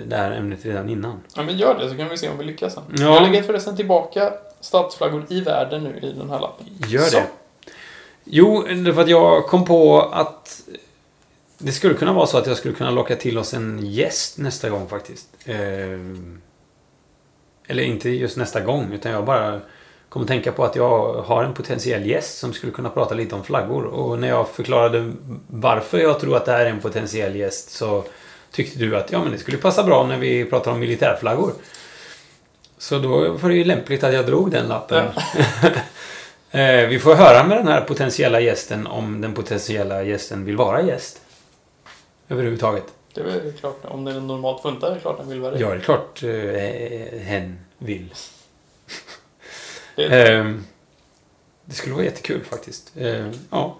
det 0.07 0.17
här 0.17 0.31
ämnet 0.31 0.65
redan 0.65 0.89
innan? 0.89 1.21
Ja, 1.37 1.43
men 1.43 1.57
gör 1.59 1.79
det 1.79 1.91
så 1.91 1.97
kan 1.97 2.09
vi 2.09 2.19
se 2.19 2.29
om 2.29 2.39
vi 2.39 2.45
lyckas 2.45 2.75
sen. 2.75 2.83
Ja. 2.99 3.15
Jag 3.15 3.23
lägger 3.23 3.43
förresten 3.43 3.77
tillbaka 3.77 4.33
statsflaggor 4.61 5.25
i 5.29 5.41
världen 5.41 5.85
nu 5.85 6.09
i 6.09 6.13
den 6.13 6.31
här 6.31 6.41
lappen. 6.41 6.67
Gör 6.89 7.03
Så. 7.03 7.17
det. 7.17 7.27
Jo, 8.25 8.65
för 8.95 9.01
att 9.01 9.09
jag 9.09 9.47
kom 9.47 9.65
på 9.65 10.03
att 10.03 10.61
Det 11.59 11.73
skulle 11.73 11.95
kunna 11.95 12.13
vara 12.13 12.27
så 12.27 12.39
att 12.39 12.47
jag 12.47 12.57
skulle 12.57 12.75
kunna 12.75 12.91
locka 12.91 13.17
till 13.17 13.39
oss 13.39 13.55
en 13.55 13.79
gäst 13.83 14.39
nästa 14.39 14.71
gång 14.71 14.89
faktiskt. 14.89 15.29
Eh, 15.45 15.57
eller 17.67 17.83
inte 17.83 18.11
just 18.11 18.37
nästa 18.37 18.61
gång, 18.61 18.93
utan 18.93 19.13
jag 19.13 19.25
bara 19.25 19.61
kom 20.15 20.23
att 20.23 20.29
tänka 20.29 20.53
på 20.53 20.65
att 20.65 20.77
jag 20.77 21.13
har 21.13 21.45
en 21.45 21.55
potentiell 21.55 22.07
gäst 22.07 22.39
som 22.39 22.53
skulle 22.53 22.73
kunna 22.73 22.91
prata 22.91 23.15
lite 23.15 23.35
om 23.35 23.45
flaggor. 23.45 23.85
Och 23.85 24.19
när 24.19 24.29
jag 24.29 24.49
förklarade 24.49 25.13
varför 25.47 25.99
jag 25.99 26.21
tror 26.21 26.37
att 26.37 26.45
det 26.45 26.53
här 26.53 26.67
är 26.67 26.71
en 26.71 26.81
potentiell 26.81 27.37
gäst 27.37 27.71
så 27.71 28.05
tyckte 28.51 28.79
du 28.79 28.97
att 28.97 29.13
ja, 29.13 29.23
men 29.23 29.33
det 29.33 29.39
skulle 29.39 29.59
passa 29.59 29.83
bra 29.83 30.07
när 30.07 30.19
vi 30.19 30.45
pratar 30.45 30.73
om 30.73 30.81
militärflaggor. 30.81 31.53
Så 32.79 32.99
då 32.99 33.33
var 33.33 33.49
det 33.49 33.55
ju 33.55 33.65
lämpligt 33.65 34.05
att 34.05 34.15
jag 34.15 34.27
drog 34.27 34.51
den 34.51 34.69
lappen. 34.69 35.07
Eh, 36.51 36.89
vi 36.89 36.99
får 36.99 37.15
höra 37.15 37.47
med 37.47 37.59
den 37.59 37.69
här 37.69 37.81
potentiella 37.81 38.41
gästen 38.41 38.87
om 38.87 39.21
den 39.21 39.35
potentiella 39.35 40.03
gästen 40.03 40.45
vill 40.45 40.57
vara 40.57 40.83
gäst. 40.83 41.21
Överhuvudtaget. 42.29 42.85
Det 43.15 43.21
är 43.21 43.25
väl 43.25 43.53
klart, 43.53 43.79
om 43.83 44.05
den 44.05 44.27
normalt 44.27 44.63
funkar 44.63 44.87
är 44.87 44.95
det 44.95 45.01
klart 45.01 45.19
den 45.19 45.29
vill 45.29 45.41
vara 45.41 45.55
det. 45.55 45.61
Ja, 45.61 45.69
det 45.69 45.75
är 45.75 45.81
klart 45.81 46.23
eh, 46.23 47.21
hen 47.21 47.59
vill. 47.79 48.09
Det- 49.95 50.29
Ehm, 50.33 50.67
det 51.65 51.75
skulle 51.75 51.95
vara 51.95 52.05
jättekul 52.05 52.45
faktiskt. 52.45 52.93
Ehm, 52.97 53.33
ja. 53.51 53.77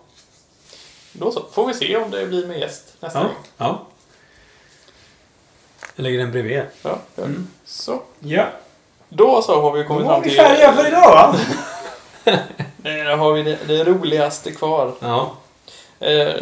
Då 1.13 1.33
så, 1.33 1.43
får 1.53 1.67
vi 1.67 1.75
se 1.75 1.97
om 1.97 2.11
det 2.11 2.27
blir 2.27 2.47
med 2.47 2.59
gäst 2.61 2.85
nästa 3.01 3.19
Ja. 3.19 3.25
gång. 3.25 3.35
ja. 3.57 3.87
Jag 5.97 6.05
lägger 6.05 6.19
den 6.19 6.33
bredvid. 6.33 6.63
Ja, 6.83 6.99
ja. 7.17 7.23
Mm. 7.23 7.49
Så, 7.65 8.03
Ja. 8.21 8.47
då 9.09 9.43
så 9.43 9.61
har 9.61 9.73
vi 9.73 9.85
kommit 9.85 10.03
Då 10.05 10.09
var 10.09 10.15
fram 10.15 10.23
vi 10.23 10.29
till... 10.29 10.39
färdiga 10.39 10.73
för 10.73 10.87
idag 10.89 11.11
va? 11.11 11.37
Nej, 12.77 13.05
Där 13.05 13.17
har 13.17 13.33
vi 13.33 13.43
det, 13.43 13.59
det 13.67 13.85
roligaste 13.85 14.51
kvar. 14.53 14.95
Ja. 15.01 15.37
Eh, 16.01 16.35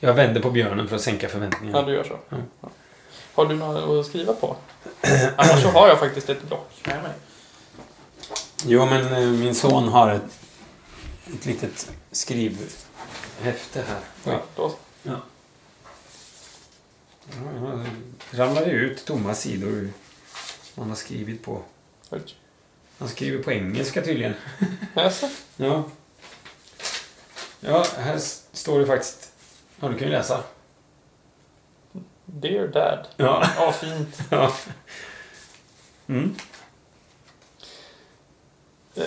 Jag 0.00 0.12
vänder 0.14 0.40
på 0.40 0.50
björnen 0.50 0.88
för 0.88 0.96
att 0.96 1.02
sänka 1.02 1.26
ja, 1.26 1.30
förväntningarna. 1.30 1.82
du 1.82 1.92
gör 1.94 2.04
så. 2.04 2.18
Mm. 2.34 2.44
Ja. 2.60 2.68
Har 3.34 3.46
du 3.46 3.54
något 3.54 4.00
att 4.00 4.06
skriva 4.10 4.32
på? 4.32 4.56
Annars 5.36 5.62
så 5.62 5.68
har 5.68 5.88
jag 5.88 5.98
faktiskt 5.98 6.28
ett 6.30 6.42
block 6.42 6.70
med 6.84 7.02
mig. 7.02 7.12
Jo, 8.66 8.86
men 8.86 9.12
eh, 9.12 9.28
min 9.28 9.54
son 9.54 9.88
har 9.88 10.10
ett, 10.10 10.38
ett 11.34 11.46
litet 11.46 11.90
skrivhäfte 12.12 13.82
här. 13.88 14.00
Ja, 14.24 14.42
då. 14.56 14.74
Ja. 15.02 15.16
Ja, 17.30 17.84
jag 18.32 18.40
ramlade 18.40 18.70
ut 18.70 19.04
tomma 19.04 19.34
sidor 19.34 19.90
som 20.62 20.82
han 20.82 20.88
har 20.88 20.96
skrivit 20.96 21.42
på. 21.42 21.62
Oj. 22.10 22.20
Han 22.98 23.08
skriver 23.08 23.42
på 23.42 23.52
engelska 23.52 24.02
tydligen. 24.02 24.34
Ja. 25.56 25.84
Ja, 27.60 27.86
här 27.98 28.18
står 28.52 28.80
det 28.80 28.86
faktiskt... 28.86 29.32
Ja, 29.80 29.88
du 29.88 29.98
kan 29.98 30.08
ju 30.08 30.12
läsa. 30.12 30.44
Dear 32.24 32.66
Dad. 32.68 33.06
Ja. 33.16 33.48
Ja, 33.56 33.72
fint. 33.72 34.18
ja. 34.30 34.54
Mm. 36.06 36.34
Eh, 38.98 39.04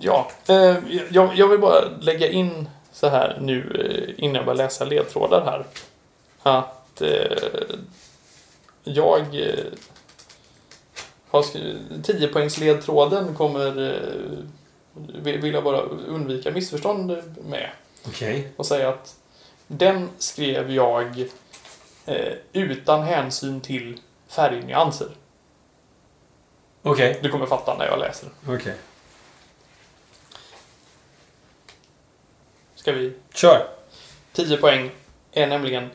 Ja, 0.00 0.30
eh, 0.48 0.76
jag, 1.10 1.36
jag 1.36 1.48
vill 1.48 1.58
bara 1.60 1.88
lägga 2.00 2.28
in 2.28 2.68
så 2.92 3.08
här 3.08 3.38
nu 3.40 3.58
eh, 4.18 4.24
innan 4.24 4.34
jag 4.34 4.44
börjar 4.44 4.56
läsa 4.56 4.84
ledtrådar 4.84 5.44
här. 5.44 5.66
Att 6.42 7.02
jag 8.84 9.26
har 11.30 11.42
skrivit 11.42 12.04
10 12.04 12.28
poängs 12.28 12.58
ledtråden 12.58 13.34
kommer 13.34 13.98
vill 15.22 15.54
jag 15.54 15.64
bara 15.64 15.80
undvika 15.80 16.50
missförstånd 16.50 17.16
med 17.48 17.70
Okej. 18.06 18.52
och 18.56 18.66
säga 18.66 18.88
att 18.88 19.16
den 19.66 20.08
skrev 20.18 20.70
jag 20.70 21.28
eh, 22.06 22.32
utan 22.52 23.02
hänsyn 23.02 23.60
till 23.60 24.00
färgnyanser. 24.28 25.08
Okej. 26.82 27.18
Du 27.22 27.28
kommer 27.28 27.46
fatta 27.46 27.78
när 27.78 27.86
jag 27.86 27.98
läser. 27.98 28.28
Okej. 28.48 28.74
Ska 32.88 32.94
vi? 32.96 33.12
Kör! 33.34 33.66
10 34.32 34.56
poäng 34.56 34.90
är 35.32 35.46
nämligen 35.46 35.90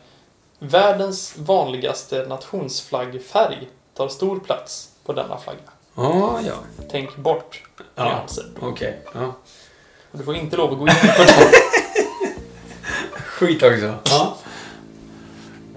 Världens 0.60 1.38
vanligaste 1.38 2.26
nationsflaggfärg 2.28 3.68
tar 3.94 4.08
stor 4.08 4.39
plats 4.39 4.89
på 5.06 5.14
denna 5.14 5.38
flagga. 5.38 5.60
Ja, 5.96 6.39
ja. 6.48 6.54
Tänk 6.91 7.16
bort 7.16 7.64
Ja. 7.96 8.06
nyanser. 8.06 8.46
Okej. 8.60 9.00
Ja. 9.14 9.34
Du 10.12 10.24
får 10.24 10.36
inte 10.36 10.58
lov 10.58 10.72
att 10.72 10.78
gå 10.80 10.88
in 10.88 10.94
på 11.18 11.24
det. 11.24 11.52
Skit 13.16 13.64
också. 13.64 13.96
Ja. 14.04 14.38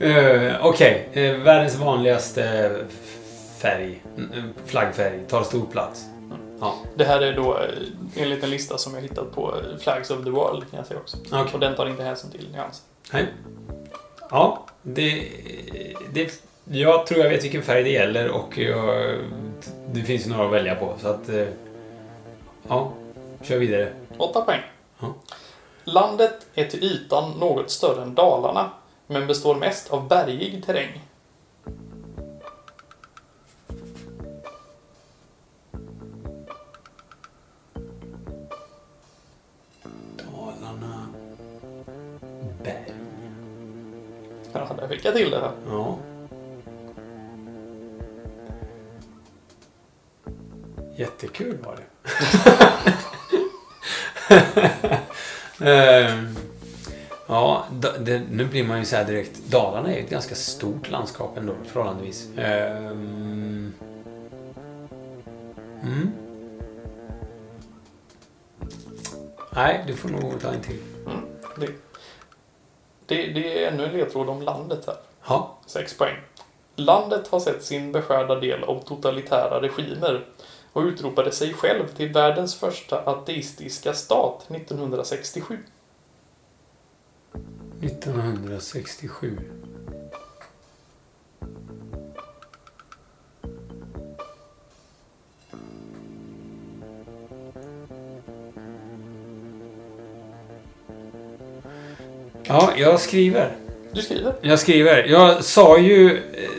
Uh, 0.07 0.67
Okej. 0.67 1.09
Eh, 1.13 1.37
världens 1.37 1.75
vanligaste 1.75 2.71
färg, 3.59 4.03
flaggfärg, 4.67 5.21
tar 5.29 5.43
stor 5.43 5.67
plats. 5.67 6.05
Ja. 6.61 6.75
Det 6.95 7.05
här 7.05 7.21
är 7.21 7.33
då 7.33 7.59
eh, 7.59 7.69
enligt 8.23 8.45
en 8.45 8.51
lista 8.51 8.79
som 8.79 8.95
jag 8.95 9.01
hittat 9.03 9.35
på 9.35 9.55
eh, 9.57 9.79
Flags 9.79 10.11
of 10.11 10.25
the 10.25 10.31
World 10.31 10.71
kan 10.71 10.77
jag 10.79 10.87
säga 10.87 11.01
också. 11.01 11.17
Okej. 11.33 11.45
Och 11.55 11.61
den 11.61 11.75
tar 11.77 11.87
inte 11.89 12.03
hänsyn 12.03 12.31
till 12.31 12.49
nyanser. 12.53 12.85
Nej. 13.13 13.27
Ja, 14.31 14.67
det, 14.83 15.29
det... 16.13 16.43
Jag 16.65 17.07
tror 17.07 17.21
jag 17.21 17.31
vet 17.31 17.45
vilken 17.45 17.63
färg 17.63 17.83
det 17.83 17.91
gäller 17.91 18.29
och 18.31 18.59
jag, 18.59 19.15
det 19.93 20.03
finns 20.03 20.27
ju 20.27 20.31
några 20.31 20.45
att 20.47 20.53
välja 20.53 20.75
på. 20.75 20.95
Så 21.03 21.09
att... 21.09 21.29
eh, 21.29 21.47
Ja, 22.69 22.93
kör 23.43 23.59
vidare. 23.59 23.93
8 24.19 24.41
poäng. 24.41 24.61
Ja. 25.01 25.15
Landet 25.85 26.47
är 26.55 26.65
till 26.65 26.85
ytan 26.85 27.31
något 27.39 27.71
större 27.71 28.03
än 28.03 28.15
Dalarna, 28.15 28.71
men 29.07 29.27
består 29.27 29.55
mest 29.55 29.91
av 29.93 30.09
bergig 30.09 30.63
terräng. 30.67 31.01
Ja, 44.59 44.75
där 44.75 44.89
fick 44.89 45.05
jag 45.05 45.15
till 45.15 45.31
det. 45.31 45.41
Här. 45.41 45.53
Ja. 45.69 45.99
Jättekul 50.97 51.59
var 51.65 51.77
det. 51.77 51.83
Ehm, 55.61 56.37
ja, 57.27 57.65
det, 57.99 58.23
nu 58.31 58.45
blir 58.45 58.65
man 58.65 58.79
ju 58.79 58.85
så 58.85 58.97
här 58.97 59.05
direkt. 59.05 59.39
Dalarna 59.47 59.93
är 59.93 59.97
ju 59.97 60.05
ett 60.05 60.11
ganska 60.11 60.35
stort 60.35 60.91
landskap 60.91 61.39
ändå 61.39 61.55
förhållandevis. 61.65 62.29
Ehm, 62.37 63.73
mm. 65.83 66.13
Nej, 69.55 69.85
du 69.87 69.95
får 69.95 70.09
nog 70.09 70.41
ta 70.41 70.53
en 70.53 70.61
till. 70.61 70.81
Mm. 71.07 71.21
Det, 73.07 73.27
det, 73.27 73.65
är 73.65 73.73
ännu 73.73 73.85
en 73.85 73.93
ledtråd 73.93 74.29
om 74.29 74.43
landet 74.43 74.87
här. 74.87 74.97
Ja. 75.29 75.59
6 75.67 75.99
poäng. 75.99 76.17
Landet 76.77 77.29
har 77.29 77.41
sett 77.41 77.65
sin 77.65 77.93
beskärda 77.93 78.35
del 78.35 78.65
av 78.65 78.81
totalitära 78.81 79.63
regimer 79.63 80.25
och 80.73 80.83
utropade 80.83 81.33
sig 81.33 81.55
själv 81.55 81.89
till 81.89 82.13
världens 82.13 82.55
första 82.55 83.05
ateistiska 83.05 83.95
stat 83.95 84.47
1967. 84.51 85.59
1967. 87.81 89.39
Ja, 102.49 102.73
jag 102.77 103.01
skriver. 103.01 103.57
Du 103.93 104.03
skriver. 104.03 104.35
Jag 104.43 104.59
skriver. 104.59 105.05
Jag 105.05 105.45
sa 105.45 105.79
ju... 105.79 106.17
eh, 106.17 106.51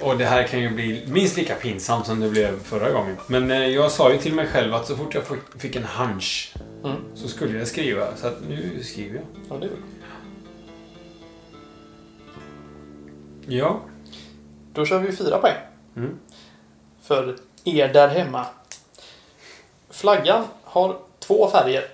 Och 0.00 0.18
det 0.18 0.24
här 0.24 0.42
kan 0.42 0.60
ju 0.60 0.70
bli 0.70 1.04
minst 1.06 1.36
lika 1.36 1.54
pinsamt 1.54 2.06
som 2.06 2.20
det 2.20 2.28
blev 2.28 2.62
förra 2.62 2.90
gången. 2.90 3.16
Men 3.26 3.50
eh, 3.50 3.66
jag 3.66 3.90
sa 3.92 4.12
ju 4.12 4.18
till 4.18 4.34
mig 4.34 4.46
själv 4.46 4.74
att 4.74 4.86
så 4.86 4.96
fort 4.96 5.14
jag 5.14 5.22
fick- 5.58 5.76
en 5.76 5.84
hunch 5.84 6.54
Mm. 6.84 6.96
så 7.14 7.28
skulle 7.28 7.58
jag 7.58 7.68
skriva. 7.68 8.16
Så 8.16 8.26
att 8.26 8.36
nu 8.48 8.82
skriver 8.82 9.14
jag. 9.14 9.24
Ja, 9.50 9.56
det 9.60 9.66
är 9.66 9.70
det. 9.70 9.76
Ja. 13.56 13.80
Då 14.74 14.86
kör 14.86 14.98
vi 14.98 15.12
fyra 15.16 15.38
poäng. 15.38 15.54
Mm. 15.96 16.18
För 17.02 17.36
er 17.64 17.88
där 17.88 18.08
hemma. 18.08 18.46
Flaggan 19.90 20.44
har 20.64 20.96
två 21.18 21.50
färger 21.50 21.84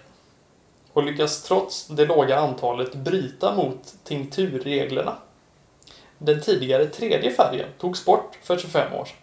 och 0.92 1.02
lyckas 1.02 1.42
trots 1.42 1.86
det 1.86 2.06
låga 2.06 2.38
antalet 2.38 2.94
bryta 2.94 3.54
mot 3.54 3.94
tinkturreglerna. 4.04 5.18
Den 6.18 6.40
tidigare 6.40 6.86
tredje 6.86 7.30
färgen 7.30 7.68
togs 7.78 8.04
bort 8.04 8.38
för 8.42 8.58
25 8.58 8.94
år 8.94 9.04
sedan. 9.04 9.16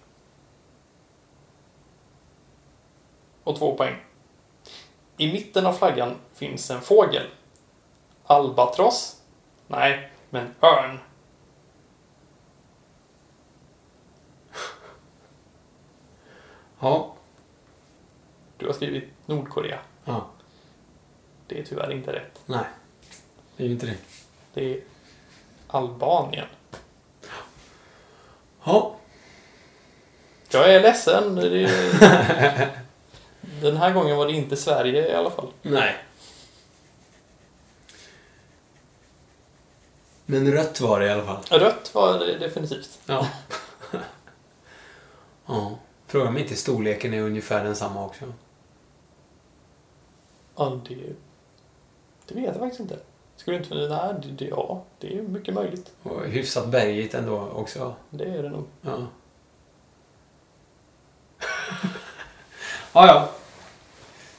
Och 3.44 3.58
två 3.58 3.76
poäng. 3.76 3.96
I 5.18 5.32
mitten 5.32 5.66
av 5.66 5.74
flaggan 5.74 6.16
finns 6.34 6.72
en 6.72 6.82
fågel. 6.82 7.28
Albatross, 8.24 9.20
Nej, 9.68 10.12
men 10.30 10.56
örn. 10.62 11.00
Ja. 16.80 17.16
Du 18.58 18.66
har 18.66 18.74
skrivit 18.74 19.04
Nordkorea. 19.26 19.80
Ja. 20.06 20.28
Det 21.50 21.60
är 21.60 21.64
tyvärr 21.64 21.92
inte 21.92 22.14
rätt. 22.14 22.40
Nej. 22.46 22.66
Det 23.58 23.64
är 23.64 23.68
ju 23.68 23.74
inte 23.74 23.86
det. 23.86 23.96
Det 24.54 24.74
är 24.74 24.80
Albanien. 25.68 26.48
Ja. 28.64 28.96
Jag 30.50 30.74
är 30.74 30.82
ledsen. 30.82 31.36
Det 31.36 32.72
Den 33.62 33.78
här 33.78 33.94
gången 33.94 34.18
var 34.18 34.28
det 34.28 34.34
inte 34.34 34.56
Sverige 34.56 35.12
i 35.12 35.14
alla 35.14 35.32
fall. 35.32 35.48
Nej. 35.62 35.96
Men 40.26 40.52
rött 40.52 40.82
var 40.82 41.00
det 41.00 41.06
i 41.06 41.10
alla 41.10 41.26
fall. 41.26 41.60
Rött 41.60 41.96
var 41.96 42.20
det 42.20 42.38
definitivt. 42.38 43.00
Ja. 43.06 43.28
ja. 45.46 45.80
Fråga 46.08 46.30
om 46.30 46.38
inte 46.38 46.56
storleken 46.56 47.14
är 47.14 47.22
ungefär 47.22 47.64
densamma 47.64 48.06
också. 48.06 48.34
Ja, 50.56 50.82
det... 50.88 51.16
Det 52.30 52.36
vet 52.36 52.46
jag 52.46 52.56
faktiskt 52.56 52.80
inte. 52.80 52.98
Skulle 53.36 53.58
inte... 53.58 53.76
Nej, 53.76 54.14
det, 54.24 54.46
det, 54.46 54.46
ja, 54.46 54.84
det 55.00 55.18
är 55.18 55.22
mycket 55.22 55.54
möjligt. 55.54 55.92
Och 56.04 56.26
hyfsat 56.26 56.68
bergigt 56.68 57.14
ändå 57.14 57.50
också. 57.56 57.94
Det 58.10 58.24
är 58.24 58.44
det 58.44 58.50
nog. 58.50 58.64
Ja. 58.82 59.08
ja, 62.94 63.08
ja. 63.08 63.30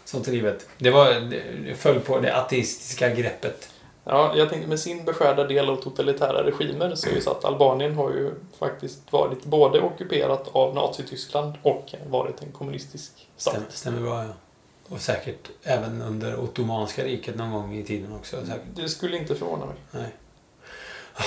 Sånt 0.04 0.28
är 0.28 0.32
livet. 0.32 0.68
Det, 0.78 0.90
var, 0.90 1.30
det 1.64 1.74
föll 1.74 2.00
på 2.00 2.18
det 2.18 2.36
ateistiska 2.36 3.14
greppet. 3.14 3.70
Ja, 4.04 4.36
jag 4.36 4.50
tänkte 4.50 4.68
med 4.68 4.80
sin 4.80 5.04
beskärda 5.04 5.44
del 5.44 5.68
av 5.68 5.76
totalitära 5.76 6.46
regimer 6.46 6.94
så 6.94 7.08
är 7.08 7.14
det 7.14 7.20
så 7.20 7.30
att 7.30 7.44
Albanien 7.44 7.94
har 7.94 8.10
ju 8.10 8.34
faktiskt 8.58 9.12
varit 9.12 9.44
både 9.44 9.80
ockuperat 9.80 10.48
av 10.52 10.74
Nazityskland 10.74 11.54
och 11.62 11.94
varit 12.06 12.42
en 12.42 12.52
kommunistisk 12.52 13.28
stat. 13.36 13.54
Stämmer, 13.54 13.70
stämmer 13.70 14.00
bra, 14.00 14.24
ja. 14.24 14.32
Och 14.90 15.00
säkert 15.00 15.50
även 15.62 16.02
under 16.02 16.40
Ottomanska 16.40 17.04
riket 17.04 17.36
någon 17.36 17.50
gång 17.50 17.74
i 17.74 17.84
tiden 17.84 18.12
också. 18.12 18.46
Säkert. 18.46 18.62
Det 18.74 18.88
skulle 18.88 19.16
inte 19.16 19.34
förvåna 19.34 19.66
mig. 19.66 19.74
Nej. 19.90 20.14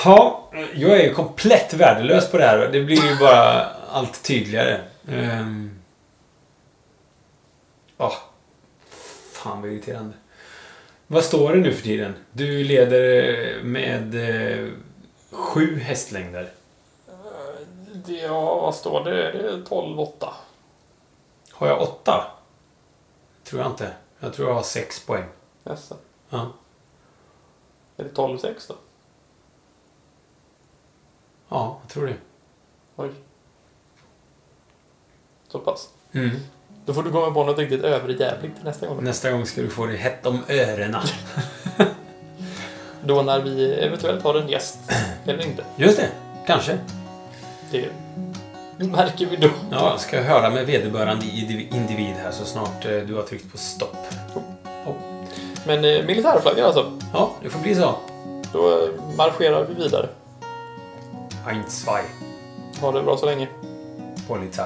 Ja, 0.06 0.50
jag 0.74 1.00
är 1.00 1.04
ju 1.04 1.14
komplett 1.14 1.74
värdelös 1.74 2.32
på 2.32 2.38
det 2.38 2.44
här. 2.44 2.70
Det 2.72 2.84
blir 2.84 3.10
ju 3.10 3.20
bara 3.20 3.66
allt 3.92 4.24
tydligare. 4.24 4.82
Um... 5.08 5.80
Oh. 7.98 8.16
Fan 9.34 9.62
vad 9.62 9.72
irriterande. 9.72 10.14
Vad 11.08 11.24
står 11.24 11.54
det 11.54 11.60
nu 11.60 11.74
för 11.74 11.84
tiden? 11.84 12.16
Du 12.32 12.64
leder 12.64 13.64
med 13.64 14.16
eh, 14.16 14.70
sju 15.32 15.80
hästlängder. 15.80 16.50
Det, 17.94 18.14
ja, 18.14 18.60
vad 18.62 18.76
står 18.76 19.04
det? 19.04 19.12
Det 19.12 19.50
är 19.50 19.58
12-8. 19.58 20.28
Har 21.52 21.68
jag 21.68 21.82
åtta? 21.82 22.28
Tror 23.54 23.64
jag 23.64 23.72
inte. 23.72 23.94
Jag 24.20 24.34
tror 24.34 24.48
jag 24.48 24.56
har 24.56 24.64
sex 24.64 25.06
poäng. 25.06 25.26
Jaså. 25.64 25.96
Ja. 26.30 26.52
Är 27.98 28.04
det 28.04 28.10
12-6 28.10 28.54
då? 28.68 28.76
Ja, 31.50 31.80
jag 31.82 31.90
tror 31.90 32.08
det. 32.08 32.16
Oj. 32.96 33.12
Så 35.48 35.60
pass. 35.60 35.90
Mm. 36.12 36.40
Då 36.86 36.94
får 36.94 37.04
du 37.04 37.12
komma 37.12 37.32
på 37.32 37.44
något 37.44 37.58
riktigt 37.58 37.84
överjävligt 37.84 38.56
till 38.56 38.66
nästa 38.66 38.88
gång. 38.88 39.04
Nästa 39.04 39.32
gång 39.32 39.46
ska 39.46 39.62
du 39.62 39.70
få 39.70 39.86
det 39.86 39.98
hett 39.98 40.26
om 40.26 40.44
öronen. 40.48 41.08
Då 43.04 43.22
när 43.22 43.42
vi 43.42 43.74
eventuellt 43.74 44.24
har 44.24 44.36
en 44.36 44.50
gäst. 44.50 44.80
Eller 45.26 45.46
inte. 45.46 45.66
Just 45.76 45.98
det. 45.98 46.12
Kanske. 46.46 46.80
Det 47.72 47.90
märker 48.92 49.26
vi 49.26 49.36
då. 49.36 49.48
Ja, 49.72 49.90
jag 49.90 50.00
ska 50.00 50.22
höra 50.22 50.50
med 50.50 50.66
vederbörande 50.66 51.26
indiv- 51.26 51.76
individ 51.76 52.16
här 52.24 52.32
så 52.32 52.46
snart 52.46 52.86
eh, 52.86 52.92
du 52.92 53.16
har 53.16 53.24
tryckt 53.24 53.52
på 53.52 53.58
stopp. 53.58 53.96
Men 55.66 55.78
eh, 55.86 56.06
militärflaggor 56.06 56.64
alltså. 56.64 56.92
Ja, 57.14 57.32
det 57.44 57.50
får 57.50 57.60
bli 57.60 57.76
så. 57.76 57.96
Då 58.54 58.70
eh, 58.84 59.16
marscherar 59.18 59.66
vi 59.66 59.84
vidare. 59.84 60.10
Ein, 61.48 61.64
zwei, 61.68 62.02
Ha 62.82 62.92
det 62.92 63.04
bra 63.04 63.18
så 63.18 63.26
länge. 63.26 63.48
Polizei. 64.28 64.66